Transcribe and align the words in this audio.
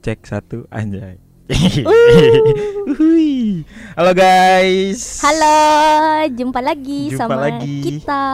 Cek 0.00 0.24
satu 0.24 0.64
anjay. 0.68 1.20
Uhuy. 2.90 3.64
Halo 3.96 4.12
guys. 4.12 5.18
Halo, 5.18 5.58
jumpa 6.30 6.60
lagi 6.62 7.10
Jumpa 7.10 7.20
sama 7.26 7.36
lagi. 7.48 8.00
kita. 8.00 8.24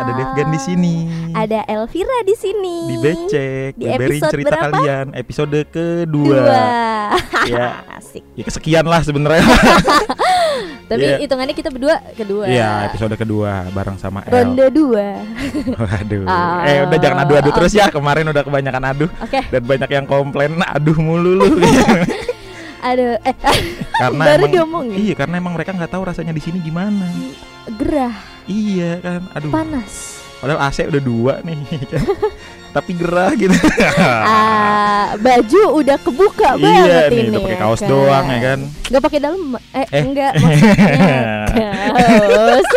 Ada 0.00 0.12
Devgan 0.16 0.48
di 0.50 0.60
sini. 0.60 0.94
Ada 1.30 1.62
Elvira 1.68 2.24
di 2.24 2.34
sini. 2.34 2.76
Di 2.88 2.96
Becek, 2.98 3.72
Di 3.76 3.86
episode 3.86 4.32
cerita 4.32 4.56
berapa? 4.56 4.76
kalian 4.76 5.06
episode 5.14 5.58
kedua. 5.68 6.36
Dua. 6.40 6.64
Ya. 7.44 7.84
Asik. 7.96 8.24
Ya 8.34 8.42
kesekian 8.42 8.84
lah 8.84 9.00
sebenarnya. 9.00 9.44
Tapi 10.90 11.06
Iya. 11.06 11.22
hitungannya 11.22 11.54
kita 11.54 11.70
berdua 11.70 12.02
kedua. 12.18 12.50
Iya, 12.50 12.90
episode 12.90 13.14
kedua 13.14 13.70
bareng 13.70 13.94
sama 13.94 14.26
El. 14.26 14.34
Ronde 14.34 14.66
dua. 14.74 15.22
Waduh. 15.78 16.26
Ah. 16.26 16.66
Eh, 16.66 16.82
udah 16.82 16.98
jangan 16.98 17.18
adu-adu 17.22 17.50
terus 17.54 17.70
ya. 17.70 17.86
Kemarin 17.94 18.26
udah 18.26 18.42
kebanyakan 18.42 18.82
adu 18.90 19.06
Oke. 19.22 19.38
dan 19.38 19.62
banyak 19.62 19.86
yang 19.86 20.06
komplain 20.10 20.58
aduh 20.58 20.98
mulu 20.98 21.38
lu. 21.38 21.46
Aduh, 22.80 23.12
eh 23.20 23.36
karena 24.00 24.24
Baru 24.24 24.48
emang, 24.48 24.52
diomongin. 24.56 24.96
Iya, 24.96 25.12
karena 25.12 25.36
emang 25.36 25.52
mereka 25.52 25.76
nggak 25.76 25.92
tahu 25.92 26.00
rasanya 26.00 26.32
di 26.32 26.40
sini 26.40 26.64
gimana. 26.64 27.12
gerah, 27.76 28.16
Iya 28.48 28.96
kan. 29.04 29.20
Aduh. 29.36 29.52
panas. 29.52 30.16
Padahal 30.40 30.64
AC 30.64 30.88
udah 30.88 31.02
dua 31.04 31.32
nih. 31.44 31.60
Tapi 32.70 32.90
gerah 32.94 33.34
gitu. 33.34 33.50
Ah, 35.00 35.16
baju 35.16 35.62
udah 35.76 35.96
kebuka 35.96 36.54
iya 36.54 36.62
banget 36.62 37.02
nih, 37.08 37.18
ini. 37.18 37.28
udah 37.30 37.40
pakai 37.42 37.58
kaos 37.58 37.80
kan. 37.80 37.88
doang 37.88 38.26
ya 38.26 38.38
kan. 38.40 38.58
Gak 38.86 39.02
pakai 39.02 39.18
dalam 39.18 39.42
eh, 39.72 39.86
Eh. 39.88 40.02
enggak 40.02 40.32
maksudnya 40.40 41.24
kaos. 41.90 42.68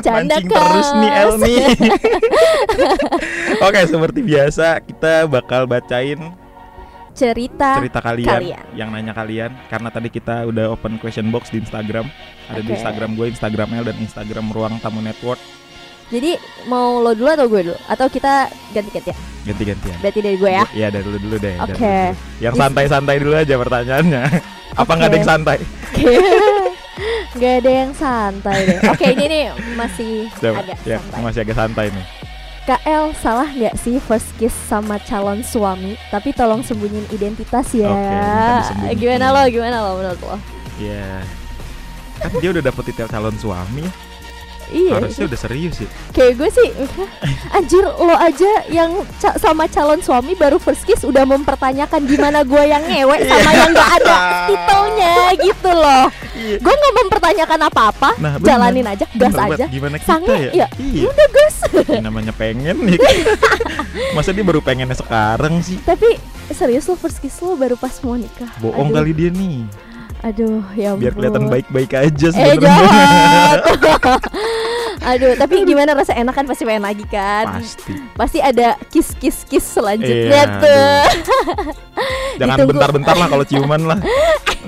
Canda 0.00 0.36
Mancing 0.36 0.46
terus 0.48 0.88
nih 0.94 1.10
El 1.10 1.26
kaos. 1.28 1.40
nih. 1.40 1.64
Oke, 3.66 3.80
seperti 3.84 4.20
biasa 4.20 4.66
kita 4.80 5.12
bakal 5.26 5.64
bacain 5.64 6.20
Cerita, 7.12 7.76
cerita 7.76 8.00
kalian, 8.00 8.40
kalian. 8.40 8.64
yang 8.72 8.88
nanya 8.88 9.12
kalian 9.12 9.52
karena 9.68 9.92
tadi 9.92 10.08
kita 10.08 10.48
udah 10.48 10.72
open 10.72 10.96
question 10.96 11.28
box 11.28 11.52
di 11.52 11.60
Instagram. 11.60 12.08
Ada 12.48 12.58
di 12.58 12.68
Oke. 12.68 12.74
Instagram 12.74 13.10
gue, 13.12 13.26
Instagram 13.28 13.68
El 13.70 13.84
dan 13.84 13.98
Instagram 13.98 14.46
Ruang 14.48 14.80
Tamu 14.80 15.04
Network. 15.04 15.36
Jadi 16.12 16.36
mau 16.68 17.00
lo 17.00 17.16
dulu 17.16 17.32
atau 17.32 17.48
gue 17.48 17.72
dulu? 17.72 17.76
Atau 17.88 18.06
kita 18.12 18.52
ganti-ganti 18.76 19.10
ya? 19.10 19.16
Ganti-gantian. 19.48 19.96
Berarti 20.04 20.20
dari 20.20 20.36
gue 20.36 20.50
ya? 20.52 20.64
Iya, 20.76 20.86
dari 20.92 21.04
dulu 21.08 21.18
dulu 21.18 21.36
deh. 21.40 21.56
Oke. 21.56 21.72
dulu. 21.72 22.44
Yang 22.44 22.54
santai-santai 22.60 23.16
dulu 23.16 23.32
aja 23.32 23.54
pertanyaannya. 23.56 24.22
Apa 24.80 24.90
nggak 24.92 25.08
ada 25.08 25.16
yang 25.16 25.28
santai? 25.28 25.58
Gak 27.32 27.64
ada 27.64 27.70
yang 27.72 27.92
santai 27.96 28.68
deh 28.68 28.78
Oke 28.92 29.16
ini 29.16 29.24
nih 29.24 29.44
masih 29.74 30.28
Coba, 30.36 30.60
agak 30.60 30.76
ya, 30.84 31.00
santai 31.00 31.20
masih 31.24 31.40
agak 31.40 31.56
santai 31.56 31.86
nih. 31.88 32.06
KL 32.62 33.04
salah 33.18 33.48
nggak 33.48 33.74
sih 33.80 33.96
first 34.04 34.28
kiss 34.38 34.54
sama 34.70 35.00
calon 35.02 35.42
suami 35.42 35.98
Tapi 36.12 36.30
tolong 36.30 36.62
sembunyiin 36.62 37.08
identitas 37.10 37.72
ya 37.72 37.90
disembunyiin. 38.62 39.00
Gimana 39.00 39.26
lo, 39.32 39.42
gimana 39.48 39.76
lo 39.80 39.90
menurut 39.98 40.20
lo? 40.20 40.36
Iya. 40.78 41.24
Kan 42.22 42.30
dia 42.38 42.50
udah 42.54 42.62
dapet 42.62 42.84
titel 42.92 43.08
calon 43.10 43.34
suami, 43.40 43.82
Iya 44.72 44.92
harusnya 44.94 45.24
udah 45.26 45.38
serius 45.38 45.76
ya. 45.78 45.88
Kayak 46.10 46.32
gue 46.34 46.48
sih 46.50 46.68
Anjir 47.50 47.84
lo 47.84 48.14
aja 48.14 48.50
yang 48.66 48.90
ca- 49.16 49.36
sama 49.36 49.64
calon 49.66 49.98
suami 49.98 50.32
baru 50.32 50.56
first 50.56 50.82
kiss 50.82 51.02
Udah 51.02 51.22
mempertanyakan 51.22 52.02
gimana 52.02 52.40
gue 52.42 52.62
yang 52.62 52.80
ngewe 52.82 53.16
Sama 53.22 53.40
Iya. 53.44 53.58
yang 53.58 53.70
gak 53.72 53.90
ada 53.98 54.16
titelnya 54.46 55.14
gitu 55.38 55.70
loh 55.70 56.06
Iya. 56.32 56.56
Gue 56.58 56.74
gak 56.74 56.94
mempertanyakan 56.98 57.60
apa-apa 57.64 58.10
Nah, 58.16 58.32
bener. 58.34 58.48
Jalanin 58.48 58.86
aja, 58.86 59.04
gas 59.10 59.30
Bener 59.30 59.52
aja 59.52 59.64
Gimana 59.68 59.96
kita 59.96 60.08
Sange, 60.10 60.36
ya? 60.48 60.50
ya. 60.54 60.66
Iya. 60.74 61.02
Udah 61.06 61.28
gas 61.30 61.56
namanya 61.98 62.32
pengen 62.32 62.76
nih. 62.82 62.98
Masa 64.16 64.30
dia 64.30 64.42
baru 64.42 64.58
pengennya 64.58 64.94
sekarang 64.94 65.60
sih? 65.60 65.76
Tapi 65.78 66.16
serius 66.50 66.84
lo 66.84 66.94
first 66.94 67.18
kiss 67.18 67.36
lo 67.38 67.54
baru 67.54 67.74
pas 67.74 67.92
mau 68.00 68.14
nikah 68.14 68.48
Bohong 68.58 68.88
Aduh, 68.88 68.96
kali 68.98 69.12
dia 69.12 69.30
nih. 69.30 69.64
Aduh 70.22 70.62
ya 70.72 70.94
Biar 70.94 71.12
kelihatan 71.12 71.46
baik-baik 71.46 71.92
aja 71.92 72.28
Eh 72.28 72.32
sebenarnya. 72.54 72.62
jahat 72.62 73.58
Aduh 75.02 75.34
tapi 75.34 75.66
gimana 75.66 75.92
rasa 75.92 76.14
enak 76.14 76.34
kan 76.34 76.46
pasti 76.46 76.62
pengen 76.62 76.86
lagi 76.86 77.04
kan 77.10 77.58
Pasti. 77.58 77.92
Pasti 78.14 78.38
ada 78.38 78.78
kiss 78.88 79.14
kiss 79.18 79.42
kiss 79.46 79.66
Iya, 79.66 79.74
selanjutnya 79.74 80.42
tuh 80.62 81.02
Jangan 82.40 82.56
bentar-bentar 82.64 83.14
lah 83.18 83.28
kalau 83.28 83.44
ciuman 83.44 83.82
lah. 83.84 83.98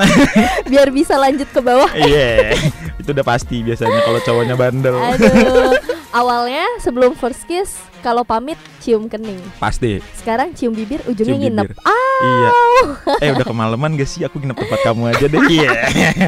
Biar 0.71 0.91
bisa 0.91 1.15
lanjut 1.17 1.47
ke 1.51 1.61
bawah 1.63 1.91
Iya. 1.95 2.59
Itu 2.99 3.15
udah 3.15 3.27
pasti 3.27 3.63
biasanya 3.63 4.01
kalau 4.03 4.21
cowoknya 4.23 4.55
bandel. 4.59 4.97
Aduh 4.99 5.75
Awalnya 6.15 6.79
sebelum 6.79 7.19
first 7.19 7.43
kiss 7.45 7.75
Kalau 7.99 8.23
pamit 8.23 8.55
cium 8.79 9.11
kening 9.11 9.43
Pasti. 9.59 9.99
Sekarang 10.15 10.55
cium 10.55 10.71
bibir 10.71 11.03
ujungnya 11.05 11.35
Cium 11.35 11.43
nginep 11.43 11.67
bibir. 11.67 11.83
Ah 11.83 12.03
Iya. 12.15 12.51
Eh 13.19 13.29
udah 13.35 13.43
kemalaman 13.43 13.99
gak 13.99 14.07
sih? 14.07 14.23
Aku 14.23 14.39
nginep 14.39 14.55
tempat 14.55 14.81
kamu 14.87 15.11
aja 15.11 15.27
deh. 15.27 15.41
Iya. 15.51 15.71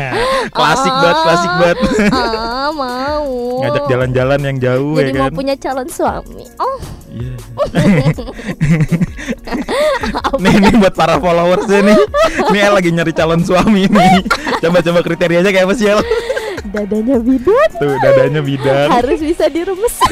klasik 0.56 0.90
banget, 0.90 1.18
klasik 1.22 1.52
banget. 1.62 1.78
Ah 2.10 2.74
mau 2.74 3.62
Ngajak 3.62 3.84
jalan-jalan 3.86 4.40
yang 4.42 4.56
jauh 4.58 4.98
Jadi 4.98 5.10
ya 5.14 5.20
mau 5.22 5.28
kan. 5.30 5.38
punya 5.38 5.54
calon 5.54 5.86
suami 5.86 6.44
Oh 6.58 6.78
Iya. 7.16 7.32
nih 10.42 10.54
nih 10.60 10.74
buat 10.76 10.92
para 10.92 11.16
followers 11.16 11.64
nih. 11.64 11.96
Nih 12.52 12.60
lagi 12.68 12.90
nyari 12.92 13.12
calon 13.14 13.40
suami 13.40 13.88
nih. 13.88 14.20
Coba-coba 14.60 15.00
kriterianya 15.00 15.48
kayak 15.48 15.64
apa 15.64 15.74
sih? 15.78 15.86
Dadanya 16.68 17.16
bidot 17.16 17.70
Tuh 17.74 17.94
dadanya 17.98 18.40
bidang. 18.40 18.88
harus 18.90 19.18
bisa 19.18 19.46
diremes 19.46 19.94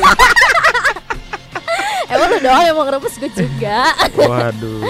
emang 2.04 2.28
lu 2.28 2.38
doang 2.38 2.62
yang 2.62 2.76
mau 2.76 2.84
ngeremes 2.84 3.14
gue 3.16 3.30
juga 3.32 3.80
Waduh. 4.14 4.80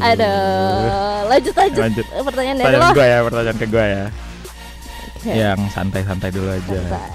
aduh 0.00 1.20
lanjut 1.28 1.54
lanjut, 1.54 1.80
Lanjut. 1.80 2.06
pertanyaan 2.08 2.56
dari 2.58 2.76
lo 2.76 2.88
gue 2.90 3.06
ya, 3.06 3.18
pertanyaan 3.22 3.56
ke 3.56 3.66
gue 3.66 3.84
ya. 3.86 4.04
Oke, 5.14 5.30
Yang 5.30 5.60
santai-santai 5.70 6.28
dulu 6.28 6.48
aja. 6.50 6.76
santai. 6.82 7.08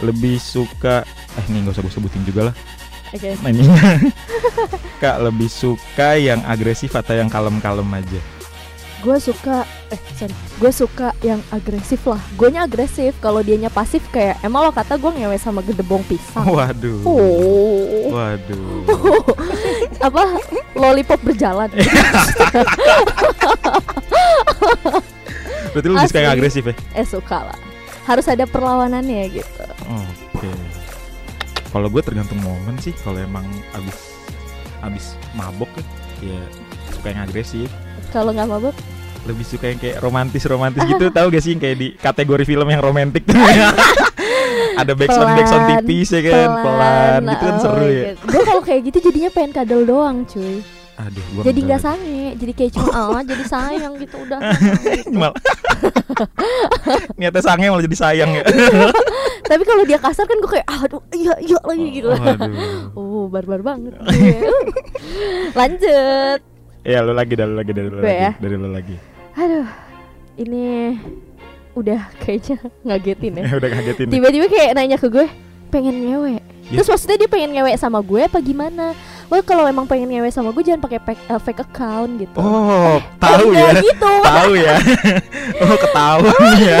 Lebih 0.00 0.36
suka 0.38 1.02
eh 1.34 1.44
nih 1.46 1.60
gak 1.60 1.74
usah 1.74 1.82
gue 1.82 1.92
sebutin 1.92 2.22
juga 2.22 2.40
lah. 2.48 2.54
oke 3.10 3.28
ini. 3.42 3.64
Kak 5.02 5.16
lebih 5.20 5.48
suka 5.48 6.14
yang 6.14 6.40
agresif 6.42 6.94
atau 6.94 7.12
yang 7.12 7.26
kalem-kalem 7.26 7.84
aja? 7.90 8.20
Gue 8.98 9.16
suka 9.22 9.62
eh 9.94 10.00
sorry 10.18 10.34
gue 10.58 10.72
suka 10.74 11.14
yang 11.22 11.38
agresif 11.54 12.02
lah 12.02 12.18
gue 12.34 12.50
agresif 12.50 13.14
kalau 13.22 13.40
dianya 13.40 13.70
pasif 13.70 14.02
kayak 14.10 14.42
emang 14.42 14.66
lo 14.66 14.72
kata 14.74 14.98
gue 14.98 15.10
ngewe 15.22 15.38
sama 15.38 15.62
gedebong 15.62 16.02
pisang 16.10 16.42
Waduh. 16.42 17.06
oh 17.06 18.10
Waduh. 18.10 18.82
apa 20.06 20.22
lollipop 20.74 21.20
berjalan 21.22 21.70
Berarti 25.68 25.84
lu 25.84 25.94
lebih 25.94 26.10
suka 26.10 26.20
yang 26.24 26.34
agresif 26.34 26.64
ya? 26.66 26.74
eh 26.96 27.06
suka 27.06 27.38
lah 27.52 27.58
harus 28.08 28.26
ada 28.26 28.48
perlawanannya 28.48 29.30
gitu 29.30 29.64
Oke. 29.88 30.50
Kalau 31.68 31.88
gue 31.92 32.00
tergantung 32.00 32.40
momen 32.40 32.76
sih. 32.80 32.96
Kalau 33.04 33.20
emang 33.20 33.44
abis 33.76 33.96
abis 34.80 35.04
mabok 35.34 35.68
ya, 35.76 35.84
ya 36.36 36.40
suka 36.94 37.06
yang 37.12 37.22
agresif. 37.26 37.68
Kalau 38.10 38.30
nggak 38.32 38.48
mabuk? 38.48 38.76
Lebih 39.26 39.44
suka 39.44 39.68
yang 39.68 39.80
kayak 39.80 39.96
romantis 40.00 40.42
romantis 40.48 40.80
gitu. 40.84 41.04
Tahu 41.16 41.26
gak 41.28 41.42
sih 41.44 41.52
yang 41.52 41.60
kayak 41.60 41.76
di 41.76 41.88
kategori 41.94 42.44
film 42.48 42.66
yang 42.68 42.80
romantis? 42.80 43.22
Ada 44.80 44.94
backsound 44.94 45.30
backsound 45.34 45.64
Pelan, 45.66 45.82
tipis 45.82 46.08
ya 46.14 46.20
kan, 46.22 46.48
pelan, 46.62 47.20
gitu 47.26 47.44
kan 47.50 47.56
seru 47.58 47.86
ya. 47.90 48.04
gue 48.14 48.42
kalau 48.46 48.62
kayak 48.62 48.80
gitu 48.86 49.10
jadinya 49.10 49.30
pengen 49.34 49.50
kadal 49.50 49.82
doang 49.82 50.22
cuy. 50.22 50.62
Aduh, 50.98 51.22
gua 51.34 51.42
jadi 51.46 51.60
nggak 51.62 51.82
sange. 51.82 52.34
Jadi 52.38 52.52
kayak 52.54 52.70
cuma 52.74 52.90
ah 53.18 53.22
jadi 53.22 53.44
sayang 53.46 53.98
gitu. 53.98 54.16
Udah. 54.22 54.38
Mal- 55.10 55.38
Niatnya 57.14 57.42
sange 57.42 57.66
malah 57.70 57.84
jadi 57.86 57.98
sayang 57.98 58.30
ya. 58.34 58.42
tapi 59.48 59.62
kalau 59.64 59.82
dia 59.86 59.96
kasar 59.96 60.26
kan 60.26 60.38
gue 60.38 60.50
kayak 60.50 60.66
aduh 60.66 61.02
iya 61.10 61.34
iya 61.38 61.58
lagi 61.62 61.88
gitu. 61.94 62.10
Oh 62.94 63.26
barbar 63.26 63.62
banget. 63.62 63.94
Gue. 63.98 64.50
lanjut 65.54 66.40
Ya 66.82 67.02
lu 67.02 67.12
lagi, 67.12 67.34
dah 67.34 67.44
lu 67.44 67.54
lagi, 67.54 67.70
dari 67.70 67.88
lu 67.88 67.98
lagi, 67.98 68.14
ya? 68.16 68.32
dari 68.36 68.56
lu 68.56 68.68
lagi. 68.68 68.96
aduh 69.34 69.68
ini 70.34 70.98
udah 71.72 72.10
kayaknya 72.18 72.58
ngagetin 72.82 73.38
ya 73.38 73.46
udah 73.58 73.70
kagetin. 73.70 74.04
nih. 74.04 74.12
tiba-tiba 74.12 74.46
kayak 74.48 74.70
nanya 74.74 74.96
ke 74.96 75.06
gue 75.06 75.26
pengen 75.68 75.94
ngewe 76.00 76.42
Ya. 76.68 76.76
terus 76.76 76.90
maksudnya 76.90 77.16
dia 77.16 77.30
pengen 77.30 77.54
ngewe 77.54 77.70
sama 77.74 77.96
gue 77.98 78.20
apa 78.20 78.36
gimana 78.38 78.92
Wah 79.26 79.40
kalau 79.40 79.64
emang 79.64 79.84
pengen 79.84 80.10
ngewe 80.10 80.28
sama 80.28 80.50
gue 80.50 80.60
jangan 80.60 80.82
pakai 80.82 81.00
fake, 81.00 81.22
eh, 81.26 81.40
fake 81.40 81.62
account 81.62 82.10
gitu 82.18 82.36
Oh, 82.36 82.98
tahu 83.22 83.46
Enggak 83.48 83.70
ya. 83.70 83.80
gitu 83.80 84.12
tahu 84.34 84.52
ya. 84.52 84.74
oh, 85.62 85.76
ketahuan 85.78 86.50
ya. 86.60 86.78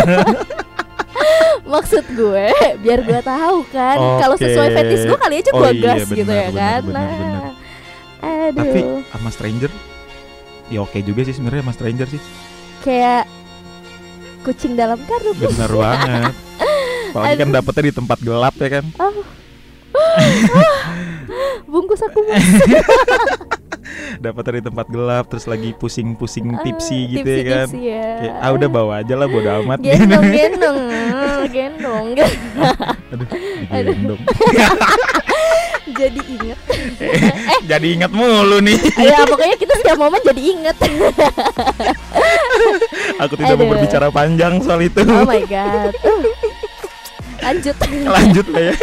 maksud 1.64 2.04
gue 2.10 2.46
biar 2.78 2.98
gue 3.00 3.20
tahu 3.22 3.56
kan 3.68 3.96
kalau 4.18 4.34
Oke. 4.34 4.44
sesuai 4.44 4.68
fetish 4.72 5.04
gue 5.04 5.16
kali 5.16 5.34
aja 5.36 5.50
Oh 5.52 5.58
gue 5.58 5.70
iya, 5.70 5.80
gas 5.80 6.00
benar, 6.02 6.16
gitu 6.16 6.32
ya 6.32 6.44
benar, 6.44 6.58
kan 6.58 6.80
benar, 6.82 7.06
benar. 7.06 7.32
nah 7.38 7.52
aduh 8.20 8.60
Tapi 8.60 8.80
sama 9.08 9.28
stranger 9.30 9.70
ya 10.68 10.78
oke 10.80 10.98
juga 11.00 11.20
sih 11.22 11.32
sebenarnya 11.32 11.62
sama 11.62 11.72
stranger 11.72 12.06
sih. 12.08 12.20
kayak 12.80 13.24
kucing 14.40 14.74
dalam 14.74 15.00
karung. 15.02 15.34
bener 15.34 15.72
banget 15.82 16.32
apalagi 17.08 17.36
kan 17.36 17.48
dapetnya 17.50 17.82
di 17.84 17.94
tempat 17.94 18.18
gelap 18.20 18.54
ya 18.56 18.68
kan 18.70 18.84
Oh. 18.98 19.24
Bungkus 21.64 22.00
aku 22.00 22.22
Mas. 22.22 22.44
dapetnya 24.18 24.52
di 24.54 24.64
tempat 24.64 24.86
gelap 24.86 25.24
terus 25.26 25.44
lagi 25.44 25.72
pusing-pusing 25.72 26.48
Ah, 26.50 26.60
tipsi 26.60 26.98
gitu 27.08 27.24
ya 27.24 27.42
kan 27.42 27.66
tipsi-tipsi 27.66 27.80
ya. 27.88 28.08
Kayak, 28.18 28.34
ah 28.38 28.50
udah 28.52 28.68
bawa 28.68 28.92
aja 29.00 29.14
lah 29.14 29.26
bodo 29.26 29.50
amat 29.62 29.78
Gendong, 29.80 30.26
gendong, 30.28 30.78
gendong. 31.56 32.06
aduh 33.08 33.28
Aduh. 33.70 34.18
Jadi 35.94 36.20
inget. 36.24 36.58
jadi 37.70 37.86
ingat 37.94 38.12
mulu 38.12 38.58
nih 38.64 38.78
ya 39.08 39.24
pokoknya 39.28 39.56
kita 39.56 39.74
setiap 39.80 39.98
momen 39.98 40.20
jadi 40.24 40.42
inget. 40.42 40.76
aku 43.22 43.34
tidak 43.38 43.54
mau 43.56 43.64
Aduh. 43.66 43.70
berbicara 43.76 44.06
panjang 44.12 44.60
soal 44.62 44.80
itu 44.82 45.00
oh 45.04 45.26
my 45.26 45.42
god. 45.46 45.92
Lanjut. 47.38 47.76
lanjut 48.04 48.46
lah 48.50 48.62
ya 48.72 48.74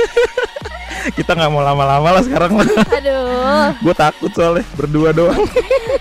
kita 1.12 1.32
nggak 1.32 1.50
mau 1.50 1.62
lama-lama 1.62 2.10
lah 2.12 2.22
sekarang 2.22 2.56
lah 2.56 2.66
Aduh. 2.92 3.70
gue 3.78 3.96
takut 3.96 4.32
soalnya 4.32 4.66
berdua 4.74 5.10
doang 5.12 5.46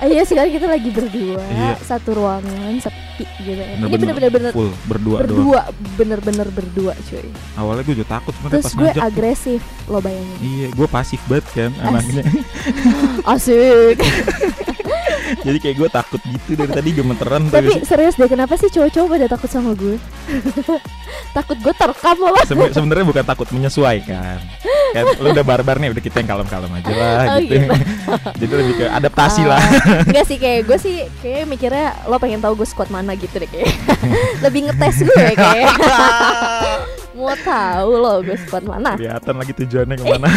Iya 0.01 0.23
sekarang 0.23 0.51
kita 0.51 0.67
lagi 0.67 0.89
berdua 0.89 1.41
Iya. 1.45 1.77
satu 1.79 2.11
ruangan 2.15 2.77
sepi 2.79 3.25
gitu. 3.39 3.53
ya. 3.55 3.77
Ini 3.77 3.89
Bener-bener 3.91 4.29
bener 4.29 4.51
full 4.51 4.73
berdua, 4.85 5.17
doang 5.17 5.23
berdua 5.23 5.61
bener-bener 5.95 6.49
berdua 6.49 6.93
cuy. 7.03 7.25
awalnya 7.55 7.83
gue 7.83 7.95
juga 7.95 8.09
takut 8.15 8.33
sebenarnya 8.33 8.55
Terus 8.55 8.65
pas 8.65 8.75
gue 8.75 8.85
ngajak 8.87 8.97
tuh. 8.97 9.09
agresif 9.09 9.61
lo 9.87 9.99
bayangin. 9.99 10.39
iya 10.41 10.67
gue 10.69 10.87
pasif 10.89 11.21
banget 11.25 11.45
kan 11.51 11.71
anaknya 11.83 12.23
Asik. 13.33 13.97
jadi 15.41 15.59
kayak 15.59 15.77
gue 15.79 15.89
takut 15.91 16.21
gitu 16.23 16.51
dari 16.55 16.71
tadi 16.71 16.91
gemeteran 16.93 17.43
Tapi 17.47 17.57
terus 17.75 17.89
serius 17.89 18.15
deh 18.15 18.27
kenapa 18.27 18.55
sih 18.55 18.69
cowok-cowok 18.69 19.09
pada 19.11 19.27
takut 19.27 19.51
sama 19.51 19.73
gue? 19.73 19.97
takut 21.37 21.57
gue 21.57 21.73
terekam 21.73 22.17
loh. 22.21 22.37
Sebe- 22.45 22.71
sebenarnya 22.71 23.05
bukan 23.05 23.25
takut 23.25 23.49
menyesuaikan 23.51 24.39
kan 24.95 25.05
lu 25.19 25.29
udah 25.29 25.43
barbar 25.43 25.77
nih 25.77 25.91
udah 25.91 25.99
kita 26.01 26.17
yang 26.17 26.31
kalem-kalem 26.31 26.71
aja 26.73 26.93
lah 26.93 27.19
Oh, 27.27 27.39
gitu 27.41 27.55
gitu. 27.59 27.75
jadi 28.41 28.53
lebih 28.55 28.75
ke 28.77 28.87
adaptasi 28.89 29.43
lah 29.43 29.59
Enggak 30.05 30.25
sih 30.25 30.39
kayak 30.39 30.61
gue 30.65 30.79
sih 30.79 30.97
kayak 31.19 31.45
mikirnya 31.45 31.99
lo 32.05 32.17
pengen 32.17 32.39
tahu 32.39 32.55
gue 32.55 32.65
squad 32.65 32.89
mana 32.89 33.13
gitu 33.13 33.35
deh 33.35 33.47
kayak. 33.47 33.75
Lebih 34.45 34.61
ngetes 34.65 35.03
gue 35.03 35.25
kayak. 35.35 35.75
Mau 37.17 37.35
tahu 37.37 37.91
lo 37.93 38.15
gue 38.21 38.39
squad 38.39 38.65
mana? 38.65 38.95
kelihatan 38.95 39.35
lagi 39.35 39.53
tujuannya 39.55 39.97
ke 39.97 40.05
mana 40.09 40.29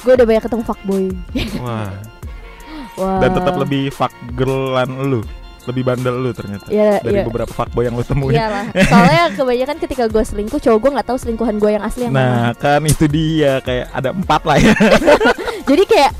Gue 0.00 0.12
udah 0.14 0.26
banyak 0.26 0.42
ketemu 0.42 0.62
fuckboy. 0.62 1.04
wah 1.58 1.92
Wah. 2.94 3.18
dan 3.18 3.34
tetap 3.34 3.54
lebih 3.56 3.90
fuck 3.90 4.08
girlan 4.32 4.86
lu 5.02 5.20
lebih 5.64 5.82
bandel 5.82 6.14
lu 6.14 6.30
ternyata 6.30 6.66
Iya, 6.66 7.00
dari 7.00 7.18
iya. 7.18 7.24
beberapa 7.24 7.48
fuckboy 7.48 7.82
yang 7.82 7.94
lu 7.94 8.02
temuin 8.02 8.34
Iyalah. 8.34 8.64
Soalnya 8.90 9.24
kebanyakan 9.32 9.76
ketika 9.78 10.04
gue 10.06 10.22
selingkuh, 10.22 10.58
cowok 10.58 10.78
gue 10.78 10.90
nggak 10.92 11.06
tahu 11.06 11.18
selingkuhan 11.18 11.56
gue 11.56 11.70
yang 11.70 11.82
asli 11.82 12.02
yang 12.02 12.12
nah 12.12 12.50
mana. 12.50 12.52
kan 12.54 12.80
itu 12.82 13.04
dia 13.06 13.58
kayak 13.58 13.88
ada 13.90 14.10
empat 14.10 14.42
lah 14.42 14.56
ya 14.56 14.74
Jadi 15.68 15.84
kayak 15.84 16.12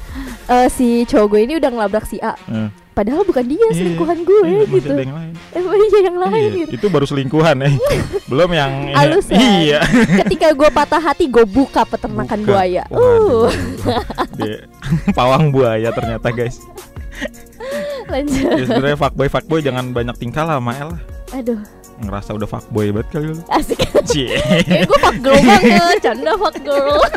eh, 0.46 0.68
si 0.68 0.86
cowok 1.04 1.26
gue 1.28 1.40
ini 1.42 1.54
udah 1.56 1.70
ngelabrak 1.70 2.04
si 2.04 2.16
A. 2.18 2.32
Hmm. 2.42 2.72
Padahal 2.90 3.20
bukan 3.20 3.42
dia 3.44 3.58
Iya. 3.60 3.74
selingkuhan 3.74 4.18
gue 4.22 4.38
Iya, 4.40 4.58
masih 4.62 4.70
gitu. 4.72 4.88
ada 4.88 5.02
yang 5.02 5.14
lain. 5.14 5.32
Emang 5.50 5.74
iya 5.76 5.98
yang 6.00 6.16
lain 6.16 6.32
Iya, 6.32 6.50
gitu. 6.56 6.70
itu 6.72 6.86
baru 6.88 7.04
selingkuhan 7.04 7.56
ya 7.58 7.70
belum 8.30 8.50
yang 8.50 8.72
ini. 8.86 8.94
Alusan. 8.96 9.34
iya 9.34 9.80
Ketika 10.22 10.48
gue 10.50 10.68
patah 10.70 11.02
hati, 11.02 11.26
gue 11.26 11.42
buka 11.44 11.82
peternakan 11.82 12.38
Bukan. 12.38 12.48
buaya. 12.48 12.84
Uh, 12.88 13.50
pawang 15.10 15.50
buaya 15.50 15.90
ternyata 15.90 16.30
guys 16.30 16.62
lanjut. 18.12 18.48
ya 18.54 18.64
sebenarnya 18.64 18.98
fuckboy 18.98 19.28
fuckboy 19.28 19.60
jangan 19.60 19.90
banyak 19.90 20.16
tingkah 20.16 20.44
lah 20.44 20.58
sama 20.58 20.72
El 20.74 20.90
Aduh, 21.34 21.58
ngerasa 21.98 22.30
udah 22.32 22.46
fuckboy 22.46 22.90
banget 22.90 23.08
kali 23.10 23.26
lu 23.30 23.36
asik. 23.48 23.80
Cie. 24.04 24.38
Kayak 24.68 24.86
gue 24.86 24.98
fuck 24.98 25.16
girl 25.18 25.40
banget, 25.40 25.98
canda 26.00 26.32
fuck 26.34 26.56
girl. 26.60 26.98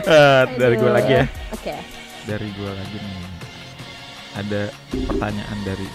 Eh, 0.00 0.42
dari 0.54 0.74
gue 0.76 0.84
Aduh. 0.84 0.94
lagi 0.94 1.12
ya 1.14 1.24
Oke. 1.50 1.72
dari 2.24 2.48
gue 2.52 2.70
lagi 2.70 2.96
nih 2.96 3.18
ada 4.30 4.60
pertanyaan 4.86 5.58
dari 5.62 5.86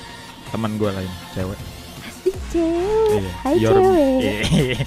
teman 0.49 0.71
gue 0.75 0.89
lain 0.89 1.11
cewek 1.31 1.59
Asik 2.01 2.35
cewek. 2.49 3.13
Iya. 3.15 3.31
Hai 3.39 3.53
Your- 3.55 3.77
cewek. 3.77 4.41
Iya. 4.49 4.77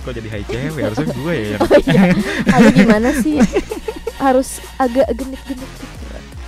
kok 0.00 0.12
jadi 0.14 0.28
hai 0.30 0.42
cewek 0.46 0.80
harusnya 0.80 1.06
gue 1.12 1.34
ya 1.34 1.46
yang 1.50 1.60
Oh 1.60 1.78
iya. 1.82 2.02
Lalu 2.46 2.68
gimana 2.72 3.08
sih? 3.16 3.36
Harus 4.16 4.48
agak 4.76 5.06
genit-genit 5.12 5.66
gitu. 5.66 5.95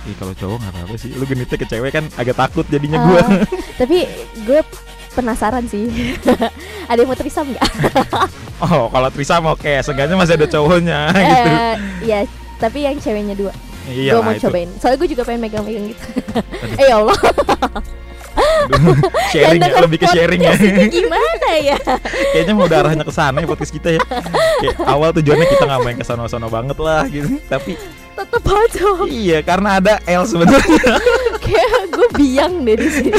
Ih, 0.01 0.15
kalau 0.15 0.31
cowok 0.31 0.57
nggak 0.57 0.73
apa-apa 0.73 0.95
sih 0.95 1.11
lu 1.11 1.23
genitnya 1.23 1.55
ke 1.55 1.65
cewek 1.65 1.91
kan 1.91 2.05
agak 2.15 2.35
takut 2.35 2.63
jadinya 2.65 2.97
Ah, 2.97 3.05
gue 3.05 3.21
Tapi 3.81 3.97
gue 4.41 4.59
penasaran 5.11 5.65
sih. 5.65 5.91
ada 6.89 6.95
yang 6.95 7.07
mau 7.07 7.15
trisam 7.15 7.45
nggak? 7.45 7.65
oh 8.63 8.87
kalau 8.87 9.09
trisam 9.09 9.43
oke 9.45 9.71
seenggaknya 9.79 10.15
masih 10.15 10.35
ada 10.35 10.47
cowoknya 10.47 10.99
gitu 11.11 11.49
Eh, 11.51 11.75
Iya, 12.01 12.19
tapi 12.55 12.83
yang 12.83 12.95
ceweknya 12.95 13.35
dua. 13.35 13.51
iya 13.85 14.13
gue 14.13 14.21
mau 14.21 14.31
itu 14.31 14.45
cobain. 14.45 14.69
Soalnya 14.77 14.97
gue 14.97 15.09
juga 15.09 15.23
pengen 15.23 15.41
megang-megang 15.41 15.85
gitu. 15.89 16.05
eh 16.77 16.85
ya 16.85 16.95
Allah. 16.95 17.17
Aduh, 18.69 18.95
sharing 19.29 19.59
ya, 19.59 19.81
lebih 19.81 19.97
ke 19.99 20.07
sharing 20.07 20.39
ya 20.39 20.53
gimana 20.87 21.49
ya? 21.57 21.75
kayaknya 22.31 22.53
mau 22.53 22.65
udah 22.65 22.79
arahnya 22.79 23.03
ke 23.03 23.11
sana 23.11 23.35
ya 23.35 23.47
podcast 23.49 23.73
kita 23.73 23.97
ya 23.97 24.01
kayak 24.61 24.77
awal 24.85 25.09
tujuannya 25.11 25.47
kita 25.49 25.63
nggak 25.65 25.81
main 25.81 25.97
ke 25.97 26.05
sana-sana 26.05 26.47
banget 26.47 26.77
lah 26.77 27.03
gitu 27.09 27.35
tapi 27.49 27.75
Tetep 28.19 28.43
aja. 28.45 28.87
iya 29.07 29.39
karena 29.39 29.79
ada 29.79 29.93
L 30.03 30.23
sebenarnya 30.23 30.99
Kayak 31.43 31.87
gue 31.89 32.07
biang 32.13 32.53
deh 32.61 32.75
di 32.75 32.89
sini. 32.89 33.15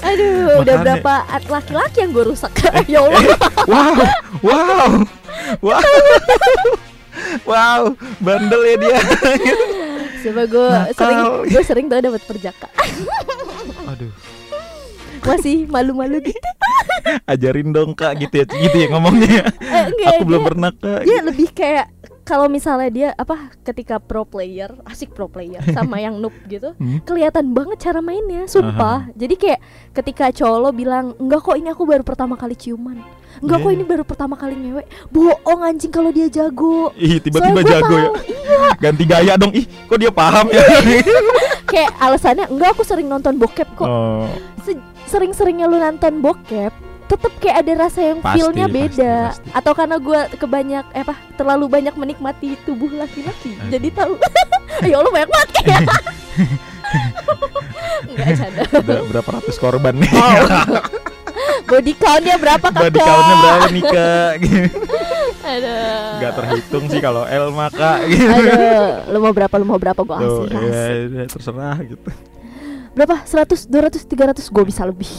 Aduh, 0.00 0.60
udah 0.60 0.74
Makanya- 0.74 0.80
berapa 0.80 1.14
at- 1.28 1.50
laki-laki 1.50 1.96
yang 1.98 2.10
gue 2.10 2.24
rusak? 2.24 2.52
ya 2.88 3.00
Allah. 3.00 3.20
wow 3.66 3.92
wow 4.40 4.90
wow 5.60 5.82
wow 7.44 7.82
bandel 8.18 8.62
ya 8.62 8.76
dia 8.78 8.98
Coba 10.22 10.42
gue 10.46 10.68
sering 10.94 11.20
gue 11.46 11.62
sering 11.62 11.86
tuh 11.86 12.00
dapat 12.00 12.22
perjaka. 12.22 12.68
aduh 13.84 14.12
Masih 15.20 15.64
malu-malu 15.66 16.20
gitu. 16.22 16.50
ajarin 17.24 17.68
dong 17.70 17.92
kak 17.92 18.16
gitu 18.18 18.34
ya 18.38 18.46
gitu 18.46 18.76
ya 18.78 18.86
ngomongnya 18.88 19.28
ya. 19.30 19.44
Eh, 19.58 19.84
enggak, 19.88 20.08
aku 20.10 20.24
belum 20.24 20.36
dia- 20.38 20.48
pernah 20.48 20.70
kak 20.70 21.00
Dia 21.02 21.20
lebih 21.22 21.48
kayak 21.50 21.86
kalau 22.24 22.48
misalnya 22.48 22.88
dia 22.88 23.08
apa 23.14 23.36
ketika 23.62 23.96
pro 23.96 24.24
player, 24.24 24.72
asik 24.84 25.12
pro 25.12 25.28
player 25.28 25.60
sama 25.76 25.96
yang 25.98 26.16
noob 26.16 26.32
gitu, 26.44 26.72
Hmm. 26.74 26.98
kelihatan 27.00 27.52
banget 27.52 27.78
cara 27.82 28.00
mainnya, 28.00 28.44
sumpah. 28.44 29.12
Jadi 29.12 29.34
kayak 29.36 29.60
ketika 29.92 30.32
cowok 30.34 30.58
lo 30.58 30.70
bilang, 30.70 31.12
"Enggak 31.16 31.40
kok 31.42 31.54
ini 31.54 31.68
aku 31.68 31.84
baru 31.84 32.00
pertama 32.00 32.34
kali 32.34 32.52
ciuman." 32.54 32.96
Enggak 33.34 33.58
kok 33.58 33.68
Iya. 33.68 33.76
ini 33.76 33.84
baru 33.84 34.02
pertama 34.02 34.34
kali 34.34 34.54
ngewe. 34.54 34.82
Bohong 35.08 35.60
anjing 35.62 35.90
kalau 35.90 36.08
dia 36.08 36.26
jago. 36.26 36.94
Ih 36.94 37.18
tiba-tiba 37.18 37.60
jago 37.62 37.92
ya 37.92 38.08
Iya, 38.24 38.58
Ganti 38.82 39.04
gaya 39.04 39.34
dong 39.34 39.50
Ih 39.50 39.66
kok 39.84 39.98
dia 39.98 40.08
paham 40.08 40.46
ya 40.48 40.62
kayak 41.66 41.90
alasannya 41.98 42.46
enggak 42.46 42.72
aku 42.72 42.82
sering 42.82 43.04
nonton 43.04 43.34
bokep 43.34 43.68
kok. 43.74 43.84
Oh 43.84 44.30
Se- 44.62 44.78
Sering-seringnya 45.04 45.66
lu 45.66 45.76
nonton 45.76 46.18
bokep, 46.18 46.72
tetep 47.04 47.32
kayak 47.36 47.56
ada 47.60 47.72
rasa 47.84 48.00
yang 48.02 48.18
Pasti, 48.18 48.34
feel-nya 48.34 48.66
pasti, 48.66 48.76
beda. 48.76 49.14
pasti. 49.28 49.48
Atau 49.52 49.72
karena 49.72 49.96
gua 49.98 50.20
kebanyak 50.30 50.84
eh 50.90 51.02
apa 51.02 51.14
terlalu 51.34 51.64
banyak 51.68 51.94
menikmati 51.94 52.56
tubuh 52.62 52.88
laki-laki, 52.90 53.54
Aduh. 53.54 53.70
jadi 53.70 53.88
tahu. 53.92 54.12
ya 54.88 54.96
Allah 54.98 55.12
banyak 55.12 55.30
banget 55.30 55.48
kayak. 55.54 55.80
Enggak 58.04 58.28
canda. 58.36 58.62
Udah 58.78 58.98
berapa 59.08 59.30
ratus 59.32 59.56
korban 59.56 59.94
nih 59.98 60.10
Oh. 60.10 60.44
Body 61.64 61.96
countnya 61.96 62.36
berapa 62.36 62.62
kakak? 62.62 62.92
Body 62.92 63.00
countnya 63.00 63.34
berapa 63.36 63.68
nih 63.68 63.82
kak 63.84 64.32
Gitu. 64.38 64.78
Aduh. 65.44 66.12
Gak 66.20 66.32
terhitung 66.36 66.84
sih 66.88 67.00
kalau 67.00 67.22
L 67.24 67.50
mah 67.50 67.68
kak 67.68 67.98
gitu. 68.06 68.28
Aduh, 68.28 68.88
lu 69.10 69.18
mau 69.18 69.32
berapa? 69.32 69.54
Lu 69.56 69.66
mau 69.66 69.78
berapa? 69.80 69.98
Gua 69.98 70.18
Tuh, 70.18 70.44
kasih. 70.46 70.60
ya, 70.62 70.84
ya, 71.04 71.24
terserah 71.26 71.76
gitu 71.82 72.08
Berapa? 72.94 73.16
100, 73.26 73.66
200, 73.66 74.06
300 74.06 74.54
Gue 74.54 74.64
bisa 74.64 74.86
lebih 74.86 75.10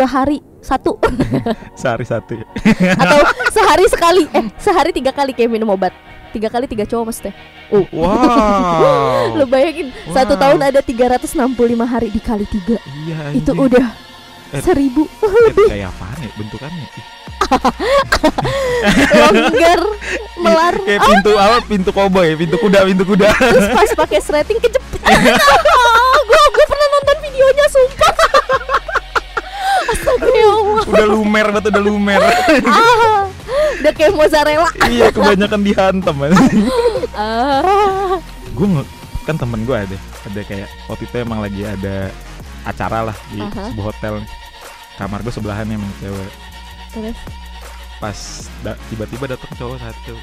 Sehari 0.00 0.40
satu. 0.64 0.96
Sehari 1.80 2.04
satu 2.08 2.32
ya. 2.32 2.46
Atau 3.04 3.20
sehari 3.52 3.84
sekali. 3.84 4.24
Eh 4.32 4.48
sehari 4.56 4.90
tiga 4.90 5.12
kali 5.12 5.36
kayak 5.36 5.52
minum 5.52 5.68
obat. 5.68 5.92
Tiga 6.32 6.48
kali 6.48 6.64
tiga 6.64 6.88
cowok 6.88 7.12
maksudnya. 7.12 7.36
Oh 7.68 7.84
Wow. 7.92 9.34
Lu 9.38 9.44
bayangin 9.44 9.92
Satu 10.08 10.38
Wow. 10.38 10.40
tahun 10.40 10.60
ada 10.64 10.80
365 10.80 11.36
hari 11.84 12.08
dikali 12.08 12.48
tiga. 12.48 12.80
Iya 13.04 13.36
Itu 13.36 13.52
anjing. 13.52 13.66
udah 13.68 13.86
Eh. 14.50 14.62
Seribu. 14.64 15.04
Eh, 15.04 15.68
Kayak 15.68 15.92
apaan 15.92 16.18
ya 16.18 16.30
bentukannya? 16.34 16.86
Longgar 19.12 19.80
Melar. 20.34 20.74
Kayak 20.80 21.00
pintu 21.04 21.30
apa? 21.36 21.56
Pintu 21.62 21.90
koboi 21.92 22.34
Pintu 22.34 22.56
kuda 22.56 22.82
pintu 22.82 23.04
kuda. 23.04 23.28
Terus 23.30 23.68
pas 23.68 23.90
pakai 23.94 24.18
threading 24.18 24.58
kejepit 24.58 25.00
Gue 26.24 26.42
gue 26.48 26.64
pernah 26.64 26.88
nonton 26.90 27.16
videonya 27.20 27.66
sumpah 27.68 28.14
Astaga 29.90 30.30
ya 30.30 30.46
Allah 30.48 30.79
Udah 30.90 31.06
lumer 31.06 31.46
banget 31.48 31.64
udah 31.70 31.82
lumer. 31.82 32.20
Ah, 32.66 33.24
Udah 33.80 33.92
kayak 33.96 34.12
mozzarella. 34.12 34.68
Iya 34.86 35.08
kebanyakan 35.08 35.60
dihantam 35.62 36.16
ah. 37.16 38.18
Gue 38.52 38.66
kan 39.24 39.36
temen 39.36 39.62
gue 39.62 39.76
ada 39.76 39.96
Ada 40.26 40.40
kayak 40.44 40.68
waktu 40.84 41.04
itu 41.06 41.16
emang 41.16 41.40
lagi 41.40 41.62
ada 41.64 42.10
acara 42.60 43.08
lah 43.08 43.16
di 43.32 43.40
Aha. 43.40 43.72
sebuah 43.72 43.86
hotel 43.88 44.14
kamar 45.00 45.24
gue 45.24 45.32
sebelahan 45.32 45.64
sama 45.64 45.88
cewek. 45.96 46.30
Terus, 46.92 47.18
pas 47.96 48.18
da- 48.60 48.80
tiba-tiba 48.92 49.24
datang 49.32 49.48
cowok 49.56 49.80
satu 49.80 50.14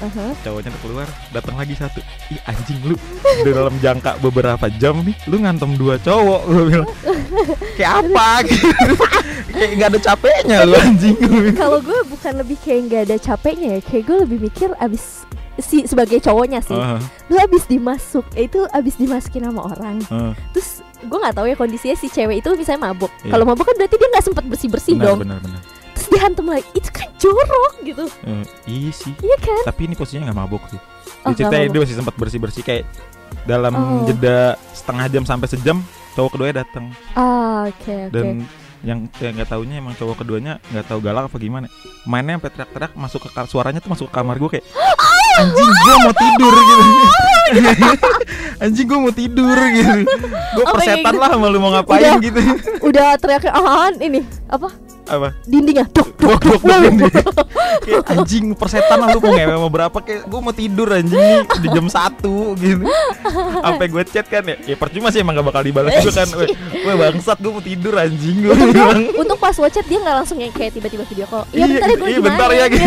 aha. 0.00 0.26
cowoknya 0.40 0.70
udah 0.72 0.82
keluar 0.82 1.08
datang 1.34 1.54
lagi 1.60 1.74
satu 1.76 2.00
ih 2.32 2.40
anjing 2.48 2.80
lu 2.86 2.96
di 3.44 3.50
dalam 3.52 3.74
jangka 3.82 4.16
beberapa 4.24 4.66
jam 4.80 5.04
nih 5.04 5.16
lu 5.28 5.36
ngantem 5.42 5.76
dua 5.76 6.00
cowok 6.00 6.40
gue 6.48 6.62
bilang 6.72 6.88
kayak 7.76 7.92
apa 8.06 8.28
gitu 8.48 8.94
kayak 9.52 9.70
nggak 9.78 9.88
ada 9.94 10.00
capeknya 10.00 10.58
lu 10.64 10.76
anjing. 10.76 11.16
Kalau 11.54 11.78
gue 11.78 12.00
bukan 12.08 12.32
lebih 12.40 12.56
kayak 12.64 12.80
nggak 12.88 13.02
ada 13.10 13.16
capeknya 13.20 13.68
ya, 13.78 13.80
kayak 13.84 14.04
gue 14.08 14.16
lebih 14.26 14.38
mikir 14.48 14.68
abis 14.80 15.28
si 15.60 15.84
sebagai 15.84 16.16
cowoknya 16.18 16.64
sih, 16.64 16.74
Ah, 16.74 16.96
lu 17.28 17.36
abis 17.36 17.68
dimasuk, 17.68 18.24
eh, 18.32 18.48
itu 18.48 18.64
abis 18.72 18.96
dimasukin 18.96 19.44
sama 19.44 19.68
orang, 19.68 20.00
ah. 20.08 20.32
terus 20.56 20.80
gue 21.04 21.18
nggak 21.20 21.36
tahu 21.36 21.44
ya 21.44 21.56
kondisinya 21.60 21.92
si 21.92 22.08
cewek 22.08 22.40
itu 22.40 22.48
misalnya 22.56 22.88
mabuk. 22.90 23.12
Iya. 23.20 23.36
Kalau 23.36 23.44
mabuk 23.44 23.68
kan 23.68 23.76
berarti 23.76 24.00
dia 24.00 24.08
nggak 24.08 24.24
sempat 24.24 24.44
bersih 24.48 24.72
bersih 24.72 24.96
dong, 24.96 25.20
benar 25.20 25.44
benar 25.44 25.60
dihantam 26.12 26.46
lagi, 26.46 26.68
itu 26.72 26.88
kan 26.88 27.08
jorok 27.16 27.72
gitu, 27.80 28.04
Eh, 28.22 28.44
iya 28.66 28.90
sih 28.90 29.12
iya 29.18 29.36
kan? 29.36 29.62
tapi 29.64 29.80
ini 29.84 29.94
posisinya 29.94 30.28
nggak 30.28 30.38
mabok 30.38 30.64
sih 30.68 30.80
Oh, 31.22 31.30
dia 31.30 31.46
nggak 31.46 31.70
dia 31.70 31.80
masih 31.80 31.96
sempat 31.96 32.14
bersih 32.14 32.36
bersih 32.36 32.60
kayak 32.60 32.84
dalam 33.42 33.72
Oh. 33.72 34.04
jeda 34.04 34.54
setengah 34.70 35.06
jam 35.08 35.22
sampai 35.22 35.46
sejam 35.46 35.80
cowok 36.12 36.30
keduanya 36.32 36.54
datang 36.60 36.92
Ah, 37.12 37.64
oke 37.64 37.80
oke. 38.06 38.12
dan 38.12 38.44
yang 38.82 39.06
saya 39.12 39.30
nggak 39.32 39.48
taunya 39.48 39.78
emang 39.78 39.94
cowok 39.94 40.20
keduanya 40.20 40.58
nggak 40.68 40.84
tahu 40.84 40.98
galak 40.98 41.24
apa 41.24 41.36
gimana 41.36 41.70
mainnya 42.02 42.34
sampai 42.36 42.50
teriak-teriak 42.50 42.92
masuk 42.92 43.20
ke 43.22 43.42
suaranya 43.46 43.78
tuh 43.78 43.88
masuk 43.88 44.06
ke 44.06 44.12
kamar 44.12 44.36
gue 44.36 44.50
kayak 44.52 44.66
anjing 45.40 45.70
gue 45.70 45.94
mau 46.04 46.12
tidur 46.12 46.54
gitu 46.58 46.84
anjing 48.58 48.86
gue 48.86 48.98
mau 48.98 49.12
tidur 49.12 49.58
gitu 49.70 49.98
gue 50.02 50.64
kayak 50.64 50.74
persetan 50.74 51.02
gitu? 51.08 51.20
lah 51.20 51.30
sama 51.30 51.46
lu 51.46 51.58
mau 51.58 51.70
ngapain 51.70 51.98
Udah. 52.00 52.14
gitu 52.18 52.40
Udah 52.82 53.08
teriaknya 53.16 53.52
ahan 53.54 53.94
ini 54.00 54.20
apa? 54.46 54.68
Apa? 55.08 55.28
Dindingnya 55.42 55.86
dok 55.90 56.14
dok 56.14 56.38
Dok, 56.42 56.62
dok, 56.62 56.62
kayak 57.84 58.04
anjing 58.14 58.54
persetan 58.54 59.02
lah 59.02 59.10
lu 59.10 59.18
mau 59.18 59.34
ngewe 59.34 59.54
mau 59.58 59.72
berapa 59.72 59.98
kayak 59.98 60.30
gue 60.30 60.40
mau 60.40 60.54
tidur 60.54 60.88
anjing 60.94 61.18
nih 61.18 61.42
di 61.58 61.68
jam 61.74 61.86
satu 61.90 62.54
gitu. 62.54 62.86
Sampai 63.58 63.86
gue 63.90 64.02
chat 64.06 64.26
kan 64.30 64.46
ya 64.46 64.56
ya 64.62 64.76
percuma 64.78 65.10
sih 65.10 65.18
emang 65.18 65.34
gak 65.42 65.46
bakal 65.50 65.62
dibalas 65.66 65.98
gue 65.98 66.14
kan. 66.14 66.28
Weh 66.86 66.94
bangsat 66.94 67.38
gue 67.42 67.50
mau 67.50 67.64
tidur 67.64 67.94
anjing 67.98 68.36
gue 68.46 68.54
bilang. 68.54 69.02
Untuk 69.18 69.38
pas 69.42 69.54
WhatsApp 69.58 69.88
dia 69.90 69.98
nggak 69.98 70.16
langsung 70.22 70.38
yang 70.38 70.54
kayak 70.54 70.78
tiba-tiba 70.78 71.04
video 71.08 71.26
call. 71.26 71.44
Iya 71.50 71.64
Iya, 71.72 71.78
bentar 71.78 71.88
ya 71.88 71.96
gue 71.96 72.08
iya, 72.08 72.20
bentar 72.20 72.50
ya, 72.52 72.64
gitu. 72.68 72.86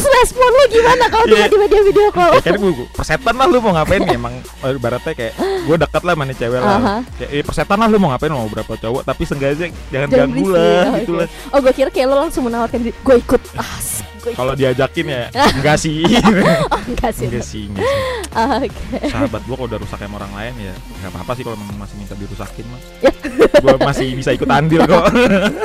Terus 0.00 0.16
respon 0.16 0.48
lu 0.48 0.64
gimana 0.72 1.04
kalau 1.06 1.24
Iya. 1.28 1.44
tiba-tiba 1.44 1.64
dia 1.68 1.82
video 1.84 2.08
call? 2.08 2.32
ya 2.32 2.40
kan 2.40 2.56
gue 2.56 2.72
persetan 2.88 3.34
lah 3.36 3.46
lu 3.46 3.58
mau 3.60 3.72
ngapain? 3.76 4.00
Nih 4.00 4.16
emang 4.16 4.34
eh, 4.40 4.72
ibaratnya 4.72 5.12
kayak 5.12 5.32
gue 5.38 5.76
dekat 5.76 6.02
lah 6.08 6.14
nih 6.16 6.36
cewek 6.40 6.58
lah. 6.58 6.78
Kayak 7.20 7.30
eh, 7.30 7.42
persetan 7.44 7.76
lah 7.76 7.86
lu 7.86 7.96
mau 8.00 8.08
ngapain? 8.08 8.32
Mau 8.32 8.48
berapa 8.48 8.72
cowok? 8.72 9.02
Tapi 9.04 9.22
seenggaknya 9.28 9.56
jangan, 9.60 9.76
Jangan 9.92 10.08
ganggu 10.08 10.46
lah 10.48 10.84
gitu 10.96 11.12
lah. 11.20 11.26
Oh 11.52 11.58
gue 11.60 11.72
kira 11.76 11.90
kayak 11.92 12.06
lo 12.08 12.16
langsung 12.16 12.48
menawarkan 12.48 12.80
Gue 12.80 13.16
ikut. 13.20 13.40
Ah, 13.54 13.76
Gue 13.76 13.84
ikut 13.92 14.09
kalau 14.32 14.52
diajakin 14.52 15.06
ya 15.06 15.22
enggak 15.56 15.76
sih. 15.76 16.04
Oh, 16.04 16.80
Enggak 16.86 17.12
sih. 17.12 17.26
Enggak 17.26 17.44
sih 17.44 17.62
enggak 17.66 17.84
sih. 17.84 18.04
Oke. 18.30 18.98
Sahabat 19.08 19.40
gue 19.42 19.54
kalau 19.54 19.68
udah 19.68 19.80
rusak 19.80 19.98
sama 19.98 20.16
orang 20.18 20.32
lain 20.36 20.54
ya 20.60 20.74
nggak 20.74 21.10
apa-apa 21.10 21.32
sih 21.34 21.42
kalau 21.42 21.56
masih 21.76 21.96
minta 21.96 22.14
dirusakin 22.14 22.66
mah. 22.68 22.80
Gue 23.62 23.74
masih 23.76 24.06
bisa 24.14 24.30
ikut 24.30 24.46
andil 24.46 24.82
kok. 24.84 25.04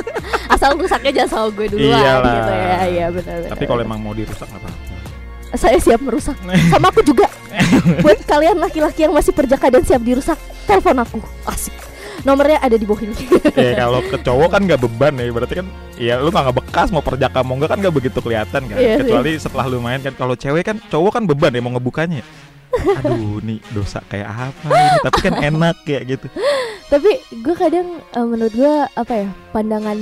Asal 0.54 0.76
rusaknya 0.76 1.22
jangan 1.22 1.30
sama 1.30 1.46
gue 1.52 1.66
duluan 1.70 1.96
Iyalah. 1.96 2.34
gitu 2.34 2.52
ya. 2.52 2.76
Iya 2.86 3.06
benar 3.12 3.36
tapi 3.46 3.64
kalau 3.64 3.80
emang 3.80 4.00
mau 4.00 4.12
dirusak 4.12 4.46
nggak 4.46 4.62
apa-apa. 4.62 4.94
Saya 5.54 5.78
siap 5.78 6.00
merusak. 6.02 6.36
Sama 6.68 6.90
aku 6.90 7.00
juga. 7.00 7.30
Buat 8.02 8.26
kalian 8.26 8.58
laki-laki 8.58 9.06
yang 9.06 9.14
masih 9.14 9.32
perjaka 9.32 9.70
dan 9.70 9.82
siap 9.86 10.02
dirusak 10.02 10.36
Telepon 10.66 10.98
aku. 10.98 11.18
Asik 11.46 11.85
Nomornya 12.22 12.58
ada 12.58 12.74
di 12.74 12.86
bawah 12.86 13.02
ini 13.02 13.14
ya 13.52 13.72
kalau 13.82 14.00
ke 14.00 14.16
cowok 14.16 14.48
kan 14.48 14.62
nggak 14.62 14.80
beban 14.80 15.14
ya 15.14 15.28
berarti 15.28 15.54
kan 15.56 15.66
ya 15.94 16.14
lu 16.16 16.30
nggak 16.30 16.56
bekas 16.56 16.88
mau 16.88 17.00
perjaka 17.00 17.42
mau 17.42 17.54
enggak 17.54 17.70
kan 17.70 17.78
nggak 17.78 17.94
begitu 17.94 18.18
kelihatan 18.18 18.62
kan 18.64 18.76
Iya 18.76 18.94
sih. 18.94 19.00
kecuali 19.04 19.30
setelah 19.36 19.66
lu 19.66 19.78
main 19.78 19.98
kan 19.98 20.12
kalau 20.12 20.32
cewek 20.32 20.62
kan 20.62 20.76
cowok 20.82 21.12
kan 21.12 21.22
beban 21.24 21.50
ya 21.50 21.60
mau 21.60 21.70
ngebukanya 21.70 22.24
aduh 22.76 23.40
nih 23.40 23.56
dosa 23.70 24.04
kayak 24.04 24.28
apa 24.28 24.68
ini 24.68 24.98
tapi 25.00 25.18
kan 25.20 25.34
enak 25.34 25.76
kayak 25.82 26.02
gitu 26.08 26.26
Tapi 26.86 27.10
gue 27.34 27.54
kadang 27.54 27.98
eh, 28.06 28.22
menurut 28.22 28.52
gue 28.52 28.74
apa 28.86 29.12
ya 29.16 29.26
pandangan 29.50 29.98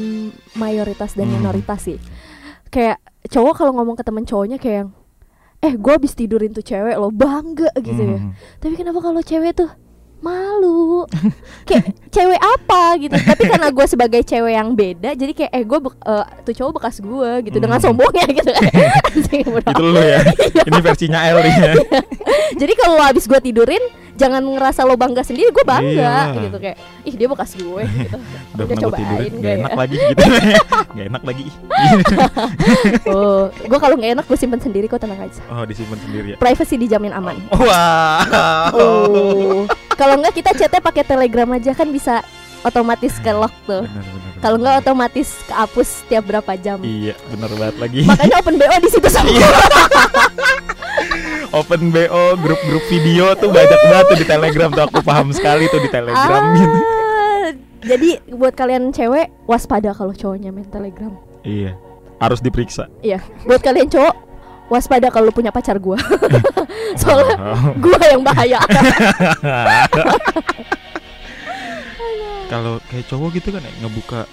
mayoritas 0.55 1.15
dan 1.15 1.27
Hmm. 1.27 1.41
minoritas 1.41 1.81
sih. 1.81 1.97
Kayak 2.69 3.01
cowok 3.25 3.55
kalau 3.57 3.73
ngomong 3.73 3.97
ke 3.97 4.05
temen 4.05 4.23
cowoknya 4.23 4.59
kayak 4.59 4.77
yang, 4.79 4.91
eh 5.63 5.73
gue 5.73 5.89
habis 5.89 6.13
tidurin 6.13 6.53
tuh 6.53 6.61
cewek 6.61 6.93
lo 6.95 7.09
bangga 7.09 7.73
gitu 7.79 7.97
ya. 7.97 8.19
Hmm. 8.19 8.37
Tapi 8.59 8.75
kenapa 8.77 9.01
kalau 9.01 9.17
cewek 9.19 9.57
tuh 9.57 9.73
malu? 10.25 11.05
kayak 11.69 11.85
cewek 12.09 12.41
apa 12.41 12.83
gitu. 12.99 13.13
Tapi 13.15 13.43
karena 13.45 13.69
gue 13.69 13.87
sebagai 13.87 14.21
cewek 14.21 14.55
yang 14.55 14.73
beda, 14.73 15.13
jadi 15.13 15.33
kayak 15.33 15.53
eh 15.53 15.63
gue 15.63 15.79
tuh 16.41 16.55
cowok 16.55 16.73
bekas 16.75 16.97
gue 16.99 17.31
gitu 17.45 17.59
dengan 17.59 17.77
Hmm. 17.77 17.85
sombongnya 17.85 18.25
gitu 18.27 18.49
kan. 18.49 18.65
Itu 19.69 19.83
lu 19.83 20.01
ya 20.01 20.21
ini 20.69 20.79
versinya 20.81 21.21
nih 21.27 21.53
ya 21.53 21.73
jadi 22.55 22.73
kalau 22.75 22.95
lo 22.95 23.05
habis 23.05 23.25
gue 23.25 23.41
tidurin, 23.41 23.83
jangan 24.15 24.39
ngerasa 24.41 24.83
lo 24.83 24.95
bangga 24.95 25.21
sendiri, 25.21 25.51
gue 25.51 25.65
bangga 25.65 26.15
Iya. 26.31 26.41
gitu 26.41 26.57
kayak, 26.57 26.77
ih 27.03 27.15
dia 27.15 27.27
bekas 27.27 27.51
gue 27.53 27.83
gitu. 27.83 28.17
udah 28.55 28.65
Udah 28.65 28.77
cobain 28.79 29.03
tidurin 29.03 29.33
gak 29.35 29.51
ya? 29.51 29.57
enak 29.59 29.73
lagi 29.75 29.97
gitu 29.99 30.23
gak 30.89 31.07
enak 31.09 31.23
lagi 31.25 31.45
Oh, 33.05 33.43
gue 33.51 33.79
kalau 33.79 33.95
nggak 33.95 34.13
enak 34.15 34.25
gue 34.25 34.39
simpen 34.39 34.61
sendiri 34.61 34.87
kok 34.87 34.99
tenang 34.99 35.19
aja. 35.21 35.43
oh 35.49 35.65
disimpan 35.65 35.99
sendiri 36.01 36.27
ya 36.31 36.37
Privacy 36.39 36.75
dijamin 36.77 37.13
aman. 37.13 37.37
wah 37.53 38.23
Oh, 38.73 39.67
kalau 39.93 40.14
nggak 40.21 40.35
kita 40.35 40.51
chatnya 40.55 40.81
pakai 40.81 41.05
telegram 41.07 41.49
aja 41.55 41.73
kan 41.75 41.89
bisa 41.91 42.23
otomatis 42.65 43.15
ke 43.21 43.31
lock 43.31 43.53
tuh. 43.69 43.85
Kalau 44.41 44.57
benar. 44.61 44.77
nggak 44.77 44.77
otomatis 44.85 45.29
kehapus 45.49 45.89
setiap 46.05 46.25
berapa 46.29 46.53
jam. 46.61 46.79
iya 46.85 47.17
bener 47.33 47.49
banget 47.57 47.77
lagi 47.81 48.01
Makanya 48.05 48.37
open 48.41 48.55
bo 48.61 48.65
di 48.69 48.91
situ 48.93 49.09
sama. 49.09 49.29
Iya. 49.29 49.49
Open 51.55 51.95
BO 51.95 52.35
grup-grup 52.43 52.85
video 52.91 53.31
tuh 53.39 53.47
banyak 53.47 53.81
banget 53.87 54.05
tuh 54.11 54.19
di 54.19 54.27
Telegram 54.27 54.71
tuh 54.75 54.85
aku 54.91 55.01
paham 55.07 55.31
sekali 55.31 55.71
tuh 55.71 55.79
di 55.79 55.87
Telegram 55.87 56.43
gitu. 56.59 56.79
Ah, 56.83 57.49
jadi 57.85 58.11
buat 58.35 58.59
kalian 58.59 58.91
cewek 58.91 59.31
waspada 59.47 59.95
kalau 59.95 60.11
cowoknya 60.17 60.51
main 60.51 60.67
telegram. 60.67 61.15
Iya. 61.47 61.79
Harus 62.19 62.41
diperiksa. 62.41 62.89
Iya, 63.05 63.21
buat 63.45 63.61
kalian 63.61 63.87
cowok 63.87 64.15
waspada 64.67 65.09
kalau 65.09 65.29
punya 65.29 65.49
pacar 65.49 65.77
gua. 65.77 65.99
Soalnya 67.01 67.37
Oh. 67.37 67.75
gua 67.79 67.99
yang 68.03 68.23
bahaya. 68.23 68.61
Kalau 72.45 72.79
kayak 72.87 73.09
cowok 73.09 73.29
gitu 73.35 73.49
kan 73.51 73.65
ya 73.65 73.73
ngebuka 73.81 74.29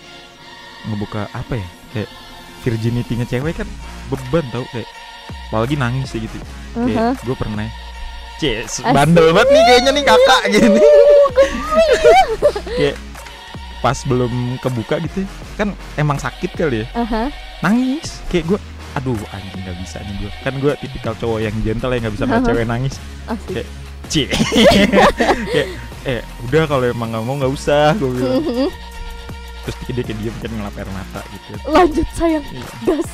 ngebuka 0.85 1.21
apa 1.31 1.53
ya? 1.55 1.67
Kayak 1.91 2.09
virginity-nya 2.61 3.25
cewek 3.25 3.55
kan 3.55 3.67
beban 4.07 4.45
tau 4.51 4.67
kayak 4.69 4.87
apalagi 5.49 5.75
nangis 5.75 6.11
sih 6.11 6.21
gitu. 6.21 6.37
Kayak 6.75 7.17
gue 7.23 7.35
pernah 7.35 7.67
Cies, 8.37 8.81
bandel 8.81 9.29
banget 9.31 9.53
nih 9.53 9.63
kayaknya 9.63 9.91
nih 9.93 10.03
kakak 10.03 10.41
gini. 10.49 10.81
kayak 12.73 12.97
pas 13.81 13.97
belum 14.01 14.33
kebuka 14.57 14.97
gitu 14.99 15.25
kan 15.55 15.73
emang 15.93 16.17
sakit 16.17 16.49
kali 16.51 16.81
ya. 16.81 16.87
Aha. 16.95 17.29
nangis 17.61 18.17
kayak 18.27 18.49
gue 18.49 18.59
aduh 18.93 19.15
anjing 19.29 19.61
nggak 19.61 19.77
bisa 19.77 19.97
nih 19.99 20.15
gue 20.17 20.31
kan 20.41 20.53
gue 20.53 20.71
tipikal 20.77 21.13
cowok 21.15 21.39
yang 21.41 21.55
gentle 21.61 21.89
ya 21.89 21.99
nggak 21.99 22.13
bisa 22.13 22.23
ngeliat 22.25 22.43
cewek 22.43 22.65
nangis 22.65 22.95
Asik. 23.25 23.53
Kayak- 23.53 23.71
cie 24.05 24.27
kayak 25.53 25.67
eh 26.03 26.19
udah 26.43 26.63
kalau 26.65 26.83
emang 26.83 27.09
nggak 27.09 27.23
mau 27.23 27.35
nggak 27.37 27.47
usah 27.49 27.95
gue 27.95 28.09
bilang 28.09 28.43
terus 29.61 29.75
dia 29.87 30.01
kayak 30.01 30.17
diem 30.17 30.35
kan 30.37 30.51
ngelap 30.51 30.75
air 30.75 30.89
mata 30.89 31.21
gitu 31.29 31.51
Lanjut 31.65 32.07
sayang, 32.11 32.43
Iya. 32.43 32.67
gas. 32.83 33.09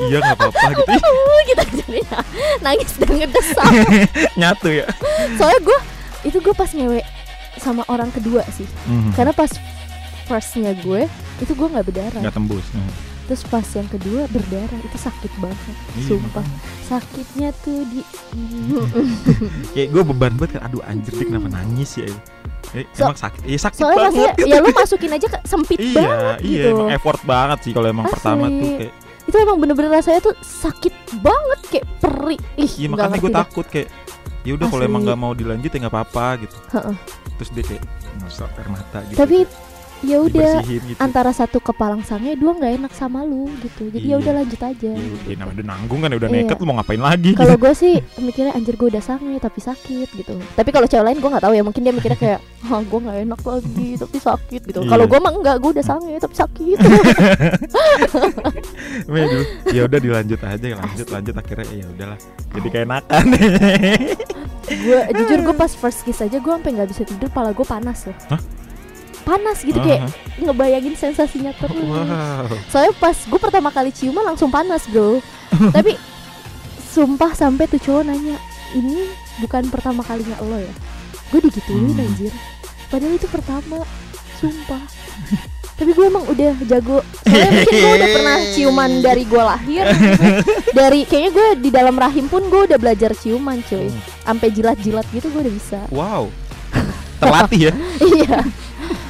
iya 0.00 0.18
nggak 0.18 0.36
apa-apa 0.38 0.66
gitu 0.78 0.90
Uh, 0.94 1.40
kita 1.44 1.62
jadi 1.74 2.00
nangis 2.60 2.90
dan 2.96 3.10
ngedesak. 3.12 3.70
nyatu 4.40 4.68
ya 4.72 4.86
Soalnya 5.34 5.60
gue 5.60 5.78
itu 6.24 6.38
gue 6.38 6.54
pas 6.54 6.70
ngewe 6.70 7.02
sama 7.58 7.82
orang 7.86 8.08
kedua 8.08 8.46
sih. 8.48 8.66
Mhm. 8.86 9.12
Karena 9.12 9.30
pas 9.30 9.50
firstnya 10.24 10.72
gue 10.74 11.10
itu 11.38 11.52
gue 11.52 11.68
nggak 11.68 11.84
berdarah. 11.84 12.20
nggak 12.20 12.32
tembus 12.32 12.64
Mhm. 12.70 12.92
Terus 13.28 13.44
pas 13.44 13.66
yang 13.68 13.84
kedua 13.86 14.24
berdarah 14.26 14.80
itu 14.80 14.96
sakit 14.96 15.32
banget. 15.36 15.76
Iya, 15.94 16.06
Sumpah. 16.08 16.40
makanya. 16.40 16.58
Sakitnya 16.82 17.48
tuh 17.60 17.78
di 17.86 18.00
kayak 19.74 19.88
gue 19.90 20.02
beban 20.04 20.32
banget 20.34 20.50
kan 20.56 20.62
aduh 20.64 20.82
anjir 20.82 21.12
dia 21.12 21.26
kenapa 21.26 21.48
nangis 21.50 21.92
ya 21.96 22.08
Eh, 22.70 22.84
So- 22.92 23.04
emang 23.06 23.16
sakit 23.16 23.42
iya 23.44 23.58
sakit 23.58 23.80
Soalnya 23.80 23.96
banget 23.98 24.12
maksudnya 24.12 24.32
gitu. 24.34 24.44
ya 24.46 24.58
lu 24.58 24.68
masukin 24.74 25.10
aja 25.10 25.26
ke 25.26 25.38
sempit 25.42 25.78
iya 25.78 25.96
banget 25.98 26.38
iya 26.42 26.52
gitu. 26.58 26.68
emang 26.70 26.88
effort 26.92 27.20
banget 27.22 27.58
sih 27.64 27.72
kalau 27.72 27.88
emang 27.88 28.04
Asli. 28.04 28.12
pertama 28.12 28.44
tuh 28.46 28.70
kayak 28.76 28.94
Itu 29.24 29.36
emang 29.38 29.56
bener-bener 29.58 29.90
rasanya 29.90 30.20
tuh 30.22 30.34
sakit 30.38 30.94
banget 31.20 31.60
kayak 31.68 31.86
perih. 31.98 32.40
Ih, 32.56 32.72
Iya 32.74 32.88
makanya 32.88 33.16
gue 33.18 33.32
takut 33.34 33.66
kayak 33.66 33.88
ya 34.40 34.52
udah 34.54 34.66
kalau 34.66 34.80
emang 34.82 35.02
nggak 35.02 35.16
mau 35.18 35.32
dilanjut 35.32 35.68
ya 35.68 35.78
nggak 35.78 35.94
apa-apa 35.94 36.26
gitu. 36.40 36.56
Heeh. 36.70 36.96
Terus 37.36 37.50
dia 37.52 37.64
kayak 37.66 37.82
nusap 38.18 38.48
air 38.50 38.68
mata 38.68 38.98
gitu. 39.04 39.16
Tapi 39.16 39.38
ya 40.00 40.22
udah 40.22 40.62
gitu. 40.62 40.94
antara 40.96 41.30
satu 41.30 41.58
kepalang 41.58 42.00
sange 42.00 42.34
dua 42.34 42.54
nggak 42.54 42.72
enak 42.78 42.92
sama 42.92 43.22
lu 43.22 43.50
gitu. 43.60 43.90
Jadi 43.90 44.04
ya 44.04 44.14
Iya. 44.14 44.22
udah 44.22 44.32
lanjut 44.38 44.60
aja. 44.62 44.90
Ya 44.90 45.10
udah 45.10 45.34
namanya 45.36 45.54
udah 45.54 45.66
nanggung 45.66 46.00
kan 46.00 46.10
udah 46.12 46.28
Iya. 46.28 46.36
nekat 46.42 46.56
lu 46.56 46.64
mau 46.64 46.76
ngapain 46.78 47.02
lagi? 47.02 47.30
Kalau 47.34 47.54
gue 47.62 47.72
sih 47.72 47.94
mikirnya 48.16 48.52
anjir 48.52 48.74
gue 48.74 48.88
udah 48.88 49.02
sange 49.02 49.34
tapi 49.38 49.58
sakit 49.58 50.08
gitu. 50.14 50.34
Tapi 50.54 50.70
kalau 50.70 50.86
cewek 50.86 51.04
lain 51.04 51.18
gue 51.18 51.30
nggak 51.30 51.44
tahu 51.44 51.52
ya 51.52 51.62
mungkin 51.62 51.82
dia 51.82 51.92
mikirnya 51.92 52.18
kayak 52.18 52.38
ah 52.70 52.80
gue 52.80 52.98
nggak 52.98 53.16
enak 53.24 53.40
lagi 53.40 53.88
tapi 53.96 54.16
sakit 54.18 54.60
gitu. 54.66 54.80
Iya. 54.82 54.90
kalau 54.90 55.04
gue 55.04 55.18
mah 55.18 55.32
enggak 55.32 55.56
gue 55.58 55.70
udah 55.74 55.84
sange 55.84 56.14
tapi 56.16 56.34
sakit. 56.34 56.76
Ya 59.08 59.24
dulu, 59.26 59.44
ya 59.68 59.80
udah 59.84 59.98
dilanjut 59.98 60.40
aja 60.40 60.66
lanjut 60.76 61.06
lanjut 61.08 61.34
akhirnya 61.34 61.66
ya 61.74 61.86
udahlah. 61.88 62.18
Jadi 62.54 62.68
kayak 62.68 62.86
nakan 62.88 63.24
gue 64.68 65.00
jujur 65.16 65.38
gue 65.42 65.54
pas 65.56 65.72
first 65.72 66.04
kiss 66.04 66.20
aja 66.20 66.36
gue 66.36 66.52
sampai 66.52 66.70
nggak 66.70 66.88
bisa 66.88 67.02
tidur 67.02 67.28
pala 67.28 67.50
gue 67.50 67.64
panas 67.64 68.04
loh 68.04 68.16
Hah? 68.28 68.40
Panas 69.28 69.60
gitu 69.60 69.76
kayak 69.78 70.08
ngebayangin 70.40 70.96
sensasinya 70.96 71.52
terus. 71.52 71.76
Wow. 71.76 72.48
Soalnya 72.72 72.96
pas 72.96 73.12
gue 73.14 73.36
pertama 73.36 73.68
kali 73.68 73.92
ciuman 73.92 74.24
langsung 74.24 74.48
panas 74.48 74.88
bro. 74.88 75.20
Tapi 75.76 75.92
sumpah 76.88 77.36
sampai 77.36 77.68
tuh 77.68 77.76
cowok 77.78 78.08
nanya 78.08 78.40
ini 78.72 79.04
bukan 79.38 79.68
pertama 79.68 80.00
kalinya 80.00 80.40
lo 80.40 80.56
ya? 80.56 80.72
Gue 81.28 81.44
digituin 81.44 81.92
Hmm. 81.92 82.00
anjir. 82.00 82.32
Padahal 82.88 83.12
itu 83.12 83.28
pertama 83.28 83.84
sumpah. 84.34 84.80
Tapi 85.76 85.92
gue 85.92 86.04
emang 86.04 86.24
udah 86.26 86.56
jago. 86.64 87.04
Soalnya 87.22 87.50
mungkin 87.54 87.74
gue 87.76 87.92
udah 87.94 88.08
pernah 88.10 88.36
ciuman 88.56 88.90
dari 88.98 89.22
gue 89.22 89.42
lahir 89.44 89.84
dari 90.72 91.00
kayaknya 91.04 91.30
gue 91.30 91.48
di 91.60 91.70
dalam 91.70 91.94
rahim 91.94 92.26
pun 92.26 92.48
gue 92.48 92.60
udah 92.64 92.78
belajar 92.80 93.12
ciuman 93.12 93.60
cuy. 93.62 93.86
Hmm. 93.86 94.00
sampai 94.24 94.48
jilat-jilat 94.50 95.04
gitu 95.12 95.28
gue 95.28 95.40
udah 95.44 95.54
bisa. 95.54 95.78
Wow. 95.92 96.32
Terlatih 97.18 97.60
ya? 97.68 97.72
Iya 98.08 98.38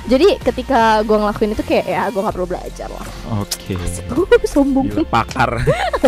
jadi 0.08 0.40
ketika 0.40 0.80
gue 1.00 1.12
ngelakuin 1.14 1.52
itu 1.52 1.60
kayak 1.60 1.84
ya 1.84 2.02
gue 2.08 2.16
nggak 2.18 2.32
perlu 2.32 2.48
belajar 2.48 2.88
lah. 2.88 3.04
Oke. 3.38 3.76
Sombong. 4.48 4.88
Gila, 4.88 5.04
pakar. 5.06 5.60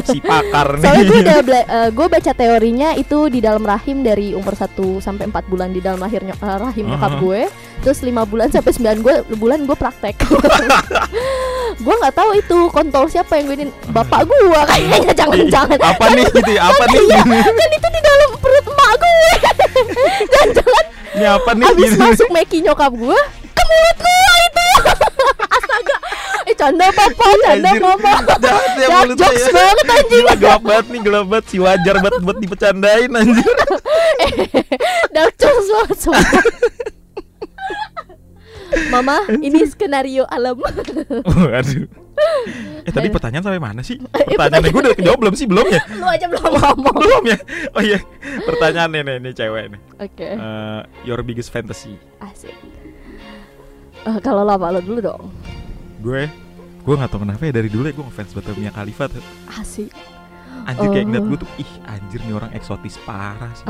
Si 0.02 0.18
pakar 0.18 0.74
Soalnya 0.74 1.04
gue 1.04 1.12
nih 1.12 1.20
udah 1.22 1.38
bela- 1.40 1.68
eh, 1.76 1.88
gue 1.90 2.06
baca 2.08 2.32
teorinya 2.32 2.88
itu 2.94 3.28
di 3.28 3.38
dalam 3.38 3.60
rahim 3.60 4.00
dari 4.00 4.32
umur 4.32 4.52
1 4.52 4.72
sampai 4.98 5.28
4 5.28 5.44
bulan 5.46 5.68
di 5.68 5.78
dalam 5.78 6.00
lahir 6.00 6.20
nyok- 6.20 6.40
eh, 6.40 6.58
rahim 6.58 6.84
nyokap 6.86 7.10
Uh-huh. 7.10 7.20
gue. 7.22 7.40
Terus 7.80 8.00
5 8.00 8.24
bulan 8.24 8.48
sampai 8.48 8.72
9 8.72 8.98
gue 8.98 9.14
bulan 9.34 9.60
gue 9.62 9.74
praktek. 9.74 10.16
gue 11.80 11.94
nggak 11.96 12.14
tahu 12.14 12.30
itu 12.34 12.58
kontol 12.68 13.04
siapa 13.06 13.36
yang 13.36 13.46
gue 13.46 13.56
ini 13.58 13.64
bapak 13.88 14.24
gue 14.24 14.36
kayaknya 14.66 15.12
jangan-jangan 15.14 15.78
apa 15.78 16.04
nih 16.10 16.24
gitu 16.28 16.50
ya 16.50 16.62
apa 16.66 16.84
nih? 16.86 17.00
iya 17.02 17.20
kan 17.24 17.70
itu 17.70 17.88
di 17.88 18.00
dalam 18.00 18.28
perut 18.36 18.64
emak 18.66 18.92
gue. 18.96 19.14
Jangan-jangan 20.26 20.84
ini 21.10 21.26
apa 21.26 21.50
nih 21.52 21.66
abis 21.66 21.90
masuk 21.96 22.28
meki 22.30 22.58
nyokap 22.62 22.92
gue 22.92 23.18
mulut 23.70 23.96
gue 23.96 24.18
itu 24.40 24.66
astaga 25.56 25.96
eh 26.42 26.54
canda 26.54 26.86
papa 26.90 27.24
canda 27.38 27.70
Anjir, 27.70 27.80
mama 27.80 28.12
jahat 28.42 28.72
ya 28.74 28.86
Dark 28.86 29.02
mulutnya 29.06 29.26
jokes 29.26 29.40
ya. 29.40 29.50
banget 29.50 29.86
anjing 29.88 30.10
Gila 30.20 30.34
gelap 30.36 30.62
banget 30.62 30.86
nih 30.88 31.00
gelap 31.00 31.24
banget 31.26 31.46
si 31.46 31.56
wajar 31.56 31.94
banget 31.96 32.14
buat 32.20 32.36
dipecandain 32.38 33.10
anjir 33.12 33.54
Dark 35.14 35.34
jokes 35.36 35.68
banget 35.68 35.98
sumpah 35.98 36.44
Mama, 38.86 39.18
ini 39.36 39.66
skenario 39.66 40.22
alam. 40.30 40.54
Waduh 40.54 41.90
Eh 42.86 42.92
tadi 42.92 43.10
pertanyaan 43.10 43.42
sampai 43.42 43.58
mana 43.58 43.82
sih? 43.82 43.98
Eh, 44.14 44.38
Pertanyaannya 44.38 44.70
gue 44.70 44.82
udah 44.86 44.94
kejawab 44.94 45.18
belum 45.18 45.34
sih? 45.34 45.50
Belum 45.50 45.66
ya? 45.66 45.82
Lu 45.90 46.06
aja 46.06 46.30
belum 46.30 46.54
ngomong. 46.54 46.94
Belum 46.94 47.22
ya? 47.26 47.38
Oh 47.74 47.82
iya 47.82 47.98
Pertanyaan 48.46 48.94
nih, 48.94 49.18
nih, 49.18 49.32
cewek 49.34 49.74
nih 49.74 49.80
Oke, 49.98 50.28
Eh, 50.28 50.80
Your 51.02 51.18
biggest 51.22 51.50
fantasy 51.50 51.98
asik. 52.22 52.54
Eh, 54.00 54.18
kalau 54.20 54.42
lo 54.42 54.52
apa 54.52 54.70
lo 54.70 54.80
dulu 54.80 55.00
dong? 55.00 55.24
Gue 56.00 56.24
Gue 56.80 56.94
gak 56.96 57.12
tau 57.12 57.20
kenapa 57.20 57.44
ya 57.44 57.52
dari 57.52 57.68
dulu 57.68 57.84
ya 57.84 57.92
gue 57.92 58.02
ngefans 58.02 58.32
banget 58.32 58.56
Mia 58.56 58.72
Khalifa 58.72 59.04
tuh 59.06 59.20
Asik. 59.52 59.92
Anjir 60.64 60.88
kayak 60.88 61.04
Oh. 61.04 61.08
ngeliat 61.08 61.24
gue 61.26 61.38
tuh 61.38 61.50
Ih 61.56 61.70
anjir 61.84 62.20
nih 62.22 62.34
orang 62.34 62.50
eksotis 62.52 62.96
parah 63.04 63.52
sih 63.52 63.64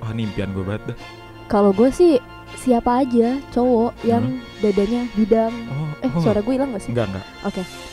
Wah 0.00 0.10
ini 0.14 0.24
impian 0.24 0.48
gue 0.50 0.60
banget 0.60 0.82
dah 0.88 0.96
Kalau 1.44 1.70
gue 1.70 1.88
sih 1.88 2.16
siapa 2.54 3.02
aja 3.02 3.36
cowok 3.50 3.92
yang 4.00 4.40
dadanya 4.58 5.04
bidang. 5.12 5.52
Oh, 5.68 5.88
Eh, 6.00 6.08
oh. 6.08 6.20
suara 6.20 6.40
gue 6.40 6.52
hilang 6.52 6.72
gak 6.72 6.80
sih? 6.80 6.92
Enggak 6.92 7.12
enggak 7.12 7.24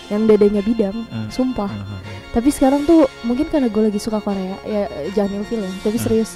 Yang 0.07 0.21
dadanya 0.27 0.61
bidang. 0.61 0.95
Eh. 1.03 1.27
Sumpah. 1.27 1.67
Eh, 1.67 1.99
Tapi 2.31 2.47
sekarang 2.47 2.83
tuh 2.83 3.03
mungkin 3.21 3.47
karena 3.47 3.67
gue 3.67 3.83
lagi 3.83 3.97
suka 3.97 4.19
Korea, 4.19 4.55
ya 4.61 4.87
jangan 5.11 5.39
ilfil 5.39 5.59
ya. 5.59 5.71
Tapi 5.81 5.95
Eh. 5.95 6.01
serius. 6.01 6.31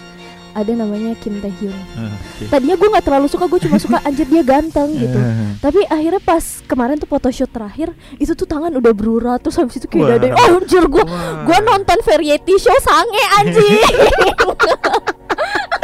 Ada 0.56 0.72
namanya 0.74 1.20
Kim 1.20 1.38
Tae 1.38 1.52
Hyun. 1.54 1.76
eh, 1.76 2.08
oke. 2.08 2.44
Tadinya 2.48 2.74
gue 2.74 2.88
nggak 2.88 3.04
terlalu 3.04 3.28
suka, 3.28 3.44
gue 3.46 3.60
cuma 3.60 3.76
suka 3.76 4.00
anjir 4.02 4.24
dia 4.24 4.40
ganteng 4.40 4.88
gitu. 5.04 5.20
Tapi 5.60 5.84
akhirnya 5.86 6.18
pas 6.18 6.40
kemarin 6.64 6.96
tuh 6.96 7.06
photoshoot 7.06 7.48
terakhir 7.48 7.92
itu 8.16 8.32
tuh 8.32 8.46
tangan 8.46 8.72
udah 8.72 8.92
berurat 8.92 9.38
terus 9.38 9.56
habis 9.56 9.76
itu 9.76 9.86
kayak 9.86 10.18
dada 10.18 10.32
oh 10.34 10.58
anjir 10.58 10.84
gue 10.86 11.04
gue 11.44 11.58
nonton 11.62 11.98
variety 12.02 12.56
show 12.56 12.72
sange 12.80 13.24
anjing 13.36 13.76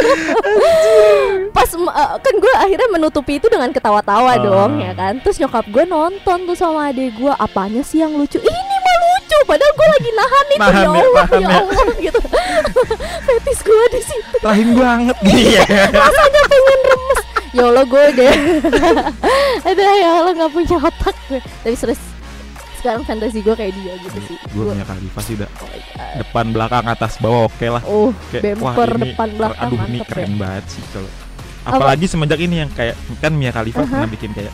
pas 1.51 1.69
eh, 1.69 1.87
kan 2.17 2.33
gue 2.33 2.53
akhirnya 2.57 2.87
menutupi 2.89 3.37
itu 3.37 3.47
dengan 3.47 3.69
ketawa-tawa 3.69 4.31
Ah. 4.31 4.39
dong 4.39 4.79
ya 4.79 4.93
kan 4.93 5.19
terus 5.19 5.37
nyokap 5.37 5.67
gue 5.67 5.83
nonton 5.83 6.37
tuh 6.45 6.55
sama 6.55 6.89
adik 6.89 7.13
gue 7.13 7.33
apanya 7.33 7.81
sih 7.81 7.99
yang 7.99 8.15
lucu 8.15 8.39
ini 8.39 8.61
lucu 9.31 9.47
padahal 9.47 9.71
gue 9.71 9.87
lagi 9.87 10.11
nahan 10.11 10.45
itu 10.45 10.59
Nahan 10.61 10.75
ya 10.75 10.81
ya, 10.83 10.89
Allah 10.91 11.23
nahan 11.23 11.41
ya 11.41 11.47
ya. 11.47 11.59
Allah 11.63 11.85
gitu. 11.97 12.19
Fetis 13.27 13.59
gue 13.63 13.85
di 13.95 14.01
situ. 14.03 14.35
Rahim 14.43 14.69
banget. 14.75 15.17
Iya. 15.31 15.63
Rasanya 15.95 16.41
pengen 16.51 16.79
remes. 16.83 17.19
Ya 17.51 17.63
Allah 17.67 17.85
gue 17.87 18.05
deh. 18.15 18.35
Ada 19.71 19.83
ya 19.95 20.09
Allah 20.23 20.31
nggak 20.35 20.51
punya 20.51 20.77
otak 20.79 21.15
gue 21.27 21.39
tapi 21.63 21.75
serius 21.75 22.01
sekarang 22.81 23.05
fantasi 23.05 23.45
gue 23.45 23.53
kayak 23.53 23.73
dia 23.77 23.93
gitu 24.01 24.19
sih. 24.27 24.37
Gue 24.51 24.73
Mia 24.73 24.83
Khalifa 24.83 25.19
sih 25.21 25.33
udah 25.39 25.49
oh. 25.61 25.69
Depan 26.19 26.45
belakang 26.51 26.85
atas 26.89 27.21
bawah 27.21 27.45
oke 27.47 27.67
lah. 27.69 27.83
Oh 27.85 28.09
Kayak, 28.33 28.57
wah, 28.59 28.73
bumper 28.75 28.89
ini 28.97 29.01
depan 29.13 29.29
belakang 29.37 29.69
aduh 29.69 29.79
ini 29.87 29.99
keren 30.03 30.31
ya. 30.33 30.37
banget 30.41 30.65
sih 30.67 30.83
kalau 30.91 31.11
apalagi 31.61 32.09
semenjak 32.09 32.41
ini 32.41 32.65
yang 32.65 32.71
kayak 32.73 32.97
kan 33.21 33.29
Mia 33.37 33.53
Khalifa 33.53 33.85
Aha. 33.85 33.89
pernah 33.89 34.09
bikin 34.09 34.33
kayak 34.33 34.49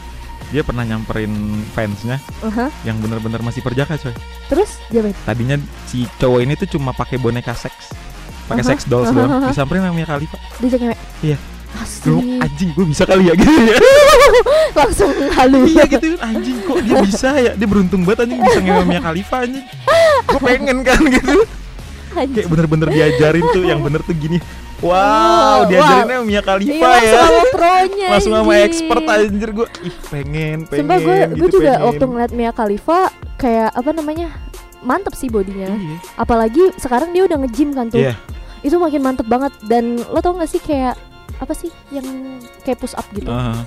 dia 0.47 0.63
pernah 0.63 0.87
nyamperin 0.87 1.31
fansnya 1.75 2.23
Aha. 2.39 2.71
yang 2.87 2.95
bener-bener 3.03 3.43
masih 3.43 3.59
perjaka 3.59 3.99
coy. 3.99 4.15
Terus 4.47 4.79
dia 4.87 5.03
main 5.03 5.15
tadinya 5.27 5.59
si 5.91 6.07
cowok 6.19 6.39
ini 6.43 6.53
tuh 6.55 6.79
cuma 6.79 6.95
pakai 6.95 7.19
boneka 7.19 7.51
seks. 7.51 7.91
Pakai 8.47 8.63
Aha. 8.63 8.69
sex 8.71 8.87
dolls 8.87 9.11
Aha, 9.11 9.15
doang. 9.15 9.31
Disamperin 9.51 9.83
sama 9.83 9.95
Mia 9.95 10.07
Khalifa. 10.07 10.37
Dia 10.63 10.69
cewek? 10.71 10.99
Iya. 11.23 11.37
gue 11.77 12.39
anjing 12.39 12.71
gue 12.73 12.85
bisa 12.87 13.03
kali 13.03 13.27
ya? 13.27 13.33
Gitu 13.35 13.51
ya. 13.51 13.77
Langsung 14.79 15.11
halu. 15.35 15.67
Iya 15.67 15.83
gitu 15.91 16.07
anjing 16.23 16.57
kok 16.63 16.79
dia 16.79 16.95
bisa 17.03 17.29
ya? 17.35 17.51
Dia 17.59 17.67
beruntung 17.67 18.07
banget 18.07 18.23
anjing 18.23 18.39
bisa 18.39 18.59
ngewe 18.63 18.83
Mia 18.87 19.01
Khalifa 19.03 19.43
anjing. 19.43 19.65
Gue 20.31 20.39
pengen 20.41 20.77
kan 20.87 21.01
gitu. 21.03 21.43
Anjing. 22.17 22.33
kayak 22.33 22.47
bener-bener 22.49 22.87
diajarin 22.89 23.45
tuh 23.53 23.63
yang 23.67 23.83
bener 23.83 24.01
tuh 24.01 24.15
gini 24.17 24.41
Oh, 24.77 24.93
wow. 24.93 25.65
diajarinnya 25.65 26.21
Mia 26.21 26.33
Iya 26.33 26.41
Khalifa 26.45 26.85
langsung 26.85 27.09
ya. 27.09 27.21
sama 27.25 27.43
pronya 27.49 28.07
langsung 28.13 28.33
sama 28.37 28.53
expert 28.61 29.03
anjir 29.09 29.49
gue 29.49 29.67
ih 29.81 29.95
pengen 30.07 30.57
pengen 30.65 30.79
Sumpah 30.85 30.97
gue 31.01 31.15
gitu, 31.17 31.33
gue 31.33 31.49
juga 31.49 31.71
pengen. 31.73 31.85
waktu 31.89 32.03
ngeliat 32.05 32.31
Mia 32.31 32.51
Khalifa 32.53 32.99
kayak 33.37 33.69
apa 33.73 33.89
namanya 33.89 34.27
mantep 34.79 35.17
sih 35.17 35.27
bodinya. 35.27 35.73
Iya. 35.73 35.97
Apalagi 36.15 36.69
sekarang 36.77 37.09
dia 37.09 37.25
udah 37.25 37.37
nge-gym 37.41 37.73
kan 37.73 37.89
tuh. 37.89 38.05
Iya. 38.05 38.13
itu 38.61 38.77
makin 38.77 39.01
mantep 39.01 39.25
banget. 39.25 39.53
Dan 39.65 39.97
lo 39.97 40.21
tau 40.21 40.37
gak 40.37 40.49
sih 40.49 40.61
kayak 40.61 40.93
apa 41.37 41.53
sih 41.53 41.69
yang 41.89 42.05
kayak 42.61 42.77
push 42.77 42.93
up 42.93 43.05
gitu? 43.13 43.29
Aha. 43.29 43.65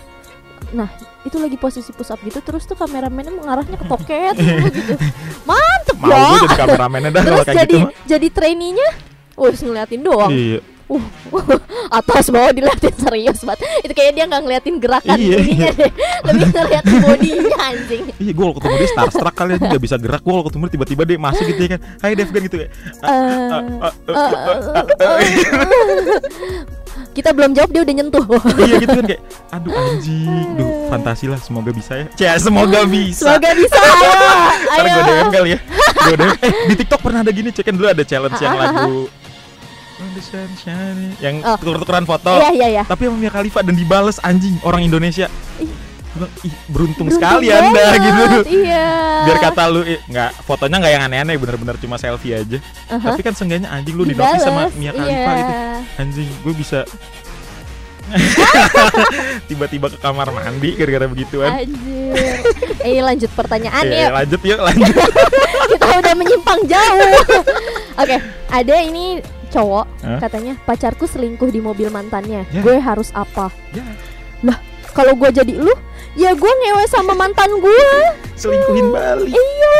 itu 1.22 1.36
lagi 1.36 1.58
posisi 1.58 1.90
push 1.90 2.14
up 2.14 2.22
gitu 2.22 2.38
terus 2.40 2.62
tuh 2.62 2.78
kameramennya 2.78 3.34
mengarahnya 3.34 3.74
ke 3.74 3.86
toket 3.86 4.34
gitu. 4.38 4.94
Mantep 5.50 5.96
mau 5.98 6.06
ya. 6.06 6.22
gue 6.22 6.38
jadi 6.46 6.56
kameramennya 6.56 7.10
dah 7.10 7.22
kalau 7.26 7.34
terus 7.34 7.46
kayak 7.48 7.58
jadi 7.58 7.74
gitu 7.74 7.78
mah. 7.82 7.92
jadi 8.06 8.26
trainee-nya 8.30 8.88
Wah, 9.34 9.50
ngeliatin 9.56 10.00
doang. 10.04 10.30
iya 10.30 10.60
Atas 11.92 12.28
bawah 12.28 12.50
diliatin 12.50 12.94
serius 12.94 13.40
banget. 13.40 13.62
Itu 13.80 13.92
kayak 13.92 14.12
dia 14.12 14.24
nggak 14.24 14.40
ngeliatin 14.40 14.74
gerakan 14.76 15.16
Iya, 15.16 15.36
deh. 15.36 15.46
Lebih 16.24 16.46
ngeliatin 16.50 16.96
bodinya 17.00 17.58
anjing. 17.68 18.04
Iya 18.12 18.30
gue 18.30 18.42
kalau 18.42 18.54
ketemu 18.56 18.74
dia 18.76 18.88
starstruck 18.90 19.34
kali 19.34 19.50
aja 19.52 19.64
nggak 19.64 19.82
bisa 19.82 19.96
gerak 19.96 20.20
gue 20.20 20.32
kalau 20.32 20.44
ketemu 20.44 20.62
dia 20.62 20.72
tiba-tiba 20.72 21.02
dia 21.04 21.16
masuk 21.16 21.44
gitu 21.46 21.60
ya 21.60 21.70
kan 21.70 21.80
Hai 21.98 22.12
Devgan 22.12 22.42
gitu 22.44 22.56
Eh, 22.60 22.68
"Ah, 23.00 23.60
ah, 23.80 23.92
ah, 24.08 25.16
eh, 25.16 26.20
Kita 27.10 27.30
belum 27.30 27.52
jawab 27.52 27.70
dia 27.70 27.82
udah 27.82 27.94
nyentuh. 27.96 28.24
Iya 28.56 28.74
gitu 28.78 28.92
kan 28.92 29.04
kayak 29.04 29.22
Aduh 29.50 29.72
anjing 29.72 30.30
Duh 30.54 30.68
fantasi 30.88 31.26
lah 31.26 31.38
semoga 31.38 31.70
bisa 31.70 31.92
ya 31.96 32.06
Cia 32.14 32.34
semoga 32.36 32.86
bisa 32.88 33.26
Semoga 33.26 33.50
bisa 33.52 33.78
ayo. 33.78 34.12
Ntar 34.64 34.84
gue 34.84 34.92
Ayo. 34.92 35.02
DM 35.10 35.28
kali 35.28 35.48
ya 35.50 35.58
Gue 35.96 36.14
DM 36.14 36.32
Eh 36.40 36.52
di 36.66 36.74
TikTok 36.76 37.00
pernah 37.00 37.20
ada 37.20 37.30
gini 37.30 37.50
Cekin 37.50 37.74
dulu 37.74 37.86
ada 37.88 38.02
challenge 38.02 38.38
yang 38.38 38.54
lagu 38.54 39.10
Yang 41.18 41.34
Oh. 41.40 41.56
tuker-tukeran 41.56 42.04
foto 42.04 42.32
Iya 42.32 42.50
iya 42.50 42.68
iya. 42.70 42.82
Tapi 42.82 43.06
sama 43.06 43.18
Mia 43.18 43.28
Khalifa 43.28 43.60
dan 43.60 43.74
dibales 43.74 44.16
anjing 44.20 44.56
Orang 44.60 44.80
Indonesia 44.80 45.28
Ih. 45.56 45.68
Ih 46.42 46.54
beruntung, 46.66 47.06
Beruntung 47.06 47.08
sekali 47.12 47.46
anda 47.48 47.70
banget, 47.70 48.00
gitu 48.02 48.38
Iya. 48.60 48.86
Biar 49.24 49.38
kata 49.40 49.62
lu 49.66 49.80
eh, 49.82 50.00
nggak 50.02 50.42
fotonya 50.42 50.76
nggak 50.78 50.92
yang 50.92 51.04
aneh-aneh 51.04 51.36
bener-bener 51.36 51.76
cuma 51.76 51.96
selfie 51.96 52.34
aja 52.34 52.58
Aha. 52.88 53.12
Tapi 53.12 53.20
kan 53.20 53.32
seenggaknya 53.32 53.68
anjing 53.68 53.94
lu 53.94 54.02
di 54.02 54.12
notice 54.12 54.42
sama 54.42 54.66
Mia 54.74 54.90
Khalifa 54.90 55.06
iya. 55.28 55.38
gitu 55.38 55.54
Anjing 55.98 56.28
gue 56.40 56.54
bisa 56.54 56.82
Tiba-tiba 59.46 59.86
ke 59.86 59.98
kamar 59.98 60.30
mandi 60.30 60.74
gara-gara 60.74 61.06
begituan. 61.06 61.50
Anjir. 61.52 62.42
Eh 62.82 62.98
lanjut 62.98 63.30
pertanyaan 63.30 63.86
Eh, 63.86 64.02
ya. 64.02 64.08
lanjut 64.10 64.40
yuk, 64.42 64.58
lanjut. 64.66 64.94
Kita 65.70 65.86
udah 65.94 66.14
menyimpang 66.14 66.60
jauh. 66.66 67.22
Oke, 68.02 68.16
ada 68.50 68.74
ini 68.82 69.22
cowok 69.50 69.84
Hah? 70.00 70.18
katanya 70.18 70.54
pacarku 70.62 71.04
selingkuh 71.04 71.50
di 71.50 71.58
mobil 71.58 71.90
mantannya. 71.90 72.46
Ya. 72.48 72.62
Gue 72.62 72.78
harus 72.78 73.10
apa? 73.12 73.50
Ya, 73.74 73.84
Kalau 74.90 75.14
gue 75.14 75.30
jadi 75.30 75.54
lu, 75.54 75.70
ya 76.18 76.34
gue 76.34 76.50
ngewe 76.50 76.84
sama 76.90 77.14
mantan 77.14 77.46
gue. 77.62 77.82
selingkuhin 78.34 78.90
balik. 78.90 79.30
Iya, 79.30 79.78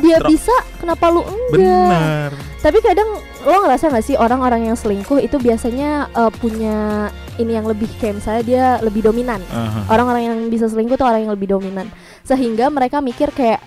dia 0.00 0.16
bisa, 0.24 0.54
kenapa 0.80 1.12
lu 1.12 1.20
enggak? 1.20 1.52
Benar. 1.52 2.30
Tapi 2.64 2.78
kadang 2.80 3.20
lo 3.44 3.56
ngerasa 3.62 3.92
gak 3.92 4.00
sih 4.02 4.16
orang-orang 4.16 4.72
yang 4.72 4.76
selingkuh 4.78 5.20
itu 5.20 5.36
biasanya 5.36 6.08
eh, 6.08 6.32
punya 6.40 7.10
ini 7.36 7.52
yang 7.52 7.68
lebih 7.68 7.86
kayak 8.00 8.16
misalnya 8.16 8.42
dia 8.42 8.64
lebih 8.80 9.04
dominan. 9.04 9.44
Orang-orang 9.92 10.22
yang 10.24 10.36
bisa 10.48 10.66
selingkuh 10.66 10.96
tuh 10.96 11.04
orang 11.04 11.28
yang 11.28 11.34
lebih 11.36 11.52
dominan. 11.52 11.86
Sehingga 12.24 12.72
mereka 12.72 13.04
mikir 13.04 13.28
kayak 13.30 13.60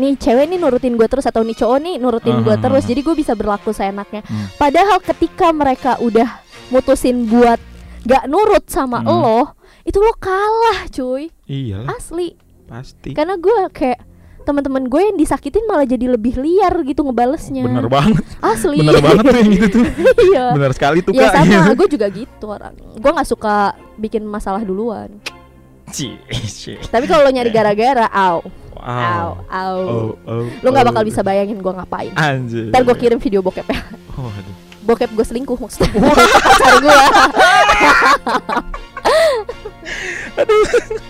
nih 0.00 0.16
cewek 0.16 0.46
nih 0.46 0.56
nurutin 0.56 0.96
gue 0.96 1.04
terus 1.04 1.22
atau 1.22 1.40
nih 1.40 1.54
cowok 1.54 1.78
nih 1.78 1.94
nurutin 1.96 2.40
gue 2.40 2.50
Aha. 2.50 2.62
terus. 2.62 2.82
Jadi 2.82 3.00
gue 3.00 3.14
bisa 3.14 3.32
berlaku 3.32 3.70
seenaknya. 3.70 4.24
Hmm. 4.24 4.48
Padahal 4.56 4.98
ketika 4.98 5.52
mereka 5.52 6.00
udah 6.00 6.40
mutusin 6.68 7.26
buat 7.26 7.60
gak 8.02 8.24
nurut 8.24 8.64
sama 8.66 8.98
Hmm. 8.98 9.12
lo, 9.12 9.40
itu 9.82 9.98
lo 9.98 10.16
kalah, 10.16 10.88
cuy. 10.88 11.28
Iyalah, 11.44 11.92
Asli. 11.92 12.32
pasti. 12.64 13.12
Karena 13.12 13.36
gue 13.36 13.68
kayak 13.68 14.00
teman-teman 14.40 14.86
gue 14.86 15.02
yang 15.02 15.14
disakitin 15.14 15.62
malah 15.64 15.84
jadi 15.84 16.08
lebih 16.08 16.34
liar 16.34 16.80
gitu 16.80 17.02
ngebalesnya. 17.02 17.60
Bener 17.60 17.86
banget, 17.86 18.24
Asli. 18.40 18.80
bener 18.80 18.98
banget 18.98 19.22
tuh 19.22 19.36
yang 19.36 19.50
gitu 19.52 19.66
tuh. 19.68 19.84
iya. 20.32 20.44
Bener 20.50 20.72
sekali 20.72 20.98
tuh 21.00 21.12
Ya 21.12 21.28
kak. 21.28 21.34
sama, 21.36 21.52
gitu. 21.52 21.70
gue 21.76 21.88
juga 21.92 22.06
gitu 22.08 22.44
orang. 22.46 22.72
Gue 22.96 23.10
nggak 23.12 23.28
suka 23.28 23.56
bikin 23.94 24.24
masalah 24.24 24.64
duluan. 24.64 25.12
Tapi 26.86 27.04
kalau 27.04 27.26
lo 27.26 27.30
nyari 27.30 27.50
gara-gara, 27.50 28.06
au, 28.08 28.40
au, 28.40 28.50
Wow. 28.80 29.28
au. 29.44 29.76
Oh, 29.76 30.10
oh, 30.24 30.44
Lo 30.64 30.72
nggak 30.72 30.88
bakal 30.88 31.04
bisa 31.04 31.20
bayangin 31.20 31.60
gue 31.60 31.72
ngapain. 31.72 32.12
Anjir. 32.16 32.72
Ntar 32.72 32.82
gue 32.82 32.96
kirim 32.96 33.20
video 33.20 33.44
bokep 33.44 33.68
ya. 33.68 33.80
Oh, 34.16 34.32
aduh. 34.32 34.54
Bokep 34.80 35.12
gue 35.12 35.24
selingkuh 35.24 35.60
maksudnya. 35.60 35.92
Pacar 36.48 36.76
gue. 36.80 36.98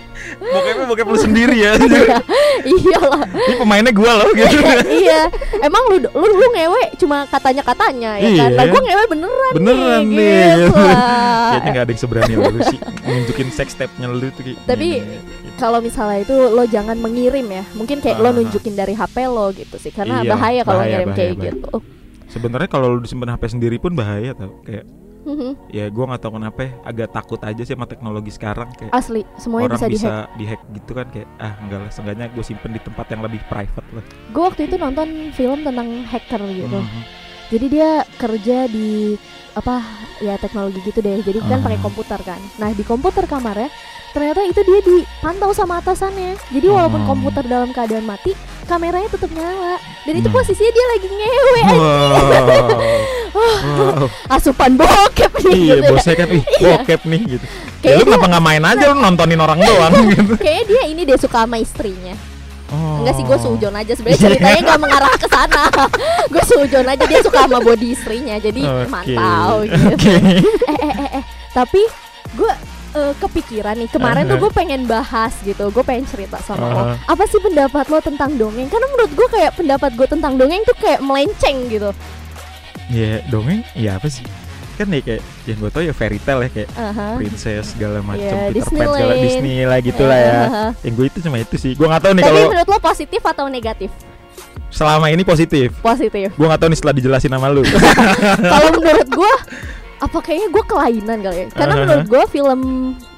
Bokepnya 0.41 0.85
bokep 0.85 1.07
lu 1.07 1.19
sendiri 1.19 1.57
ya. 1.57 1.77
Iyalah. 2.65 3.23
Ini 3.29 3.55
pemainnya 3.57 3.93
gua 3.93 4.13
loh 4.17 4.31
gitu. 4.33 4.57
iya. 4.91 5.29
Emang 5.61 5.83
lu 5.87 6.01
lu 6.03 6.27
lu 6.27 6.47
ngewe 6.51 6.97
cuma 6.97 7.25
katanya 7.27 7.63
katanya 7.63 8.17
ya 8.17 8.29
kan. 8.31 8.51
Iya. 8.51 8.57
Lah 8.57 8.65
gue 8.67 8.81
ngewe 8.81 9.05
beneran, 9.07 9.53
Beneran 9.53 10.03
nih. 10.03 10.17
nih. 10.17 10.45
Gitu 10.59 10.73
lah. 10.75 11.51
Kayaknya 11.51 11.71
gak 11.71 11.83
ada 11.83 11.91
yang 11.91 12.01
seberani 12.01 12.33
lu 12.35 12.61
sih 12.65 12.79
nunjukin 13.03 13.49
sex 13.51 13.69
tape-nya 13.75 14.07
lu 14.09 14.29
tuh 14.31 14.43
kayak. 14.43 14.59
Tapi- 14.65 14.99
gini. 14.99 15.19
Kalau 15.55 15.77
misalnya 15.79 16.25
itu 16.25 16.33
lo 16.33 16.65
jangan 16.65 16.97
mengirim 16.97 17.45
ya. 17.45 17.65
Mungkin 17.75 18.01
kayak 18.01 18.17
lo 18.17 18.29
Ah. 18.29 18.35
nunjukin 18.35 18.73
dari 18.73 18.97
HP 18.97 19.17
lo 19.27 19.53
gitu 19.53 19.77
sih. 19.77 19.93
Karena 19.93 20.25
Iya, 20.25 20.31
bahaya 20.31 20.63
kalau 20.65 20.81
ngirim 20.83 21.11
kayak 21.13 21.35
bahaya. 21.37 21.53
gitu. 21.53 21.73
sebenarnya 22.31 22.71
kalau 22.71 22.87
lu 22.89 23.03
disimpan 23.03 23.35
HP 23.35 23.43
sendiri 23.51 23.77
pun 23.77 23.93
bahaya 23.93 24.33
tau. 24.33 24.63
Kayak 24.63 24.87
Mhm. 25.21 25.51
ya 25.69 25.85
gua 25.89 26.05
nggak 26.09 26.23
tahu 26.23 26.33
kenapa 26.37 26.61
ya, 26.63 26.71
agak 26.83 27.09
takut 27.13 27.41
aja 27.41 27.61
sih 27.61 27.75
sama 27.77 27.85
teknologi 27.85 28.33
sekarang 28.33 28.69
kayak 28.73 28.89
Asli, 28.91 29.21
semuanya 29.37 29.69
orang 29.69 29.79
bisa 29.79 29.89
bisa, 29.89 30.09
dihack. 30.09 30.29
dihack 30.37 30.61
gitu 30.73 30.91
kan 30.97 31.07
kayak 31.13 31.29
ah 31.37 31.53
enggak 31.61 31.79
lah 31.85 31.91
seenggaknya 31.91 32.27
gue 32.31 32.41
simpen 32.41 32.71
di 32.71 32.81
tempat 32.81 33.07
yang 33.09 33.21
lebih 33.21 33.41
private 33.47 33.89
lah. 33.93 34.05
Gue 34.31 34.43
waktu 34.43 34.63
itu 34.65 34.77
nonton 34.77 35.09
film 35.31 35.59
tentang 35.61 35.89
hacker 36.05 36.41
gitu. 36.47 36.79
Mhm. 36.81 37.03
Jadi 37.51 37.67
dia 37.69 37.91
kerja 38.15 38.59
di 38.65 39.19
apa 39.51 39.83
ya 40.19 40.39
teknologi 40.39 40.79
gitu 40.81 41.01
deh. 41.01 41.19
Jadi 41.21 41.43
kan 41.43 41.61
pakai 41.61 41.81
komputer 41.81 42.21
kan. 42.23 42.39
Nah 42.57 42.71
di 42.71 42.81
komputer 42.81 43.27
kamarnya 43.27 43.69
ternyata 44.11 44.43
itu 44.43 44.63
dia 44.63 44.81
dipantau 44.81 45.51
sama 45.51 45.79
atasannya. 45.79 46.39
Jadi 46.49 46.67
walaupun 46.67 47.03
Hmm. 47.03 47.11
komputer 47.11 47.45
dalam 47.45 47.71
keadaan 47.71 48.03
mati, 48.03 48.35
kameranya 48.65 49.07
tetap 49.07 49.31
nyala. 49.31 49.77
Dan 50.03 50.15
itu 50.17 50.27
Hmm. 50.27 50.37
posisinya 50.39 50.71
dia 50.71 50.87
lagi 50.89 51.09
ngewe. 51.11 51.63
Wow. 51.69 52.79
wow. 53.33 54.05
Asupan 54.35 54.75
bokep 54.75 55.33
nih. 55.41 55.53
Iya 55.53 55.75
gitu 55.77 55.83
ya. 55.83 55.91
bosnya 55.91 56.15
kan 56.15 56.29
ih 56.29 56.43
Iya. 56.43 56.69
bokep 56.77 57.01
nih 57.05 57.21
gitu. 57.29 57.45
Ya 57.45 57.81
Kayaknya 57.81 57.97
lu 57.97 58.07
kenapa 58.11 58.27
nggak 58.29 58.45
main 58.45 58.63
aja 58.67 58.85
lu 58.87 58.97
nontonin 58.97 59.41
orang 59.41 59.59
doang 59.59 59.93
gitu. 60.13 60.33
Kayaknya 60.37 60.65
dia 60.67 60.83
ini 60.87 61.03
dia 61.03 61.17
suka 61.17 61.39
sama 61.43 61.57
istrinya. 61.57 62.15
Oh. 62.71 63.03
Enggak 63.03 63.15
sih 63.17 63.25
gue 63.25 63.39
sujon 63.41 63.75
aja 63.75 63.93
sebenarnya 63.93 64.21
ceritanya 64.23 64.61
nggak 64.65 64.81
mengarah 64.81 65.15
ke 65.15 65.27
sana. 65.27 65.63
gue 66.33 66.45
sujon 66.45 66.87
aja 66.87 67.05
dia 67.05 67.21
suka 67.21 67.39
sama 67.43 67.59
body 67.59 67.89
istrinya. 67.91 68.37
Jadi 68.37 68.63
Oke. 68.63 68.87
mantau 68.87 69.55
gitu. 69.65 69.89
Oke. 69.91 70.15
eh 70.69 70.79
eh 70.79 70.95
eh 70.97 71.11
eh 71.19 71.25
tapi 71.51 71.83
gue 72.33 72.53
eh, 72.93 73.13
kepikiran 73.17 73.75
nih 73.77 73.89
kemarin 73.89 74.23
tuh 74.25 74.31
Uh-huh. 74.33 74.43
gue 74.45 74.53
pengen 74.53 74.83
bahas 74.85 75.35
gitu 75.41 75.67
gue 75.67 75.83
pengen 75.83 76.07
cerita 76.07 76.39
sama 76.39 76.63
lo 76.65 76.79
Uh-huh. 76.85 76.97
apa 77.09 77.23
sih 77.25 77.39
pendapat 77.39 77.87
lo 77.87 77.99
tentang 77.99 78.35
dongeng 78.35 78.67
karena 78.67 78.87
menurut 78.89 79.13
gue 79.13 79.29
kayak 79.29 79.53
pendapat 79.55 79.91
gue 79.93 80.07
tentang 80.07 80.33
dongeng 80.35 80.63
tuh 80.63 80.77
kayak 80.77 81.01
melenceng 81.01 81.67
gitu 81.67 81.91
Ya 82.91 83.23
dongeng 83.27 83.63
ya 83.73 83.97
apa 83.97 84.07
sih? 84.07 84.27
Kan 84.75 84.89
ya 84.89 84.99
kayak 84.99 85.21
yang 85.45 85.59
gue 85.59 85.71
tau 85.71 85.81
ya 85.81 85.93
fairy 85.93 86.19
tale 86.19 86.43
ya 86.43 86.51
kayak 86.51 86.71
Aha. 86.73 87.07
princess 87.15 87.71
segala 87.71 88.01
macam 88.01 88.19
Iya, 88.19 88.49
Peter 88.49 88.65
Pan 88.65 88.73
segala 88.73 88.91
Disneyland. 89.13 89.21
Disney 89.23 89.57
lah 89.63 89.79
gitu 89.79 90.03
lah 90.03 90.19
ya. 90.19 90.33
Aha. 90.41 90.65
Yang 90.81 90.95
gue 90.95 91.07
itu 91.07 91.19
cuma 91.23 91.37
itu 91.39 91.57
sih. 91.57 91.73
Gue 91.73 91.87
nggak 91.87 92.03
tahu 92.03 92.13
nih 92.13 92.23
kalau 92.23 92.41
menurut 92.49 92.69
lo 92.69 92.79
positif 92.81 93.21
atau 93.23 93.45
negatif 93.47 93.91
selama 94.71 95.07
ini 95.07 95.23
positif. 95.23 95.75
positif 95.79 96.31
Gue 96.33 96.47
nggak 96.47 96.61
tahu 96.61 96.69
nih 96.69 96.79
setelah 96.79 96.95
dijelasin 96.95 97.31
sama 97.31 97.49
lu. 97.49 97.63
kalau 98.53 98.69
menurut 98.73 99.09
gue 99.09 99.33
apa 100.05 100.19
kayaknya 100.19 100.49
gue 100.49 100.65
kelainan 100.65 101.19
kali 101.21 101.37
ya 101.37 101.47
karena 101.51 101.73
Uh-huh. 101.73 101.85
menurut 101.85 102.07
gue 102.09 102.23
film 102.33 102.61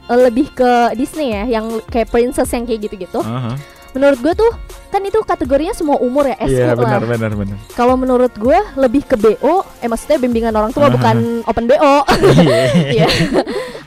eh, 0.04 0.18
lebih 0.20 0.46
ke 0.50 0.70
Disney 0.92 1.30
ya 1.30 1.46
yang 1.48 1.78
kayak 1.86 2.10
princess 2.10 2.50
yang 2.50 2.66
kayak 2.66 2.82
gitu-gitu 2.82 3.22
Aha. 3.22 3.54
menurut 3.92 4.18
gue 4.18 4.34
tuh 4.34 4.50
kan 4.92 5.00
itu 5.00 5.16
kategorinya 5.24 5.72
semua 5.72 5.96
umur 5.98 6.28
ya 6.28 6.36
S 6.36 6.52
Iya 6.52 6.64
lah 6.70 6.76
benar 6.76 7.02
benar 7.02 7.32
benar. 7.32 7.56
Kalau 7.72 7.96
menurut 7.96 8.30
gue 8.36 8.58
lebih 8.76 9.02
ke 9.02 9.16
BO, 9.16 9.64
eh 9.80 9.88
maksudnya 9.88 10.20
bimbingan 10.20 10.52
orang 10.52 10.70
tua 10.70 10.86
bukan 10.86 11.40
open 11.42 11.64
BO, 11.64 11.94
Iya. 12.36 12.60
Iya. 13.00 13.08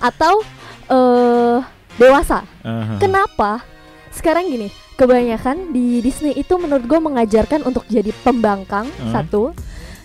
atau 0.02 0.42
eh 0.88 1.58
dewasa. 1.96 2.42
Kenapa? 2.98 3.62
Sekarang 4.10 4.48
gini, 4.48 4.68
kebanyakan 4.96 5.70
di 5.70 6.00
Disney 6.00 6.34
itu 6.34 6.56
menurut 6.56 6.84
gue 6.84 6.98
mengajarkan 6.98 7.62
untuk 7.64 7.86
jadi 7.86 8.10
pembangkang 8.20 8.90
Hmm. 8.90 9.14
satu, 9.14 9.54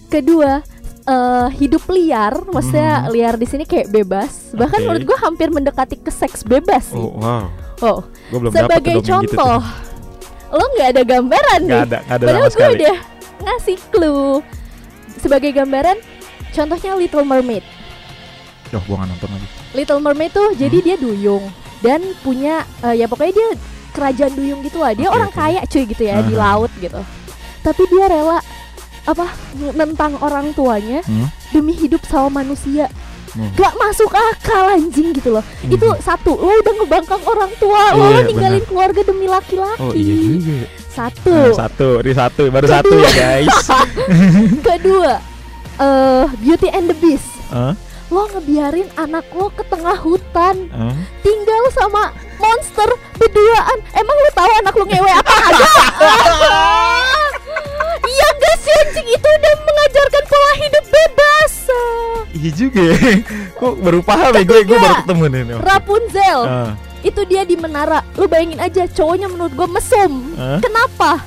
kedua 0.06 0.60
eh 1.02 1.48
hidup 1.56 1.88
liar, 1.88 2.44
maksudnya 2.46 3.02
Hmm. 3.02 3.10
liar 3.10 3.34
di 3.34 3.46
sini 3.48 3.64
kayak 3.64 3.88
bebas. 3.88 4.52
Bahkan 4.52 4.78
Oke. 4.78 4.84
menurut 4.84 5.04
gue 5.06 5.18
hampir 5.18 5.48
mendekati 5.48 5.96
ke 5.96 6.12
seks 6.12 6.44
bebas 6.44 6.92
sih. 6.92 7.00
Oh 7.00 7.16
wow. 7.16 7.48
Oh, 7.80 8.04
belum 8.28 8.52
sebagai 8.52 9.00
gitu 9.00 9.08
contoh, 9.08 9.64
lo 10.50 10.64
nggak 10.68 10.88
ada 10.90 11.02
gambaran 11.04 11.60
nih. 11.62 11.80
ada, 11.80 11.98
nggak 12.00 12.12
ada 12.12 12.24
Padahal 12.24 12.42
gue 12.42 12.52
sekali. 12.52 12.74
udah 12.76 12.96
ngasih 13.40 13.76
clue 13.88 14.42
Sebagai 15.16 15.50
gambaran 15.50 15.96
Contohnya 16.50 16.92
Little 16.94 17.22
Mermaid 17.22 17.62
Duh, 18.68 18.78
gue 18.78 18.92
nggak 18.92 19.08
nonton 19.08 19.28
lagi. 19.28 19.46
Little 19.72 20.00
Mermaid 20.00 20.30
tuh 20.30 20.48
jadi 20.52 20.74
Hmm. 20.74 20.84
dia 20.84 20.96
duyung 20.96 21.44
Dan 21.78 22.00
punya 22.20 22.54
eh, 22.82 22.94
Ya 22.94 23.06
pokoknya 23.06 23.32
dia 23.32 23.48
kerajaan 23.90 24.32
duyung 24.32 24.60
gitu 24.60 24.78
lah 24.78 24.92
Dia 24.92 25.06
Oke, 25.06 25.16
orang 25.16 25.30
oke. 25.30 25.38
kaya 25.38 25.60
cuy 25.64 25.84
gitu 25.86 26.02
ya 26.02 26.18
Di 26.20 26.34
Aha. 26.34 26.42
laut 26.44 26.72
gitu 26.76 27.00
Tapi 27.60 27.82
dia 27.86 28.04
rela 28.06 28.38
Apa 29.04 29.26
Nentang 29.72 30.18
orang 30.18 30.50
tuanya 30.50 31.02
Hmm? 31.02 31.30
Demi 31.50 31.74
hidup 31.74 32.02
sama 32.04 32.42
manusia 32.42 32.86
Hmm. 33.30 33.50
Gak 33.54 33.74
masuk 33.76 34.10
akal 34.10 34.64
anjing 34.70 35.10
gitu 35.12 35.30
loh 35.30 35.44
Hmm. 35.62 35.70
Itu 35.70 35.86
satu 36.00 36.34
Lo 36.34 36.50
udah 36.52 36.74
ngebangkang 36.76 37.22
orang 37.22 37.52
tua 37.56 37.82
Lo 37.92 38.10
Iya, 38.10 38.20
ninggalin 38.24 38.64
keluarga 38.64 39.00
demi 39.00 39.24
laki-laki 39.24 39.78
Oh 39.80 39.92
iya 39.92 40.14
juga. 40.16 40.66
Satu 40.90 41.30
Nah, 41.30 41.54
satu, 41.54 41.88
ini 42.00 42.12
satu, 42.12 42.42
baru 42.48 42.66
Kedua. 42.66 42.76
satu 42.76 42.94
ya 42.96 43.10
guys. 43.12 43.56
Kedua, 44.66 45.14
eh 45.78 46.24
Beauty 46.36 46.68
and 46.68 46.90
the 46.90 46.96
Beast. 46.96 47.30
Hah? 47.48 47.78
Lo 48.08 48.26
ngebiarin 48.28 48.90
anak 48.96 49.30
lo 49.30 49.46
ke 49.48 49.62
tengah 49.64 49.94
hutan, 49.96 50.66
Hah? 50.68 50.90
tinggal 51.22 51.62
sama 51.70 52.10
monster 52.36 52.90
berduaan. 53.14 53.78
Emang 53.92 54.16
lo 54.18 54.30
tahu 54.34 54.50
anak 54.56 54.74
lo 54.74 54.84
ngewe 54.84 55.10
apa 55.14 55.34
aja? 55.46 55.68
Iya 62.40 62.50
juga. 62.50 62.80
ya. 62.82 62.96
Kok 63.60 63.74
baru 63.78 64.00
paham 64.00 64.32
ya 64.32 64.42
gue, 64.42 64.58
gue 64.64 64.78
baru 64.78 64.94
ketemu 64.98 65.24
nih. 65.26 65.42
Rapunzel, 65.60 66.38
Ah, 66.42 66.72
itu 67.00 67.20
dia 67.24 67.42
di 67.42 67.54
menara. 67.54 68.00
Lo 68.14 68.24
bayangin 68.24 68.56
aja, 68.58 68.88
cowoknya 68.88 69.28
menurut 69.28 69.52
gue 69.52 69.68
mesum. 69.68 70.12
ah. 70.34 70.56
Kenapa? 70.58 71.20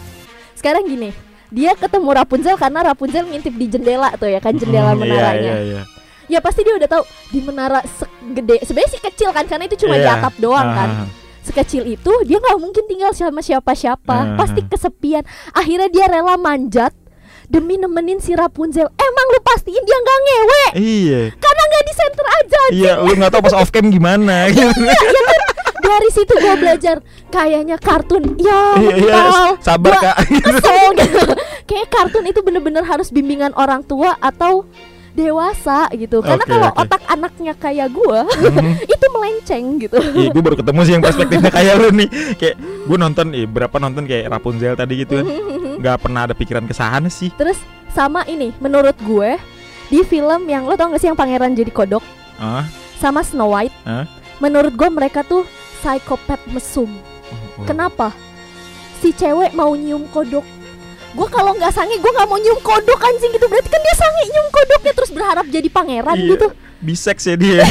Sekarang 0.53 0.83
gini, 0.83 1.13
dia 1.47 1.73
ketemu 1.73 2.09
Rapunzel 2.15 2.55
karena 2.55 2.81
Rapunzel 2.83 3.23
ngintip 3.25 3.53
di 3.53 3.67
jendela 3.67 4.09
tuh 4.13 4.25
ya 4.25 4.39
kan 4.39 4.53
jendela 4.53 4.91
Hmm, 4.91 4.99
menaranya. 4.99 5.53
Iya, 5.53 5.61
iya, 5.61 5.81
iya. 5.81 5.81
ya 6.25 6.39
pasti 6.39 6.61
dia 6.61 6.73
udah 6.73 6.89
tahu 6.89 7.03
di 7.29 7.39
menara 7.39 7.83
segede 7.83 8.63
sebenarnya 8.63 8.89
sih 8.89 9.01
kecil 9.03 9.29
kan 9.29 9.43
karena 9.43 9.67
itu 9.67 9.77
cuma 9.77 9.93
di 9.93 10.01
Iya. 10.01 10.17
atap 10.17 10.33
doang 10.37 10.63
Ah, 10.63 10.73
kan 10.73 10.89
sekecil 11.43 11.83
itu 11.85 12.13
dia 12.23 12.39
nggak 12.39 12.55
mungkin 12.57 12.87
tinggal 12.87 13.11
sama 13.11 13.43
siapa-siapa 13.43 14.15
Ah. 14.15 14.33
pasti 14.33 14.63
kesepian 14.63 15.21
akhirnya 15.51 15.91
dia 15.91 16.07
rela 16.07 16.33
manjat 16.33 16.95
demi 17.47 17.75
nemenin 17.79 18.19
si 18.19 18.35
Rapunzel. 18.35 18.87
Emang 18.87 19.27
lu 19.31 19.39
pastiin 19.43 19.83
dia 19.83 19.97
nggak 19.97 20.19
ngewe? 20.23 20.63
Iya. 20.79 21.21
Karena 21.37 21.63
nggak 21.67 21.83
di 21.83 21.93
center 21.93 22.25
aja. 22.27 22.61
Iya, 22.71 22.91
lu 23.03 23.11
nggak 23.17 23.31
tahu 23.31 23.41
pas 23.45 23.55
off 23.57 23.69
cam 23.71 23.87
gimana 23.89 24.47
gitu. 24.51 24.81
Dari 25.83 26.09
situ 26.15 26.33
gua 26.39 26.55
belajar 26.55 27.03
kayaknya 27.27 27.75
kartun. 27.75 28.39
Ya, 28.39 28.61
Iya, 28.79 28.93
iya, 28.97 29.15
sabar, 29.59 29.93
Gua 29.93 30.01
Kak. 30.01 30.17
Kesel 30.31 30.85
gitu. 30.95 31.19
Kayak 31.67 31.87
kartun 31.91 32.25
itu 32.27 32.39
bener-bener 32.39 32.83
harus 32.87 33.11
bimbingan 33.11 33.51
orang 33.53 33.83
tua 33.83 34.15
atau 34.23 34.63
dewasa 35.13 35.87
gitu. 35.93 36.19
Karena 36.19 36.41
kalau 36.43 36.69
oke. 36.69 36.81
otak 36.81 37.01
anaknya 37.05 37.53
kayak 37.53 37.89
gua, 37.89 38.25
Mhm. 38.25 38.71
itu 38.93 39.05
melenceng 39.07 39.65
gitu. 39.79 39.97
Iya, 39.97 40.29
gue 40.29 40.41
baru 40.41 40.57
ketemu 40.57 40.79
sih 40.81 40.91
yang 40.91 41.03
perspektifnya 41.03 41.51
kayak 41.57 41.73
lu 41.77 41.89
nih. 41.93 42.09
Kayak 42.35 42.55
gue 42.59 42.97
nonton, 42.97 43.25
eh, 43.31 43.45
berapa 43.45 43.77
nonton 43.77 44.03
kayak 44.03 44.25
Rapunzel 44.27 44.73
tadi 44.73 44.93
gitu 44.99 45.13
kan. 45.15 45.25
Nggak 45.77 45.97
pernah 45.99 46.21
ada 46.23 46.33
pikiran 46.33 46.65
ke 46.65 46.73
sana 46.73 47.07
sih. 47.07 47.29
Terus 47.31 47.57
sama 47.89 48.25
ini, 48.25 48.49
menurut 48.57 48.97
gue 48.99 49.37
di 49.87 50.01
film 50.01 50.45
yang 50.45 50.65
lo 50.65 50.73
tau 50.73 50.89
gak 50.89 50.97
sih 50.97 51.05
yang 51.05 51.15
pangeran 51.15 51.53
jadi 51.53 51.69
kodok 51.69 52.01
Ah, 52.35 52.65
sama 52.97 53.21
Snow 53.21 53.45
White, 53.47 53.75
Hah? 53.83 54.09
menurut 54.39 54.73
gue 54.73 54.89
mereka 54.89 55.21
tuh 55.21 55.45
psikopat 55.77 56.41
mesum. 56.49 56.89
oh. 57.29 57.63
Kenapa? 57.63 58.09
Si 58.97 59.11
cewek 59.11 59.53
mau 59.53 59.69
nyium 59.71 60.09
kodok. 60.09 60.41
Gue 61.13 61.27
kalau 61.27 61.53
nggak 61.53 61.69
sange, 61.69 61.95
gue 61.95 62.11
nggak 62.11 62.25
mau 62.25 62.35
nyium 62.35 62.57
kodok 62.59 62.99
anjing 62.99 63.29
gitu. 63.29 63.45
Berarti 63.45 63.69
kan 63.69 63.79
dia 63.79 63.95
sange 63.95 64.21
nyium 64.25 64.47
kodoknya 64.49 64.91
terus 64.91 65.09
berharap 65.09 65.45
jadi 65.47 65.67
pangeran 65.67 66.15
Iya. 66.15 66.29
gitu. 66.31 66.47
Bisex 66.79 67.17
ya 67.23 67.35
dia. 67.35 67.63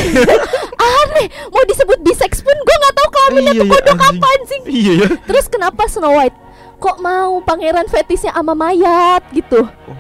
Aneh. 0.97 1.27
Mau 1.49 1.63
disebut 1.65 1.99
bisex 2.01 2.41
pun 2.41 2.55
gue 2.55 2.77
nggak 2.77 2.95
tahu 2.95 3.09
kelaminnya 3.11 3.53
Iya, 3.53 3.61
tuh 3.61 3.67
iya, 3.67 3.75
kodok 3.75 3.93
anjing. 3.97 4.15
apa 4.15 4.27
anjing. 4.31 4.63
iya 4.65 4.93
ya. 4.97 5.09
Terus 5.23 5.47
kenapa 5.47 5.83
Snow 5.87 6.15
White? 6.15 6.39
Kok 6.79 6.97
mau 6.99 7.39
pangeran 7.41 7.87
fetisnya 7.87 8.33
sama 8.33 8.55
mayat 8.55 9.23
gitu? 9.31 9.63
Oh. 9.63 9.97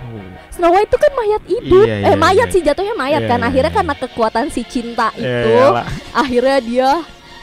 Snow 0.50 0.68
White 0.68 0.86
itu 0.86 0.98
kan 0.98 1.12
mayat 1.12 1.42
hidup. 1.44 1.84
Iya, 1.84 1.96
eh 1.96 2.08
iya, 2.08 2.16
mayat 2.16 2.46
iya. 2.46 2.52
sih 2.52 2.60
jatuhnya 2.60 2.94
mayat 2.94 3.22
Iya, 3.22 3.28
kan. 3.28 3.38
iya, 3.38 3.46
Akhirnya 3.48 3.70
iya. 3.70 3.78
karena 3.78 3.94
kekuatan 3.96 4.46
si 4.48 4.62
cinta 4.62 5.08
Ya, 5.12 5.22
itu, 5.22 5.50
iyalah. 5.52 5.86
akhirnya 6.12 6.58
dia 6.60 6.90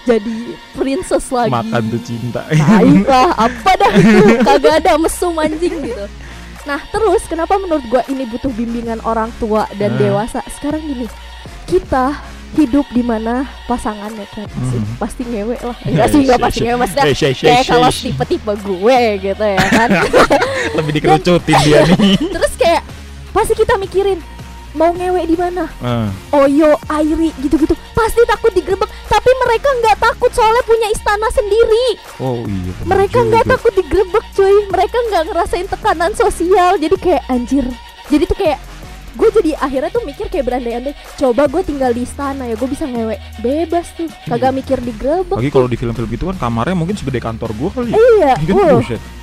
jadi 0.09 0.35
princess 0.73 1.29
lagi. 1.29 1.51
makan 1.51 1.81
tuh 1.87 2.01
cinta. 2.01 2.41
Tai 2.43 2.89
lah, 3.03 3.29
apa 3.45 3.71
dah 3.75 3.91
itu? 3.93 4.25
Kagak 4.41 4.73
ada 4.79 4.97
mesum 4.97 5.35
anjing 5.35 5.77
gitu. 5.79 6.05
Nah, 6.61 6.81
terus 6.87 7.23
kenapa 7.23 7.55
menurut 7.55 7.85
gua 7.87 8.01
ini 8.05 8.25
butuh 8.25 8.49
bimbingan 8.49 8.99
orang 9.01 9.29
tua 9.35 9.69
dan 9.75 9.93
Nah. 9.93 9.99
dewasa? 9.99 10.41
Sekarang 10.51 10.81
gini, 10.81 11.05
kita 11.65 12.17
hidup 12.51 12.89
di 12.89 13.01
mana 13.01 13.45
pasangannya 13.63 14.25
kayak 14.27 14.49
pasti, 14.49 14.75
Mhm. 14.75 14.93
pasti 14.97 15.21
ngewe 15.23 15.57
lah. 15.59 15.77
Enggak 15.83 16.07
sih, 16.07 16.19
enggak 16.19 16.39
pasti 16.39 16.59
ngewe 16.59 16.77
maksudnya. 16.79 17.03
Eh, 17.05 17.15
Kayak 17.31 17.65
kalau 17.67 17.89
tipe-tipe 17.91 18.53
gue 18.59 18.99
gitu 19.21 19.45
ya 19.45 19.59
kan. 19.69 19.89
lebih 20.77 20.91
dikerucutin 20.91 21.55
dia 21.61 21.81
nih. 21.87 22.17
terus 22.17 22.53
kayak 22.55 22.81
pasti 23.29 23.53
kita 23.53 23.77
mikirin 23.77 24.17
mau 24.79 24.95
ngewe 24.95 25.21
di 25.27 25.35
mana? 25.35 25.67
Ah, 25.83 26.07
Oyo, 26.31 26.79
Airi 26.87 27.35
gitu-gitu. 27.43 27.75
Pasti 27.91 28.23
takut 28.23 28.55
digerebek. 28.55 28.87
Tapi 29.11 29.31
mereka 29.43 29.67
nggak 29.83 29.97
takut 29.99 30.31
soalnya 30.31 30.63
punya 30.63 30.87
istana 30.87 31.27
sendiri. 31.35 31.87
Oh 32.23 32.47
iya. 32.47 32.71
mereka 32.87 33.19
nggak 33.19 33.43
takut 33.43 33.75
digerebek 33.75 34.23
cuy. 34.31 34.55
Mereka 34.71 34.97
nggak 35.11 35.23
ngerasain 35.27 35.67
tekanan 35.67 36.15
sosial. 36.15 36.79
Jadi 36.79 36.95
kayak 36.95 37.27
anjir. 37.27 37.67
Jadi 38.07 38.23
tuh 38.23 38.39
kayak 38.39 38.59
gue 39.19 39.29
jadi 39.35 39.51
akhirnya 39.59 39.91
tuh 39.91 40.03
mikir 40.07 40.31
kayak 40.31 40.47
berandai-andai. 40.47 40.95
Coba 41.19 41.51
gue 41.51 41.61
tinggal 41.67 41.91
di 41.91 42.07
istana 42.07 42.47
ya 42.47 42.55
gue 42.55 42.69
bisa 42.71 42.87
ngewe 42.87 43.19
bebas 43.43 43.91
tuh. 43.99 44.07
Kagak 44.31 44.55
mikir 44.55 44.79
digerebek. 44.79 45.35
Lagi 45.35 45.51
kalau 45.51 45.67
di 45.67 45.75
film-film 45.75 46.07
gitu 46.07 46.31
kan 46.31 46.39
kamarnya 46.39 46.79
mungkin 46.79 46.95
segede 46.95 47.19
kantor 47.19 47.51
gua 47.59 47.69
kali. 47.75 47.91
iya 47.91 48.39
Gitu, 48.39 48.55
wow. 48.55 48.79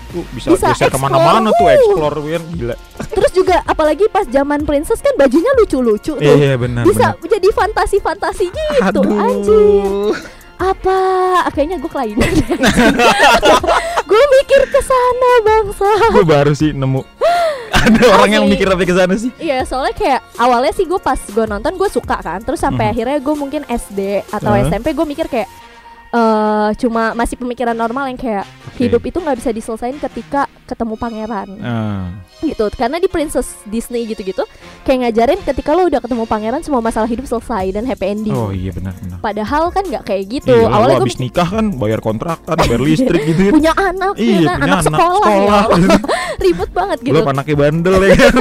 Tuh, 0.06 0.22
bisa, 0.30 0.48
Bisa 0.50 0.66
explore, 0.70 0.88
ke 0.88 0.98
mana-mana 0.98 1.50
tuh 1.50 1.66
explore 1.66 2.16
kan 2.22 2.42
gila. 2.50 2.74
terus 3.08 3.32
juga 3.32 3.56
apalagi 3.62 4.06
pas 4.06 4.24
zaman 4.24 4.62
princess 4.62 4.98
kan 4.98 5.12
bajunya 5.14 5.50
lucu-lucu 5.56 6.14
tuh 6.14 6.22
Iya 6.22 6.54
benar 6.54 6.82
bisa 6.82 7.12
benar. 7.12 7.28
jadi 7.28 7.48
fantasi-fantasi 7.50 8.44
gitu 8.46 9.00
Aduh. 9.02 9.18
anjir 9.18 10.14
apa 10.56 10.98
kayaknya 11.50 11.76
gue 11.76 11.86
kelainan 11.86 12.32
gue 14.08 14.22
mikir 14.32 14.60
ke 14.64 14.80
sana 14.80 15.30
bangsa 15.42 15.90
Gue 16.10 16.24
baru 16.24 16.52
sih 16.52 16.70
nemu 16.70 17.02
ada 17.68 18.02
orang 18.08 18.30
yang 18.32 18.44
Asli. 18.44 18.52
mikir 18.52 18.66
tapi 18.66 18.84
ke 18.84 18.94
sana 18.94 19.14
sih. 19.14 19.30
Iya 19.36 19.62
soalnya 19.62 19.92
kayak 19.92 20.20
awalnya 20.36 20.72
sih 20.72 20.82
gue 20.82 20.96
pas 20.96 21.18
gue 21.18 21.44
nonton 21.44 21.72
gue 21.72 21.88
suka 21.88 22.16
kan 22.16 22.40
terus 22.40 22.58
sampai 22.58 22.88
Mhm. 22.88 22.92
akhirnya 22.92 23.18
gue 23.20 23.34
mungkin 23.36 23.62
SD 23.64 24.00
atau 24.26 24.50
Uh-huh. 24.50 24.64
SMP 24.64 24.90
gue 24.92 25.04
mikir 25.04 25.26
kayak 25.26 25.46
eh 26.08 26.68
cuma 26.76 27.12
masih 27.12 27.36
pemikiran 27.36 27.74
normal 27.74 28.06
yang 28.06 28.16
kayak 28.16 28.46
Oke. 28.76 28.84
hidup 28.86 29.02
itu 29.02 29.16
nggak 29.16 29.36
bisa 29.36 29.50
diselesain 29.50 29.96
ketika 29.96 30.44
ketemu 30.62 30.94
pangeran 30.94 31.48
Ah, 31.58 32.10
gitu 32.38 32.68
karena 32.70 32.98
di 32.98 33.06
Princess 33.06 33.48
Disney 33.64 34.04
gitu-gitu 34.04 34.42
kayak 34.82 35.08
ngajarin 35.08 35.40
ketika 35.40 35.72
lo 35.72 35.86
udah 35.86 35.96
ketemu 35.96 36.24
pangeran 36.24 36.60
semua 36.60 36.78
masalah 36.80 37.06
hidup 37.06 37.24
selesai 37.24 37.70
dan 37.70 37.82
happy 37.82 38.04
ending 38.04 38.30
oh 38.30 38.50
iya 38.50 38.68
benar 38.70 38.92
benar. 38.94 39.18
padahal 39.18 39.70
kan 39.70 39.82
nggak 39.82 40.04
kayak 40.04 40.24
gitu 40.28 40.52
Iya, 40.52 40.68
awalnya 40.68 40.98
gue 40.98 41.06
abis 41.06 41.18
nikah 41.18 41.48
kan 41.48 41.72
bayar 41.72 41.98
kontrakan, 41.98 42.56
bayar 42.58 42.82
listrik 42.84 43.22
gitu 43.24 43.40
kan. 43.46 43.52
punya 43.54 43.72
anak 43.72 44.12
ya 44.12 44.22
Iya, 44.22 44.38
punya 44.42 44.54
anak, 44.58 44.80
sekolah, 44.84 45.30
ya 45.30 45.40
Allah. 45.40 46.00
ribet 46.44 46.70
banget 46.70 46.98
gitu 47.00 47.12
Belum 47.12 47.28
anaknya 47.28 47.54
bandel 47.56 47.96
ya 48.02 48.14
kan. 48.14 48.34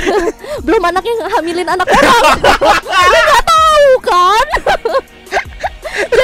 belum 0.66 0.82
anaknya 0.84 1.12
hamilin 1.30 1.68
anak 1.68 1.88
orang 1.88 2.38
Lu 2.84 3.18
nggak 3.20 3.44
tahu 3.44 3.90
kan 4.04 4.46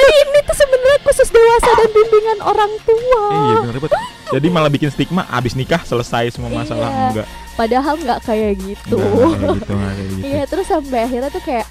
ini 0.03 0.39
tuh 0.41 0.55
sebenarnya 0.55 0.99
khusus 1.03 1.29
dewasa 1.29 1.69
dan 1.73 1.89
bimbingan 1.89 2.39
orang 2.41 2.71
tua 2.81 3.23
iya 3.31 3.55
benar 3.59 3.75
ribet. 3.75 3.91
Jadi 4.31 4.47
malah 4.47 4.69
bikin 4.69 4.87
stigma 4.87 5.27
abis 5.27 5.53
nikah 5.53 5.81
selesai 5.81 6.31
semua 6.31 6.47
masalah 6.49 6.87
Iya. 6.87 7.07
enggak. 7.11 7.27
padahal 7.53 7.95
kayak 8.21 8.53
gitu 8.57 8.95
Enggak 8.95 9.35
kayak 9.35 9.59
gitu, 9.59 9.71
enggak 9.71 9.91
kayak 9.91 10.09
gitu. 10.09 10.23
iya 10.23 10.43
terus 10.45 10.65
sampai 10.65 10.99
akhirnya 11.03 11.29
tuh 11.29 11.43
kayak 11.43 11.67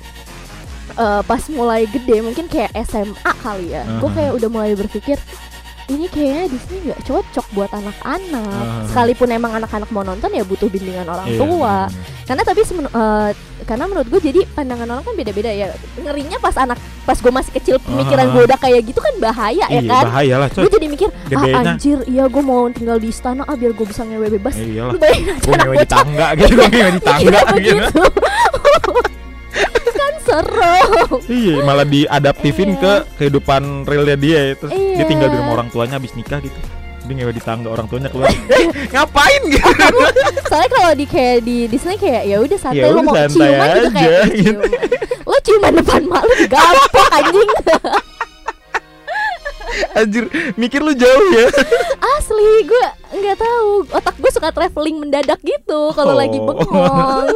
eh, 0.92 1.22
pas 1.22 1.42
mulai 1.48 1.82
gede 1.86 2.16
mungkin 2.20 2.46
kayak 2.46 2.70
SMA 2.84 3.32
kali 3.38 3.66
ya 3.70 3.82
gue 3.88 4.04
Aha. 4.04 4.14
kayak 4.14 4.32
udah 4.36 4.48
mulai 4.48 4.72
berpikir 4.74 5.16
ini 5.90 6.06
kayaknya 6.06 6.44
Disney 6.48 6.78
nggak 6.84 7.00
cocok 7.02 7.46
buat 7.50 7.70
anak-anak. 7.70 8.46
Aha. 8.62 8.86
sekalipun 8.86 9.28
emang 9.28 9.52
anak-anak 9.52 9.90
mau 9.90 10.00
nonton 10.00 10.30
ya 10.30 10.42
butuh 10.42 10.66
bimbingan 10.66 11.04
orang 11.04 11.26
Iya, 11.26 11.36
tua. 11.36 11.78
Karena 12.24 12.42
tapi 12.42 12.60
eh, 12.62 13.30
karena 13.60 13.84
menurut 13.84 14.06
gue 14.08 14.20
jadi 14.22 14.40
pandangan 14.48 14.88
orang 14.88 15.02
kan 15.02 15.14
beda-beda 15.14 15.50
ya. 15.50 15.66
Ngerinya 15.96 16.38
pas 16.38 16.54
anak 16.54 16.78
pas 17.02 17.14
gue 17.14 17.28
masih 17.28 17.52
kecil 17.52 17.76
pemikiran 17.78 18.22
Ah. 18.22 18.32
gue 18.32 18.42
udah 18.44 18.58
kayak 18.58 18.80
gitu 18.84 18.98
kan 18.98 19.14
bahaya 19.18 19.66
ya 19.66 19.76
Iya, 19.76 19.90
kan? 19.90 20.04
bahaya 20.06 20.34
lah 20.38 20.48
gue 20.48 20.70
jadi 20.70 20.86
mikir 20.86 21.08
ah 21.08 21.18
Gedenya. 21.28 21.58
anjir 21.66 21.98
iya 22.06 22.24
gue 22.24 22.40
mau 22.40 22.70
tinggal 22.70 22.96
di 22.96 23.08
istana 23.08 23.42
ah 23.42 23.54
biar 23.54 23.72
gue 23.72 23.84
bisa 23.84 24.02
ngewe 24.02 24.30
bebas. 24.32 24.54
Lu 24.56 24.94
bayangin 24.94 25.34
aja 25.34 25.42
Gue 25.42 25.56
ngewe 25.58 25.76
di 25.76 25.88
tangga 25.88 26.26
gitu, 26.34 26.52
gue 26.54 26.68
ngewe 26.68 26.90
di 26.90 27.02
tangga 27.08 27.38
mikirnya 27.50 27.90
gitu. 27.90 28.02
seru 30.30 31.18
Iya, 31.26 31.54
malah 31.60 31.84
diadaptifin 31.84 32.70
Iya. 32.70 32.78
ke 32.78 32.92
kehidupan 33.18 33.62
realnya 33.82 34.14
dia. 34.14 34.54
Terus 34.54 34.70
dia 34.70 34.94
Iya. 34.96 35.04
tinggal 35.04 35.28
di 35.28 35.36
rumah 35.36 35.54
orang 35.56 35.68
tuanya 35.68 35.96
habis 35.96 36.14
nikah 36.14 36.38
gitu. 36.38 36.54
Dia 37.00 37.14
ngewe 37.16 37.32
di 37.32 37.40
tangga 37.40 37.68
orang 37.68 37.86
tuanya 37.86 38.06
keluar. 38.06 38.30
Eh, 38.30 38.66
ngapain 38.92 39.42
gitu? 39.44 39.66
soalnya 40.46 40.68
kalau 40.68 40.92
di 40.92 41.04
kayak 41.04 41.38
di 41.40 41.56
Disney 41.66 41.94
kayak 41.96 42.22
ya 42.24 42.36
udah 42.38 42.58
santai 42.58 42.80
Ya 42.80 42.90
lo 42.90 43.00
mau 43.00 43.14
santai 43.14 43.30
ciuman 43.30 43.48
juga 43.50 43.66
aja, 43.72 43.90
kayak 43.90 44.22
gitu. 44.32 44.62
lo 45.24 45.36
ciuman 45.46 45.72
depan 45.74 46.00
mak 46.04 46.22
lu 46.22 46.34
gampang 46.46 47.10
anjing 47.12 47.50
Anjir, 49.92 50.26
mikir 50.54 50.80
lu 50.80 50.92
jauh 50.92 51.26
ya. 51.32 51.46
asli 52.14 52.48
gue 52.64 52.84
nggak 53.12 53.38
tahu 53.38 53.68
otak 53.88 54.14
gue 54.16 54.30
suka 54.30 54.50
traveling 54.50 54.98
mendadak 54.98 55.38
gitu 55.40 55.90
kalau 55.90 56.12
lagi 56.12 56.36
Oh. 56.36 56.46
bengong 56.48 57.30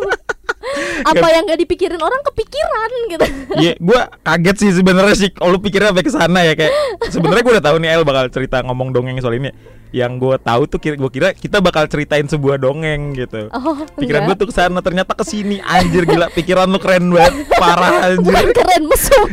apa 1.10 1.26
yang 1.30 1.42
nggak 1.46 1.60
dipikirin 1.60 2.00
orang 2.00 2.20
kepikiran 2.32 2.90
gitu 3.12 3.26
Iya, 3.64 3.72
gua 3.78 4.10
kaget 4.22 4.56
sih 4.58 4.70
sebenarnya 4.74 5.14
sih 5.16 5.30
kalau 5.30 5.56
lu 5.56 5.60
pikirnya 5.62 5.94
sampai 5.94 6.04
ke 6.04 6.12
sana 6.12 6.40
ya 6.42 6.52
kayak 6.58 6.72
sebenarnya 7.08 7.42
gua 7.44 7.52
udah 7.58 7.64
tahu 7.64 7.76
nih 7.80 7.88
El 7.94 8.02
bakal 8.02 8.24
cerita 8.32 8.60
ngomong 8.64 8.90
dongeng 8.90 9.20
soal 9.22 9.36
ini. 9.38 9.52
Yang 9.94 10.12
gua 10.18 10.36
tahu 10.42 10.66
tuh 10.66 10.82
kira 10.82 10.98
gua 10.98 11.06
kira 11.06 11.28
kita 11.30 11.62
bakal 11.62 11.86
ceritain 11.86 12.26
sebuah 12.26 12.58
dongeng 12.58 13.14
gitu. 13.14 13.46
oh 13.54 13.78
Pikiran 13.94 14.26
gua 14.26 14.34
enggak 14.34 14.42
tuh 14.42 14.48
ke 14.50 14.54
sana 14.58 14.78
ternyata 14.82 15.14
ke 15.14 15.22
sini 15.22 15.62
anjir 15.62 16.02
gila 16.02 16.26
pikiran 16.34 16.66
lu 16.66 16.82
keren 16.82 17.14
banget 17.14 17.34
parah 17.54 17.94
anjir. 18.10 18.26
bukan 18.26 18.48
keren 18.50 18.82
mesum 18.90 19.28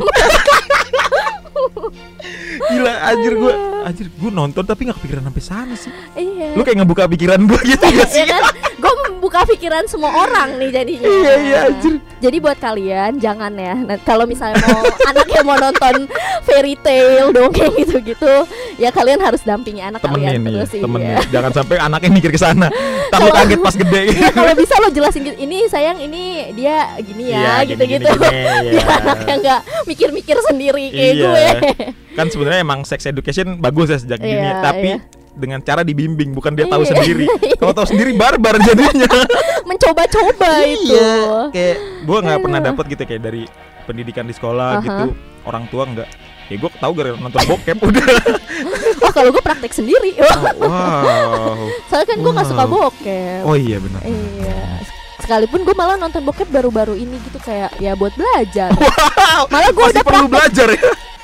Gila 2.64 2.92
anjir 3.04 3.32
gua 3.34 3.52
anjir 3.82 4.06
gua 4.12 4.30
nonton 4.30 4.62
tapi 4.62 4.84
nggak 4.84 4.96
kepikiran 4.96 5.22
sampai 5.24 5.42
sana 5.42 5.74
sih. 5.74 5.90
iya 6.14 6.54
Lu 6.54 6.62
kayak 6.62 6.78
ngebuka 6.78 7.04
pikiran 7.08 7.40
gua 7.42 7.60
gitu 7.62 7.82
gak 7.82 8.08
sih? 8.08 8.22
ya 8.22 8.26
kan 8.28 8.42
gue 8.74 8.92
membuka 9.04 9.46
pikiran 9.46 9.86
semua 9.86 10.10
orang 10.10 10.58
nih 10.58 10.70
jadinya 10.72 11.06
Iya, 11.06 11.34
iya, 11.40 11.58
anjir. 11.64 11.94
jadi 12.18 12.36
buat 12.36 12.58
kalian 12.58 13.12
jangan 13.16 13.54
ya 13.54 13.74
nah, 13.76 13.94
kalau 14.00 14.26
misalnya 14.26 14.58
mau 14.60 14.82
anaknya 15.10 15.40
mau 15.40 15.54
nonton 15.56 16.10
fairy 16.42 16.74
tale 16.76 17.30
dongeng 17.30 17.70
gitu 17.76 18.02
gitu 18.02 18.32
ya 18.76 18.90
kalian 18.90 19.22
harus 19.22 19.38
dampingi 19.40 19.78
anak 19.80 20.02
Temenin 20.02 20.18
kalian 20.26 20.42
ya, 20.42 20.50
terus 20.56 20.70
iya. 20.72 20.82
temenin. 20.82 21.14
Jangan 21.30 21.50
sampai 21.54 21.76
anaknya 21.78 22.10
mikir 22.10 22.30
ke 22.30 22.40
sana. 22.40 22.66
Kalau- 23.14 23.30
kaget 23.32 23.60
pas 23.60 23.76
gede. 23.76 24.02
Iya 24.10 24.30
kalau 24.32 24.52
bisa 24.52 24.74
lo 24.76 24.88
jelasin 24.90 25.20
gitu 25.22 25.36
ini 25.38 25.58
sayang 25.64 25.98
ini 26.00 26.22
dia 26.52 26.76
gini 26.98 27.22
Iya, 27.28 27.38
ya 27.38 27.54
gini, 27.60 27.70
gitu-gitu 27.70 28.08
gini, 28.08 28.18
biar 28.18 28.62
iya. 28.66 28.82
anaknya 28.98 29.34
nggak 29.38 29.60
mikir-mikir 29.84 30.36
sendiri 30.42 30.84
kayak 30.90 31.06
Iya. 31.08 31.22
gue 31.22 31.46
kan 32.18 32.26
sebenarnya 32.26 32.60
emang 32.60 32.82
sex 32.82 33.04
education 33.04 33.56
bagus 33.56 33.88
ya 33.88 33.98
sejak 33.98 34.18
dini 34.18 34.36
Iya, 34.38 34.60
tapi 34.60 34.88
iya. 34.90 34.98
dengan 35.32 35.58
cara 35.58 35.80
dibimbing 35.80 36.30
bukan 36.30 36.52
dia 36.52 36.66
tahu 36.66 36.82
Iya. 36.82 36.90
sendiri. 36.92 37.24
Kalau 37.56 37.72
tahu 37.72 37.86
sendiri 37.88 38.12
barbar 38.12 38.56
jadinya. 38.58 39.08
Mencoba-coba 39.68 40.48
itu 40.62 40.92
Iya, 40.92 41.12
kayak 41.48 41.76
gue 42.02 42.18
nggak 42.20 42.38
pernah 42.38 42.60
dapet 42.60 42.84
gitu 42.90 43.02
kayak 43.06 43.22
dari 43.22 43.42
pendidikan 43.82 44.24
di 44.24 44.32
sekolah 44.32 44.70
Aha. 44.74 44.82
gitu 44.82 45.04
orang 45.42 45.64
tua 45.66 45.84
nggak. 45.84 46.08
Ya 46.46 46.56
gue 46.58 46.70
tahu 46.74 46.92
gara 46.92 47.10
nonton 47.12 47.40
bokep 47.42 47.78
udah. 47.88 48.06
Oh 49.00 49.10
kalau 49.10 49.30
gue 49.30 49.40
praktek 49.40 49.72
sendiri. 49.72 50.12
Oh, 50.20 50.36
wow. 50.60 51.56
Soalnya 51.86 52.06
kan 52.06 52.18
gue 52.18 52.32
nggak 52.32 52.48
suka 52.48 52.64
Wow. 52.64 52.72
bokep. 52.92 53.42
Oh 53.42 53.56
iya 53.56 53.76
benar. 53.76 54.00
Iya. 54.02 54.60
Sekalipun 55.18 55.62
gue 55.62 55.72
malah 55.72 55.96
nonton 55.96 56.20
bokep 56.20 56.50
baru-baru 56.50 56.92
ini 56.92 57.16
gitu 57.22 57.38
kayak 57.38 57.72
ya 57.78 57.94
buat 57.94 58.12
belajar. 58.12 58.68
Wow. 58.74 59.48
Malah 59.48 59.70
gue 59.70 59.86
udah 59.88 60.02
perlu 60.02 60.18
praktek. 60.20 60.34
belajar 60.34 60.68
ya 60.68 60.82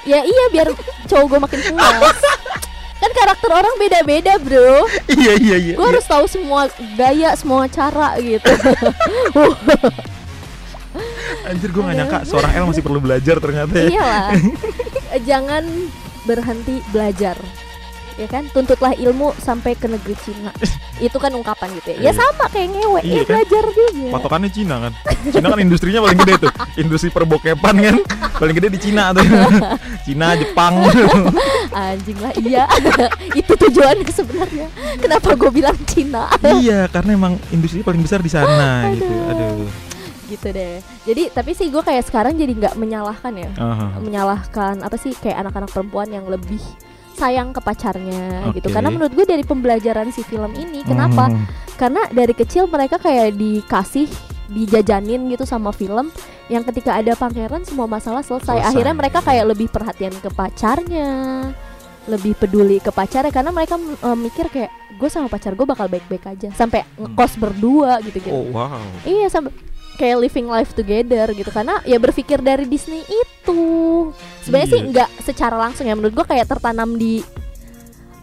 ya 0.08 0.24
iya 0.24 0.44
biar 0.48 0.68
cowok 1.04 1.26
gue 1.28 1.38
makin 1.44 1.60
puas. 1.76 2.18
Kan 2.98 3.10
karakter 3.14 3.50
orang 3.52 3.74
beda-beda 3.78 4.40
bro. 4.40 4.88
Iya 5.06 5.32
iya 5.38 5.56
iya 5.60 5.74
gue 5.76 5.86
harus 5.86 6.08
tahu 6.08 6.24
semua 6.24 6.66
gaya 6.96 7.36
semua 7.36 7.68
cara 7.68 8.16
gitu. 8.18 8.48
Anjir 11.48 11.70
gue 11.70 11.82
Aduh. 11.84 11.94
nyangka 11.94 12.24
seorang 12.26 12.52
L 12.58 12.64
masih 12.72 12.82
perlu 12.82 12.98
belajar 12.98 13.36
ternyata 13.38 13.76
ya. 13.76 13.88
Iyalah. 13.92 14.30
Jangan 15.28 15.64
berhenti 16.26 16.84
belajar 16.92 17.36
ya 18.18 18.26
kan? 18.26 18.44
Tuntutlah 18.50 18.92
ilmu 18.92 19.32
sampai 19.38 19.72
ke 19.72 19.86
negeri 19.86 20.18
Cina. 20.18 20.50
Itu 20.98 21.16
kan 21.16 21.30
ungkapan 21.30 21.70
gitu 21.72 21.94
ya. 21.94 21.98
Ya 21.98 22.02
Iya. 22.04 22.12
sama 22.12 22.50
kayak 22.50 22.68
ngewe 22.74 23.00
Iya 23.00 23.14
ya 23.14 23.22
kan? 23.22 23.28
belajar 23.30 23.64
juga. 23.70 24.06
Patokannya 24.12 24.50
Cina 24.50 24.74
kan? 24.80 24.92
Cina 25.30 25.46
kan 25.46 25.60
industrinya 25.60 26.00
paling 26.02 26.18
gede 26.18 26.34
tuh. 26.40 26.50
Industri 26.76 27.08
perbokepan 27.08 27.74
kan? 27.78 27.96
Paling 28.34 28.54
gede 28.54 28.68
di 28.74 28.80
Cina 28.82 29.14
tuh. 29.14 29.22
Cina 30.06 30.34
Jepang. 30.34 30.74
Anjing 31.70 32.18
lah 32.18 32.32
iya. 32.36 32.64
Itu 33.40 33.54
tujuannya 33.54 34.08
sebenarnya. 34.08 34.66
Kenapa 34.98 35.32
gue 35.32 35.50
bilang 35.52 35.78
Cina? 35.86 36.26
Iya 36.42 36.88
karena 36.88 37.14
emang 37.14 37.38
industri 37.48 37.80
paling 37.80 38.02
besar 38.02 38.18
di 38.18 38.28
sana 38.28 38.90
gitu. 38.92 39.06
Aduh. 39.06 39.70
gitu 40.28 40.52
deh. 40.52 40.76
Jadi 41.04 41.32
tapi 41.32 41.56
sih 41.56 41.70
gue 41.70 41.80
kayak 41.80 42.04
sekarang 42.04 42.34
jadi 42.34 42.52
nggak 42.52 42.74
menyalahkan 42.74 43.32
ya. 43.32 43.48
Aha. 43.54 43.96
menyalahkan 43.96 44.82
apa 44.82 44.96
sih? 44.96 45.14
Kayak 45.14 45.46
anak-anak 45.46 45.70
perempuan 45.70 46.10
yang 46.10 46.26
lebih 46.26 46.60
sayang 47.18 47.50
ke 47.50 47.58
pacarnya 47.58 48.54
gitu. 48.54 48.70
Oke. 48.70 48.74
karena 48.78 48.88
menurut 48.88 49.10
gue 49.10 49.26
dari 49.26 49.42
pembelajaran 49.42 50.14
si 50.14 50.22
film 50.22 50.54
ini 50.54 50.86
kenapa? 50.86 51.26
Mhm. 51.26 51.44
karena 51.74 52.02
dari 52.10 52.34
kecil 52.34 52.66
mereka 52.66 52.98
kayak 52.98 53.34
dikasih 53.34 54.06
dijajanin 54.48 55.28
gitu 55.28 55.44
sama 55.44 55.70
film 55.70 56.08
yang 56.48 56.64
ketika 56.64 56.96
ada 56.96 57.12
pangeran 57.12 57.60
semua 57.62 57.84
masalah 57.84 58.24
selesai, 58.24 58.56
Selesai. 58.56 58.68
akhirnya 58.72 58.94
mereka 58.96 59.18
kayak 59.20 59.44
lebih 59.44 59.68
perhatian 59.68 60.14
ke 60.16 60.30
pacarnya 60.32 61.10
lebih 62.08 62.32
peduli 62.34 62.80
ke 62.80 62.88
pacarnya 62.88 63.28
karena 63.28 63.52
mereka 63.52 63.76
eh, 63.76 64.16
mikir 64.16 64.48
kayak 64.48 64.72
gue 64.96 65.08
sama 65.12 65.28
pacar 65.28 65.52
gue 65.52 65.68
bakal 65.68 65.86
baik-baik 65.86 66.24
aja. 66.24 66.48
Sampai 66.56 66.88
ngekos 66.96 67.36
berdua 67.36 68.00
gitu 68.00 68.18
gitu 68.24 68.32
oh 68.32 68.48
wow. 68.48 68.80
Iya 69.04 69.28
sampai 69.28 69.52
kayak 70.00 70.16
living 70.24 70.48
life 70.48 70.72
together 70.72 71.28
gitu. 71.36 71.52
Karena 71.52 71.84
ya 71.84 72.00
berpikir 72.00 72.40
dari 72.40 72.64
Disney 72.64 73.04
itu 73.04 73.60
sebenarnya 74.48 74.66
sih 74.66 74.80
Iya. 74.80 74.88
nggak 74.90 75.08
secara 75.22 75.56
langsung 75.56 75.84
ya. 75.84 75.92
Menurut 75.92 76.14
gua 76.14 76.26
kayak 76.26 76.46
tertanam 76.46 76.96
di 76.96 77.20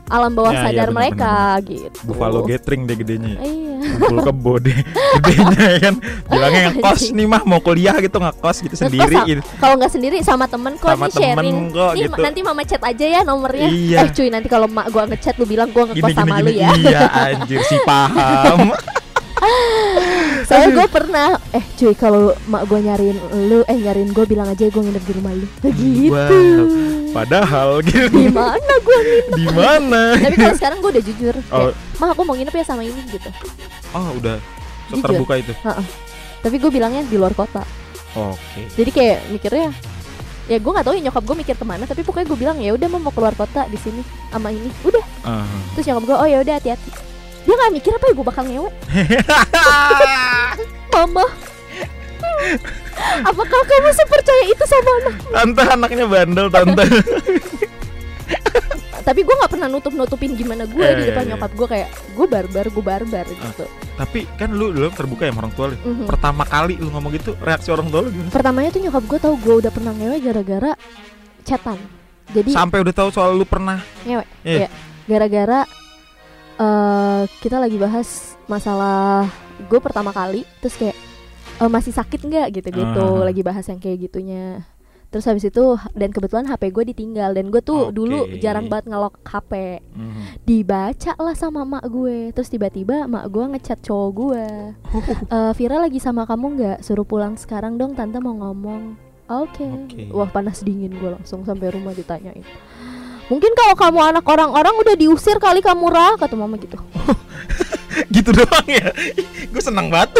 alam 0.05 0.29
bawah 0.31 0.53
Ya, 0.53 0.57
ya, 0.59 0.65
sadar 0.67 0.87
benar, 0.87 0.97
mereka 0.99 1.33
gitu. 1.63 1.97
Buffalo 2.03 2.41
Gathering 2.43 2.81
deh 2.83 2.93
gedenya. 2.95 3.33
Ya. 3.35 3.41
iya. 3.43 3.73
Kumpul 3.97 4.17
kebo 4.23 4.53
deh 4.65 4.77
gedenya 5.17 5.61
ya 5.67 5.79
kan? 5.81 5.95
Bilangnya 6.25 6.61
ngekos 6.71 7.01
nih 7.09 7.25
mah 7.25 7.41
mau 7.43 7.57
kuliah 7.57 7.97
gitu 7.97 8.17
ngekos 8.17 8.57
gitu 8.61 8.75
sendiri 8.75 9.17
gitu. 9.23 9.41
kalau 9.55 9.73
nggak 9.75 9.89
sendiri 9.89 10.21
sama 10.21 10.45
temen 10.45 10.73
kok 10.75 10.89
Sama 10.89 11.05
nih 11.05 11.13
sharing. 11.15 11.37
temen 11.57 11.73
kok, 11.73 11.91
nih 11.91 12.01
gitu. 12.05 12.21
nanti 12.21 12.39
mama 12.41 12.61
chat 12.63 12.81
aja 12.83 13.05
ya 13.07 13.21
nomornya. 13.21 13.65
Iya. 13.67 13.97
eh 13.99 14.09
cuy 14.11 14.29
nanti 14.29 14.45
kalau 14.45 14.67
mak 14.67 14.89
gua 14.89 15.03
ngechat 15.05 15.35
lu 15.35 15.45
bilang 15.45 15.69
gua 15.69 15.85
gini 15.87 15.97
ngekos 15.97 16.05
gini 16.07 16.19
sama 16.19 16.35
gini. 16.35 16.45
lu 16.45 16.51
ya. 16.55 16.69
Iya 16.75 17.01
anjir 17.09 17.59
si 17.63 17.77
paham 17.81 18.59
soalnya 20.47 20.69
gua 20.73 20.87
pernah 20.87 21.27
eh 21.51 21.63
cuy 21.75 21.93
kalau 21.95 22.31
mak 22.47 22.65
gua 22.69 22.79
nyariin 22.81 23.17
lu 23.51 23.61
eh 23.67 23.77
nyariin 23.77 24.11
gua 24.15 24.25
bilang 24.25 24.47
aja 24.49 24.67
gua 24.71 24.83
nginep 24.83 25.03
di 25.03 25.13
rumah 25.15 25.33
lu. 25.35 25.47
Gitu. 25.75 26.11
Wow. 26.11 27.15
padahal 27.15 27.69
gitu. 27.87 28.11
Di 28.11 28.27
mana 28.31 28.73
gua 28.83 28.99
nginep? 28.99 29.35
Di 29.35 29.45
mana? 29.51 30.03
Tapi 30.25 30.35
kalau 30.39 30.55
sekarang 30.55 30.77
gue 30.83 30.91
udah 30.95 31.03
jujur 31.03 31.35
oh. 31.35 31.59
Kayak, 31.71 31.73
mah 31.99 32.07
aku 32.11 32.21
mau 32.23 32.35
nginep 32.35 32.53
ya 32.55 32.65
sama 32.65 32.81
ini 32.83 33.01
gitu. 33.11 33.29
Oh 33.95 34.09
udah 34.19 34.37
so 34.89 34.99
Jujur. 34.99 35.05
terbuka 35.07 35.33
itu? 35.39 35.53
Tapi 36.45 36.55
gue 36.61 36.71
bilangnya 36.71 37.01
di 37.07 37.17
luar 37.17 37.33
kota. 37.33 37.65
Oke. 38.15 38.69
Jadi 38.77 38.89
kayak 38.93 39.17
mikirnya 39.33 39.67
ya 40.45 40.61
gue 40.61 40.71
nggak 40.71 40.85
tahu 40.85 40.93
ya 40.93 41.01
nyokap 41.09 41.23
gue 41.25 41.35
mikir 41.41 41.55
ke 41.57 41.65
mana 41.65 41.89
tapi 41.89 42.05
pokoknya 42.05 42.29
gue 42.29 42.37
bilang 42.37 42.57
ya 42.61 42.69
udah 42.77 42.85
mau 42.85 43.09
keluar 43.09 43.33
kota 43.33 43.65
di 43.65 43.77
sini 43.81 44.01
sama 44.29 44.53
ini. 44.53 44.69
Udah. 44.85 45.03
Ah. 45.25 45.49
terus 45.73 45.89
nyokap 45.89 46.03
gue 46.05 46.15
oh 46.21 46.27
ya 46.29 46.37
udah 46.45 46.55
hati-hati 46.61 47.04
dia 47.45 47.53
nggak 47.55 47.73
mikir 47.73 47.91
apa 47.91 48.05
ya 48.05 48.13
gue 48.13 48.25
bakal 48.25 48.43
ngewe. 48.43 48.69
Mama. 50.93 51.25
Apakah 53.21 53.61
kamu 53.61 53.91
sepercaya 53.93 54.43
itu 54.45 54.63
sama 54.65 54.91
anak? 54.97 55.15
Tante 55.25 55.63
anaknya 55.63 56.05
bandel 56.05 56.47
tante. 56.49 56.83
Tapi 59.01 59.21
gue 59.21 59.35
nggak 59.35 59.51
pernah 59.51 59.67
nutup 59.67 59.93
nutupin 59.93 60.33
gimana 60.33 60.65
gue 60.65 60.81
Eh, 60.81 60.95
di 60.95 61.03
depan 61.05 61.21
iya, 61.21 61.27
iya. 61.27 61.37
nyokap 61.37 61.51
gue 61.53 61.67
kayak 61.69 61.89
gue 62.11 62.25
barbar 62.25 62.65
gue 62.67 62.83
barbar 62.83 63.25
gitu. 63.27 63.65
tapi 63.95 64.27
kan 64.33 64.49
lu 64.49 64.73
dulu 64.73 64.89
terbuka 64.89 65.23
ya 65.23 65.31
sama 65.31 65.39
orang 65.39 65.53
tua 65.53 65.65
lu 65.69 65.77
Mhm. 65.77 66.03
pertama 66.03 66.43
kali 66.43 66.75
lu 66.75 66.89
ngomong 66.89 67.13
gitu 67.13 67.31
reaksi 67.37 67.69
orang 67.69 67.87
tua 67.87 68.01
lu 68.01 68.09
gimana? 68.09 68.27
Pertamanya 68.29 68.69
tuh 68.69 68.81
nyokap 68.81 69.03
gue 69.05 69.19
tahu 69.21 69.35
gue 69.37 69.55
udah 69.61 69.71
pernah 69.71 69.93
ngewe 69.93 70.17
gara-gara 70.19 70.71
chatan. 71.43 71.77
Jadi 72.27 72.49
sampai 72.51 72.81
udah 72.81 72.91
tahu 72.91 73.09
soal 73.09 73.37
lu 73.37 73.45
pernah? 73.45 73.77
Ngewe 74.03 74.25
Iya. 74.41 74.57
Iya. 74.57 74.69
gara-gara 75.05 75.59
eh 76.55 77.21
kita 77.39 77.57
lagi 77.57 77.75
bahas 77.75 78.39
masalah 78.45 79.27
gue 79.61 79.79
pertama 79.79 80.09
kali 80.09 80.47
terus 80.59 80.75
kayak 80.75 80.95
"Eh, 81.55 81.67
masih 81.67 81.91
sakit 81.91 82.19
nggak 82.21 82.47
gitu-gitu 82.53 83.03
Ah. 83.13 83.23
lagi 83.23 83.39
bahas 83.39 83.63
yang 83.65 83.77
kayak 83.77 84.07
gitunya 84.07 84.63
terus 85.07 85.23
habis 85.23 85.43
itu 85.43 85.63
dan 85.93 86.11
kebetulan 86.11 86.43
HP 86.43 86.69
gue 86.69 86.91
ditinggal 86.91 87.31
dan 87.31 87.47
gue 87.47 87.61
tuh 87.61 87.87
Oke. 87.87 87.93
dulu 87.93 88.19
jarang 88.37 88.67
banget 88.67 88.89
ngelok 88.89 89.15
HP 89.21 89.79
Mhm. 89.89 90.21
dibaca 90.43 91.11
lah 91.17 91.31
sama 91.33 91.63
mak 91.63 91.85
gue 91.85 92.31
terus 92.31 92.47
tiba-tiba 92.47 93.03
mak 93.05 93.27
gue 93.29 93.45
ngechat 93.49 93.79
cowok 93.81 94.09
gue 94.13 94.43
"Eh, 95.31 95.51
Vira 95.53 95.77
lagi 95.77 95.99
sama 95.99 96.23
kamu 96.23 96.45
nggak 96.53 96.77
suruh 96.81 97.03
pulang 97.03 97.35
sekarang 97.35 97.75
dong 97.75 97.95
tante 97.95 98.19
mau 98.19 98.31
ngomong 98.33 98.99
oke 99.25 99.67
Oke. 99.87 100.07
wah 100.09 100.27
panas 100.27 100.59
dingin 100.59 100.91
gue 100.93 101.09
langsung 101.09 101.43
sampai 101.43 101.67
rumah 101.69 101.91
ditanyain 101.91 102.43
mungkin 103.31 103.51
kalau 103.57 103.75
kamu 103.77 103.99
anak 104.13 104.25
orang-orang 104.25 104.75
udah 104.81 104.95
diusir 104.97 105.37
kali 105.41 105.61
kamu 105.63 105.89
rah 105.89 106.15
kata 106.17 106.37
mama 106.37 106.57
gitu. 106.61 106.77
Gitu 108.11 108.29
doang 108.35 108.67
ya? 108.67 108.91
Gue 109.51 109.63
senang 109.63 109.87
banget. 109.87 110.19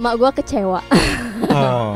Mak 0.00 0.14
gue 0.18 0.30
kecewa. 0.42 0.80
Oh. 1.54 1.94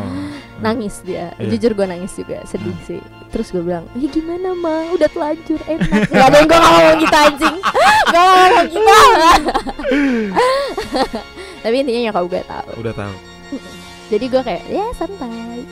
Nangis 0.63 1.03
dia. 1.03 1.35
Iya. 1.41 1.51
jujur 1.51 1.73
gue 1.75 1.87
nangis 1.89 2.15
juga 2.15 2.45
sedih 2.47 2.77
sih. 2.87 3.03
Terus 3.35 3.51
gue 3.51 3.59
bilang 3.65 3.89
ya 3.99 4.07
gimana 4.07 4.55
mah 4.55 4.95
udah 4.95 5.09
telanjur 5.11 5.59
enak. 5.67 6.07
Nggak 6.07 6.27
ada 6.31 6.37
yang 6.39 6.47
gue 6.47 6.61
ngomong 6.63 6.97
gitu 7.03 7.17
anjing. 7.17 7.57
Gak 8.13 8.23
ngomong 8.23 8.67
gitu. 8.71 8.93
Tapi 11.59 11.75
intinya 11.81 12.01
nyokap 12.07 12.25
gue 12.31 12.43
tahu. 12.47 12.71
Udah 12.87 12.95
tahu. 12.95 13.15
Jadi 14.09 14.25
gue 14.31 14.43
kayak 14.47 14.65
ya 14.71 14.87
santai 14.95 15.67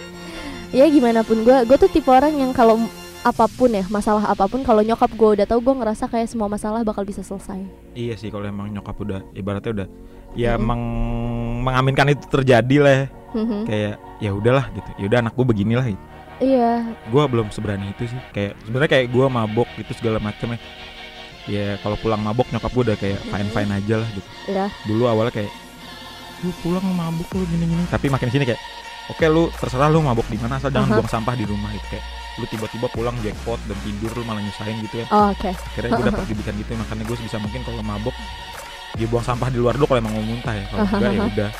ya 0.70 0.86
gimana 0.86 1.20
pun. 1.20 1.42
Gue 1.42 1.62
gue 1.62 1.76
tuh 1.76 1.88
tipe 1.88 2.08
orang 2.08 2.32
yang 2.32 2.50
kalau 2.50 2.78
apa 3.20 3.50
pun 3.50 3.66
ya 3.68 3.82
masalah 3.88 4.22
apa 4.24 4.46
pun 4.46 4.62
kalau 4.62 4.80
nyokap 4.80 5.10
gue 5.10 5.28
udah 5.34 5.46
tahu 5.46 5.58
gue 5.60 5.74
ngerasa 5.76 6.06
kayak 6.06 6.30
semua 6.30 6.46
masalah 6.46 6.82
bakal 6.82 7.02
bisa 7.02 7.20
selesai. 7.20 7.58
Iya 7.92 8.14
sih 8.14 8.30
kalau 8.30 8.46
emang 8.46 8.70
nyokap 8.70 8.94
udah 8.96 9.20
ibaratnya 9.32 9.72
udah 9.74 9.88
ya 10.32 10.54
Mhm. 10.54 10.58
emang 10.58 10.80
mengaminkan 11.62 12.06
itu 12.08 12.24
terjadi 12.26 12.76
lah 12.78 12.94
ya. 12.94 13.06
Mhm. 13.34 13.60
kayak 13.66 13.94
ya 14.16 14.30
udahlah 14.32 14.64
gitu. 14.72 14.90
Ya 14.96 15.04
udah 15.06 15.18
anak 15.20 15.34
gue 15.34 15.46
beginilah 15.46 15.86
gitu. 15.86 16.04
iya. 16.38 16.84
Gue 17.08 17.22
belum 17.26 17.48
seberani 17.50 17.90
itu 17.90 18.06
sih. 18.06 18.20
Kayak 18.30 18.54
sebenarnya 18.62 18.90
kayak 18.92 19.06
gue 19.10 19.26
mabok 19.26 19.68
gitu 19.74 19.92
segala 19.92 20.16
macam 20.16 20.54
ya. 20.54 20.58
Ya 21.46 21.66
kalau 21.78 21.94
pulang 21.96 22.18
mabok 22.18 22.46
nyokap 22.48 22.70
gue 22.70 22.82
udah 22.86 22.96
kayak 22.96 23.20
fine 23.24 23.50
fine 23.50 23.70
aja 23.72 23.94
lah 23.98 24.08
gitu. 24.12 24.28
Ya 24.46 24.66
dulu 24.84 25.04
awalnya 25.06 25.34
kayak 25.34 25.50
lu 26.44 26.52
pulang 26.60 26.84
mabuk 26.92 27.26
lu 27.32 27.42
gini 27.48 27.64
gini 27.64 27.84
tapi 27.88 28.12
makin 28.12 28.28
sini 28.28 28.44
kayak 28.44 28.60
oke 29.10 29.24
lu 29.26 29.48
terserah 29.54 29.88
lu 29.88 30.02
mabok 30.02 30.26
di 30.26 30.38
mana 30.38 30.58
asal 30.58 30.70
jangan 30.70 30.90
Aha. 30.90 30.96
buang 31.00 31.10
sampah 31.10 31.34
di 31.36 31.44
rumah 31.46 31.70
gitu. 31.74 31.86
Kayak 31.94 32.04
lu 32.36 32.44
tiba-tiba 32.52 32.86
pulang 32.92 33.16
jackpot 33.24 33.60
dan 33.64 33.78
tidur 33.80 34.10
lu 34.12 34.22
malah 34.28 34.42
nyusahin 34.44 34.76
gitu 34.84 35.00
ya. 35.02 35.06
Oh, 35.08 35.32
oke. 35.32 35.50
Akhirnya 35.50 35.90
gue 35.96 36.04
dapat 36.12 36.24
didikan 36.28 36.54
gitu 36.60 36.70
makanya 36.76 37.04
gue 37.08 37.16
sebisa 37.16 37.36
mungkin 37.40 37.60
kalau 37.64 37.80
mabok 37.80 38.16
dia 38.96 39.06
buang 39.08 39.24
sampah 39.24 39.48
di 39.52 39.58
luar 39.60 39.76
dulu 39.76 39.88
kalau 39.88 40.00
emang 40.04 40.14
mau 40.16 40.24
muntah 40.24 40.54
ya. 40.56 40.64
Kalau 40.68 40.84
enggak 40.84 41.12
ya 41.12 41.22
udah. 41.24 41.50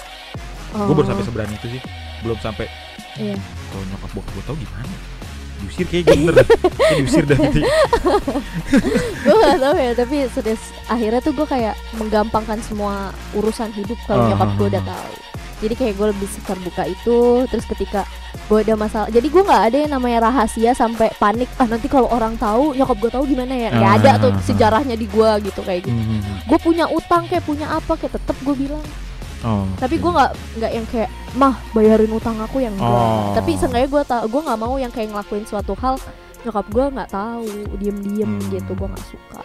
Oh. 0.77 0.87
gue 0.91 0.95
baru 1.01 1.07
sampai 1.09 1.25
seberani 1.25 1.55
itu 1.57 1.67
sih. 1.79 1.81
Belum 2.21 2.39
sampai 2.43 2.67
iya. 3.17 3.37
Kalau 3.73 3.85
nyokap 3.89 4.11
bokap 4.13 4.33
gue 4.37 4.45
tau 4.45 4.57
gimana 4.57 4.95
diusir 5.57 5.87
kayak 5.89 6.05
gitu 6.05 6.29
bener. 6.29 6.35
Dah 6.37 6.47
Kayak 6.77 6.97
diusir 7.01 7.25
dah 7.25 7.39
nanti. 7.41 7.63
Gue 9.25 9.37
gak 9.41 9.57
tau 9.57 9.77
ya 9.77 9.93
tapi 9.97 10.17
serius 10.29 10.63
akhirnya 10.87 11.21
tuh 11.25 11.33
gue 11.33 11.47
kayak 11.49 11.75
menggampangkan 11.97 12.61
semua 12.61 13.11
urusan 13.33 13.73
hidup 13.73 13.97
kalau 14.05 14.29
Ah, 14.29 14.29
nyokap 14.37 14.51
gue 14.55 14.67
ah, 14.69 14.71
udah 14.77 14.83
ah. 14.85 14.89
tahu 14.93 15.13
jadi 15.59 15.75
kayak 15.75 15.95
gue 15.95 16.07
lebih 16.09 16.29
terbuka 16.41 16.83
itu 16.85 17.19
terus 17.47 17.65
ketika 17.67 18.05
gue 18.47 18.59
ada 18.59 18.75
masalah 18.75 19.09
jadi 19.09 19.25
gue 19.25 19.43
nggak 19.43 19.63
ada 19.65 19.77
yang 19.79 19.93
namanya 19.93 20.19
rahasia 20.25 20.71
sampai 20.71 21.11
panik 21.15 21.49
ah 21.57 21.65
nanti 21.65 21.87
kalau 21.87 22.07
orang 22.09 22.37
tahu 22.37 22.73
nyokap 22.73 22.97
gue 22.99 23.11
tahu 23.11 23.25
gimana 23.27 23.51
ya 23.51 23.69
nggak 23.71 23.93
ada 23.97 24.11
tuh 24.19 24.31
Ah. 24.31 24.41
sejarahnya 24.41 24.95
di 24.95 25.07
gue 25.07 25.31
gitu 25.43 25.61
kayak 25.61 25.83
gitu 25.83 25.97
Mhm. 25.97 26.47
gue 26.47 26.59
punya 26.61 26.85
utang 26.87 27.25
kayak 27.25 27.43
punya 27.43 27.67
apa 27.71 27.93
kayak 27.95 28.15
tetep 28.15 28.37
gue 28.41 28.57
bilang 28.57 28.85
Oh, 29.43 29.69
tapi 29.77 29.97
gue 29.97 30.09
nggak 30.09 30.33
nggak 30.59 30.73
yang 30.73 30.87
kayak 30.87 31.07
mah 31.33 31.55
bayarin 31.71 32.11
utang 32.11 32.35
aku 32.37 32.59
yang 32.59 32.73
enggak 32.73 32.89
Oh. 32.89 33.31
tapi 33.33 33.55
seenggaknya 33.55 33.89
gue 33.89 34.03
tau 34.05 34.25
gue 34.25 34.41
nggak 34.43 34.59
mau 34.59 34.75
yang 34.75 34.91
kayak 34.91 35.09
ngelakuin 35.09 35.45
suatu 35.45 35.77
hal 35.77 36.01
nyokap 36.43 36.67
gue 36.67 36.85
nggak 36.91 37.11
tahu 37.11 37.47
diem 37.77 37.99
diem 38.01 38.31
Hmm. 38.33 38.49
gitu 38.49 38.71
gue 38.73 38.87
nggak 38.87 39.07
suka 39.07 39.41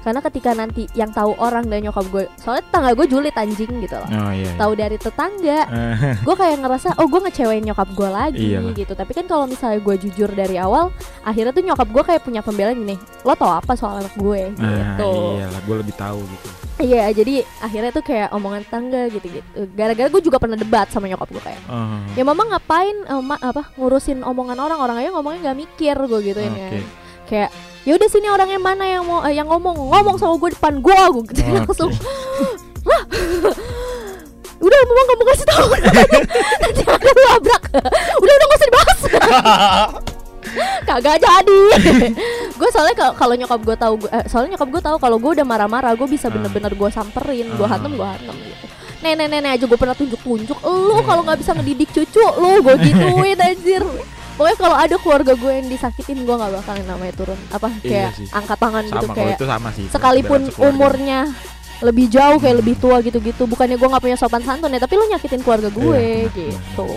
karena 0.00 0.20
ketika 0.20 0.50
nanti 0.52 0.88
yang 0.92 1.08
tahu 1.08 1.36
orang 1.36 1.64
dan 1.64 1.80
nyokap 1.82 2.04
gue 2.06 2.24
soalnya 2.36 2.64
tetangga 2.64 2.92
gue 2.92 3.06
julid 3.06 3.34
anjing 3.34 3.72
gitu 3.78 3.94
loh 3.94 4.08
Oh 4.10 4.30
iya. 4.30 4.46
iya. 4.46 4.52
tahu 4.54 4.72
dari 4.74 4.96
tetangga 4.96 5.58
gue 6.26 6.34
kayak 6.34 6.56
ngerasa 6.58 6.88
oh 6.96 7.06
gue 7.06 7.20
ngecewain 7.22 7.62
nyokap 7.62 7.88
gue 7.90 8.08
lagi 8.08 8.46
Iyalah. 8.50 8.72
gitu 8.74 8.92
tapi 8.92 9.12
kan 9.12 9.24
kalau 9.24 9.44
misalnya 9.44 9.78
gue 9.78 9.94
jujur 10.00 10.28
dari 10.28 10.56
awal 10.56 10.88
akhirnya 11.20 11.50
tuh 11.50 11.62
nyokap 11.62 11.86
gue 11.86 12.02
kayak 12.04 12.22
punya 12.22 12.40
pembelaan 12.40 12.76
gini 12.76 12.96
lo 13.20 13.34
tau 13.34 13.52
apa 13.52 13.72
soal 13.72 13.98
anak 13.98 14.14
gue 14.14 14.52
Nah, 14.52 14.68
gitu 14.96 15.10
iyalah, 15.36 15.60
gue 15.60 15.76
lebih 15.78 15.94
tahu 15.94 16.18
gitu. 16.22 16.48
iya 16.80 17.04
jadi 17.10 17.34
akhirnya 17.58 17.90
tuh 17.90 18.00
kayak 18.02 18.28
omongan 18.30 18.62
tetangga 18.62 19.02
gitu 19.10 19.26
gitu 19.30 19.48
gara-gara 19.70 20.08
gue 20.08 20.22
juga 20.22 20.36
pernah 20.36 20.56
debat 20.56 20.88
sama 20.88 21.06
nyokap 21.06 21.28
gue 21.28 21.42
kayak 21.42 21.60
Oh, 21.66 22.00
ya 22.10 22.22
mama 22.22 22.42
ngapain 22.48 22.96
ma- 23.20 23.38
apa 23.38 23.68
ngurusin 23.74 24.20
omongan 24.20 24.56
orang 24.56 24.80
orang 24.80 24.96
aja 24.96 25.10
ngomongnya 25.10 25.40
nggak 25.46 25.58
mikir 25.60 25.96
gue 26.00 26.20
gituin 26.22 26.48
Oke. 26.48 26.58
kan 26.58 26.84
kayak 27.26 27.50
ya 27.82 27.92
udah 27.94 28.08
sini 28.08 28.28
orangnya 28.28 28.58
mana 28.58 28.84
yang 28.84 29.02
mau 29.02 29.20
eh, 29.22 29.32
yang 29.32 29.46
ngomong 29.46 29.72
ngomong 29.88 30.16
sama 30.16 30.36
gue 30.36 30.50
depan 30.52 30.78
gue 30.78 30.92
gue 30.92 31.22
gitu 31.28 31.40
Oke. 31.40 31.56
langsung 31.58 31.90
"Hah? 32.82 33.02
udah 34.60 34.78
mama 34.84 35.02
kamu 35.06 35.24
kasih 35.26 35.46
tahu 35.48 35.66
nanti 36.62 36.82
ada 36.84 37.10
labrak 37.26 37.62
udah 38.14 38.32
udah 38.32 38.44
gak 38.44 38.58
usah 38.58 38.68
dibahas 38.68 39.00
kagak 40.82 41.16
jadi 41.18 41.62
gue 42.50 42.68
soalnya 42.68 42.94
kalau 43.14 43.34
nyokap 43.34 43.60
gue 43.62 43.76
tahu 43.78 43.94
eh, 44.08 44.24
soalnya 44.26 44.58
nyokap 44.58 44.68
gue 44.68 44.82
tahu 44.82 44.96
kalau 44.98 45.16
gue 45.16 45.30
udah 45.40 45.46
marah-marah 45.46 45.96
gue 45.96 46.04
bisa 46.04 46.28
Ah. 46.28 46.32
bener-bener 46.32 46.72
gue 46.72 46.90
samperin 46.90 47.48
gue 47.48 47.64
Ah. 47.64 47.72
hantem 47.72 47.92
gue 47.94 48.04
hantem 48.04 48.36
gitu 48.36 48.66
nenek-nenek 49.00 49.50
aja 49.56 49.64
gue 49.64 49.78
pernah 49.80 49.96
tunjuk-tunjuk 49.96 50.58
lu 50.60 50.96
kalau 51.02 51.24
nggak 51.24 51.40
bisa 51.40 51.56
ngedidik 51.56 51.88
cucu 51.88 52.20
lu 52.36 52.60
gue 52.60 52.74
gituin 52.84 53.40
anjir 53.40 53.80
pokoknya 54.40 54.56
kalau 54.56 54.72
ada 54.74 54.96
keluarga 54.96 55.32
gue 55.34 55.52
yang 55.52 55.68
disakitin 55.68 56.18
gue 56.18 56.32
nggak 56.32 56.52
bakalan 56.56 56.86
namanya 56.86 57.12
turun 57.12 57.36
apa 57.50 57.68
Iya 57.76 57.84
kayak 57.84 58.10
sih. 58.16 58.26
angkat 58.32 58.56
tangan 58.58 58.82
gitu 58.82 58.94
sama 58.94 59.04
kalau 59.04 59.16
kayak 59.20 59.36
itu 59.36 59.44
sama 59.46 59.68
sih. 59.70 59.86
sekalipun 59.86 60.40
umurnya 60.58 61.20
lebih 61.80 62.06
jauh 62.08 62.36
kayak 62.36 62.56
lebih 62.58 62.74
tua 62.76 63.00
gitu-gitu 63.00 63.42
bukannya 63.44 63.76
gue 63.76 63.84
nggak 63.86 64.00
punya 64.00 64.16
sopan 64.16 64.40
santun 64.40 64.68
ya 64.68 64.80
tapi 64.80 64.96
lu 64.96 65.04
nyakitin 65.06 65.40
keluarga 65.40 65.68
gue 65.68 65.96
Iya, 65.96 66.32
gitu 66.32 66.88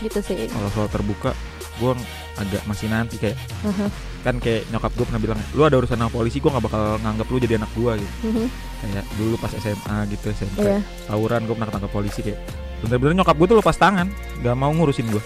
gitu 0.00 0.18
sih 0.20 0.34
Kalau 0.46 0.70
soal 0.70 0.88
terbuka, 0.88 1.30
gue 1.76 1.92
agak 2.36 2.62
masih 2.64 2.88
nanti 2.88 3.14
kayak 3.14 3.36
Aha. 3.62 3.86
kan 4.20 4.36
kayak 4.36 4.64
nyokap 4.68 4.90
gue 4.90 5.04
pernah 5.04 5.20
bilang 5.20 5.38
lu 5.52 5.62
ada 5.62 5.76
urusan 5.76 5.94
sama 5.94 6.08
polisi 6.08 6.38
gue 6.38 6.48
nggak 6.48 6.60
bakal 6.62 6.82
nganggap 6.98 7.26
lu 7.26 7.36
jadi 7.38 7.54
anak 7.56 7.70
gue 7.72 7.92
gitu 7.96 8.14
Mhm. 8.26 8.46
kayak 8.80 9.04
dulu 9.14 9.34
pas 9.36 9.52
SMA 9.52 9.96
gitu 10.08 10.26
SMP 10.30 10.58
Iya. 10.62 10.80
tawuran 11.04 11.40
gue 11.42 11.52
pernah 11.52 11.68
ketangkap 11.68 11.92
polisi 11.92 12.20
kayak 12.22 12.38
bener-bener 12.80 13.12
nyokap 13.14 13.36
gue 13.36 13.46
tuh 13.46 13.58
lepas 13.58 13.76
tangan 13.76 14.08
nggak 14.40 14.56
mau 14.56 14.72
ngurusin 14.72 15.04
gue 15.08 15.22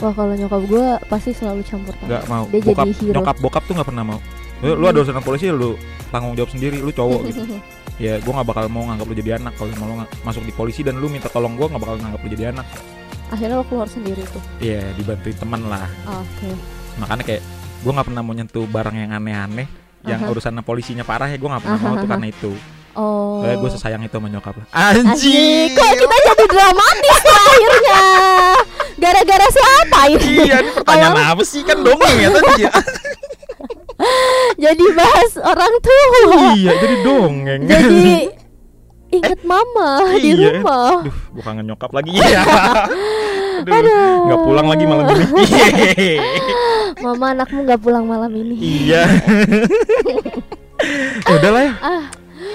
wah 0.00 0.12
kalau 0.14 0.34
nyokap 0.34 0.62
gue 0.66 0.86
pasti 1.06 1.30
selalu 1.34 1.62
campur 1.66 1.94
tangan. 1.98 2.10
Nggak 2.10 2.24
mau. 2.26 2.44
Dia 2.50 2.60
bokap 2.62 2.86
jadi 2.86 2.94
hero. 2.98 3.14
nyokap 3.20 3.36
bokap 3.42 3.62
tuh 3.66 3.74
nggak 3.78 3.88
pernah 3.88 4.04
mau. 4.04 4.20
Lu, 4.64 4.72
lu 4.80 4.84
ada 4.88 4.98
urusan 5.02 5.20
polisi 5.20 5.46
lu 5.52 5.76
tanggung 6.08 6.34
jawab 6.38 6.50
sendiri 6.54 6.78
lu 6.80 6.90
cowok 6.94 7.20
gitu. 7.30 7.42
Ya 7.94 8.18
gue 8.18 8.26
nggak 8.26 8.48
bakal 8.50 8.66
mau 8.66 8.82
nganggap 8.90 9.06
lu 9.06 9.14
jadi 9.14 9.38
anak 9.38 9.54
kalau 9.54 9.70
mau 9.78 9.86
lu 9.86 9.94
masuk 10.26 10.42
di 10.42 10.50
polisi 10.50 10.82
dan 10.82 10.98
lu 10.98 11.06
minta 11.06 11.30
tolong 11.30 11.54
gue 11.54 11.62
nggak 11.62 11.78
bakal 11.78 11.94
nganggap 12.02 12.20
lu 12.26 12.28
jadi 12.34 12.44
anak. 12.50 12.66
Akhirnya 13.30 13.62
lo 13.62 13.64
keluar 13.70 13.86
sendiri 13.86 14.18
tuh. 14.34 14.42
Iya 14.58 14.82
dibantuin 14.98 15.38
teman 15.38 15.62
lah. 15.70 15.86
Oke. 16.10 16.50
Makanya 16.98 17.22
kayak 17.22 17.42
gue 17.86 17.92
nggak 17.94 18.06
pernah 18.10 18.22
mau 18.26 18.34
nyentuh 18.34 18.66
barang 18.66 18.96
yang 18.98 19.14
aneh-aneh 19.14 19.70
yang 20.04 20.20
Aha. 20.26 20.30
urusan 20.34 20.58
polisinya 20.66 21.06
parah 21.06 21.30
ya 21.30 21.38
gue 21.38 21.48
nggak 21.48 21.62
pernah 21.62 21.78
Aha, 21.78 21.86
mau 21.86 21.96
tuh 22.02 22.08
karena 22.10 22.26
itu. 22.26 22.52
Oh. 22.94 23.42
Soalnya 23.42 23.58
gue 23.58 23.70
sesayang 23.74 24.02
itu 24.06 24.14
sama 24.14 24.28
nyokap. 24.30 24.54
Lah 24.58 24.66
Anjing 24.74 25.70
kok 25.74 25.92
kita 25.98 26.16
jadi 26.18 26.44
dramatis 26.50 27.18
tuh 27.22 27.34
akhirnya 27.34 28.02
Gara-gara 29.04 29.46
siapa 29.52 30.00
ini? 30.08 30.48
Iya 30.48 30.56
ini 30.64 30.70
pertanyaan 30.72 31.36
apa 31.36 31.42
sih? 31.44 31.60
Kan 31.60 31.84
dongeng 31.84 32.16
ya 32.16 32.28
tadi 32.32 32.52
ya. 32.64 32.72
Jadi 34.64 34.84
bahas 34.96 35.32
orang 35.38 35.74
tua. 35.78 36.56
Iya 36.56 36.72
jadi 36.74 36.96
dongeng. 37.04 37.60
Jadi 37.64 38.04
inget 39.16 39.40
mama 39.46 40.02
di 40.18 40.34
Iya. 40.34 40.58
rumah. 40.58 41.04
Duh 41.06 41.14
gue 41.30 41.42
kangen 41.44 41.64
nyokap 41.68 41.92
lagi. 41.92 42.16
Iya. 42.20 42.42
Aduh 43.64 44.28
nggak 44.28 44.40
pulang 44.42 44.66
lagi 44.66 44.84
malam 44.84 45.06
ini. 45.08 45.44
Mama 47.00 47.26
anakmu 47.32 47.64
gak 47.64 47.80
pulang 47.80 48.04
malam 48.04 48.32
ini. 48.34 48.56
Iya. 48.58 49.04
Ya 51.24 51.32
Udah 51.38 51.50
lah 51.54 51.62
ya. 51.62 51.72
Ah, 51.80 52.04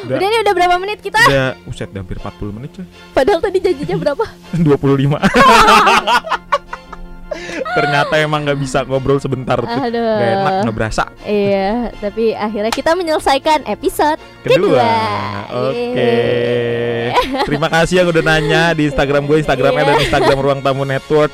Udah. 0.02 0.16
Udah 0.16 0.28
nih 0.28 0.40
udah 0.42 0.54
berapa 0.54 0.76
menit 0.78 1.00
kita? 1.00 1.20
Udah 1.22 1.50
Uset 1.66 1.90
udah 1.90 2.00
hampir 2.00 2.18
40 2.18 2.56
menit 2.56 2.70
coy 2.72 2.86
Padahal 3.12 3.40
tadi 3.40 3.58
janjinya 3.60 3.96
berapa? 3.98 4.26
25 4.56 4.80
Ternyata 7.70 8.14
emang 8.18 8.44
nggak 8.44 8.60
bisa 8.60 8.82
ngobrol 8.84 9.18
sebentar. 9.18 9.56
Tuh 9.56 9.70
Aduh. 9.70 10.02
Gak 10.18 10.30
enak 10.34 10.54
nggak 10.66 10.76
berasa. 10.76 11.04
Iya, 11.22 11.94
tapi 11.96 12.34
akhirnya 12.34 12.68
kita 12.70 12.92
menyelesaikan 12.94 13.64
episode 13.66 14.18
Kedua, 14.42 14.82
Kedua. 14.82 14.92
Oke. 15.70 16.12
Terima 17.46 17.68
kasih 17.70 18.02
yang 18.02 18.10
udah 18.10 18.24
nanya 18.24 18.74
Di 18.74 18.88
Instagram 18.88 19.24
gue 19.24 19.38
Instagramnya 19.40 19.82
Iya. 19.82 19.90
dan 19.90 20.02
Instagram 20.02 20.38
Ruang 20.40 20.60
Tamu 20.60 20.84
Network. 20.84 21.32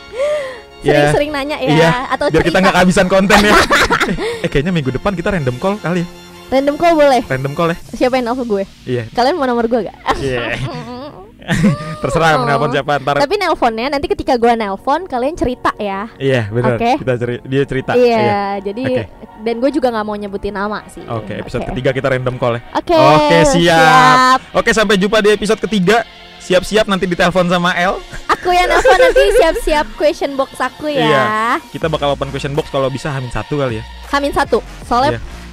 Ya 0.83 1.09
Sering-sering 1.09 1.31
nanya 1.31 1.57
ya 1.57 1.69
Iya, 1.71 1.91
Atau 2.11 2.25
Biar 2.29 2.43
kita 2.43 2.49
cerita. 2.51 2.59
nggak 2.61 2.75
kehabisan 2.75 3.07
konten 3.07 3.37
ya. 3.39 3.53
Eh 4.45 4.49
kayaknya 4.51 4.69
minggu 4.69 4.91
depan 4.91 5.15
kita 5.15 5.33
random 5.33 5.55
call 5.57 5.79
kali 5.79 6.03
ya 6.03 6.07
Random 6.45 6.75
call 6.75 6.93
boleh 6.93 7.21
Random 7.25 7.53
call 7.53 7.69
ya 7.71 7.77
Siapa 7.91 8.13
yang 8.15 8.25
nelfon 8.27 8.45
gue? 8.45 8.63
Iya 8.85 9.03
Kalian 9.09 9.35
mau 9.35 9.45
nomor 9.45 9.65
gue 9.65 9.81
gak? 9.83 9.97
Iya 10.17 10.41
Terserah 12.01 12.35
Oh. 12.35 12.41
menelpon 12.41 12.69
siapa 12.69 12.97
ntar 12.97 13.15
Tapi 13.17 13.33
nelponnya 13.35 13.87
nanti 13.87 14.07
ketika 14.07 14.33
gue 14.33 14.49
nelpon 14.51 15.05
kalian 15.05 15.33
cerita 15.33 15.73
ya 15.75 16.09
Iya 16.17 16.49
benar 16.49 16.77
Oke. 16.77 16.91
Kita 16.97 17.13
ceri 17.15 17.35
dia 17.43 17.63
cerita 17.63 17.91
Iya, 17.93 18.61
jadi 18.61 18.83
Oke. 18.83 19.03
dan 19.41 19.55
gue 19.57 19.69
juga 19.69 19.87
nggak 19.89 20.05
mau 20.05 20.15
nyebutin 20.15 20.53
nama 20.53 20.81
sih. 20.87 21.05
Oke 21.05 21.37
episode 21.37 21.61
Oke. 21.61 21.69
ketiga 21.73 21.89
kita 21.91 22.07
random 22.09 22.35
call 22.35 22.57
ya 22.57 22.61
Oke. 22.73 22.97
Oke, 22.97 23.37
siap. 23.47 24.39
Oke 24.53 24.69
sampai 24.71 24.97
jumpa 24.97 25.19
di 25.19 25.29
episode 25.31 25.57
ketiga 25.59 26.01
Siap-siap 26.37 26.85
nanti 26.85 27.05
ditelepon 27.05 27.49
sama 27.49 27.73
El 27.73 27.97
Aku 28.27 28.49
yang 28.49 28.65
nelfon 28.65 28.97
nanti 28.99 29.21
siap-siap 29.35 29.85
question 29.97 30.33
box 30.33 30.57
aku 30.57 30.89
ya. 30.89 31.01
Iya. 31.03 31.25
Kita 31.69 31.89
bakal 31.89 32.13
open 32.13 32.29
question 32.29 32.53
box 32.53 32.69
kalau 32.69 32.85
bisa 32.87 33.09
hamin 33.09 33.29
satu 33.29 33.57
kali 33.59 33.81
ya 33.81 33.83
Hamin 34.07 34.29
satu. 34.29 34.61
Soalnya 34.81 35.17
Iya. 35.17 35.44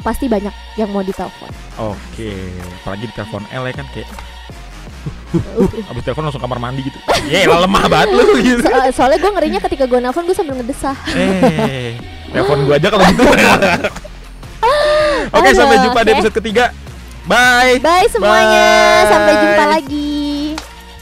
Pasti 0.00 0.26
banyak 0.26 0.50
yang 0.74 0.88
mau 0.88 1.00
ditelepon. 1.00 1.48
Oke 1.78 2.32
Apalagi 2.80 3.04
ditelepon 3.06 3.44
El 3.48 3.64
ya 3.64 3.74
kan 3.74 3.86
kayak 3.90 4.10
Uh, 5.30 5.64
Abis 5.94 6.02
telepon 6.02 6.26
langsung 6.26 6.42
kamar 6.42 6.58
mandi 6.58 6.82
gitu 6.82 6.98
Yelah 7.24 7.62
lemah 7.62 7.86
banget 7.86 8.08
lu 8.12 8.34
gitu 8.42 8.60
So- 8.60 8.92
soalnya 8.92 9.16
gue 9.16 9.30
ngerinya 9.30 9.60
ketika 9.62 9.86
gue 9.86 9.96
nelfon 9.96 10.26
gue 10.26 10.34
sambil 10.34 10.58
ngedesah. 10.58 10.92
Eh 11.14 11.94
Telepon 12.28 12.66
gua 12.66 12.76
aja 12.76 12.88
kalau 12.90 13.04
gitu 13.06 13.22
Oke 15.30 15.46
Aduh, 15.46 15.54
sampai 15.54 15.76
jumpa 15.80 16.00
di 16.00 16.10
oke. 16.10 16.16
episode 16.18 16.36
ketiga 16.36 16.64
Bye 17.24 17.78
Bye 17.78 18.10
semuanya. 18.10 18.66
Bye. 18.98 19.08
Sampai 19.08 19.32
jumpa 19.36 19.64
lagi. 19.70 20.10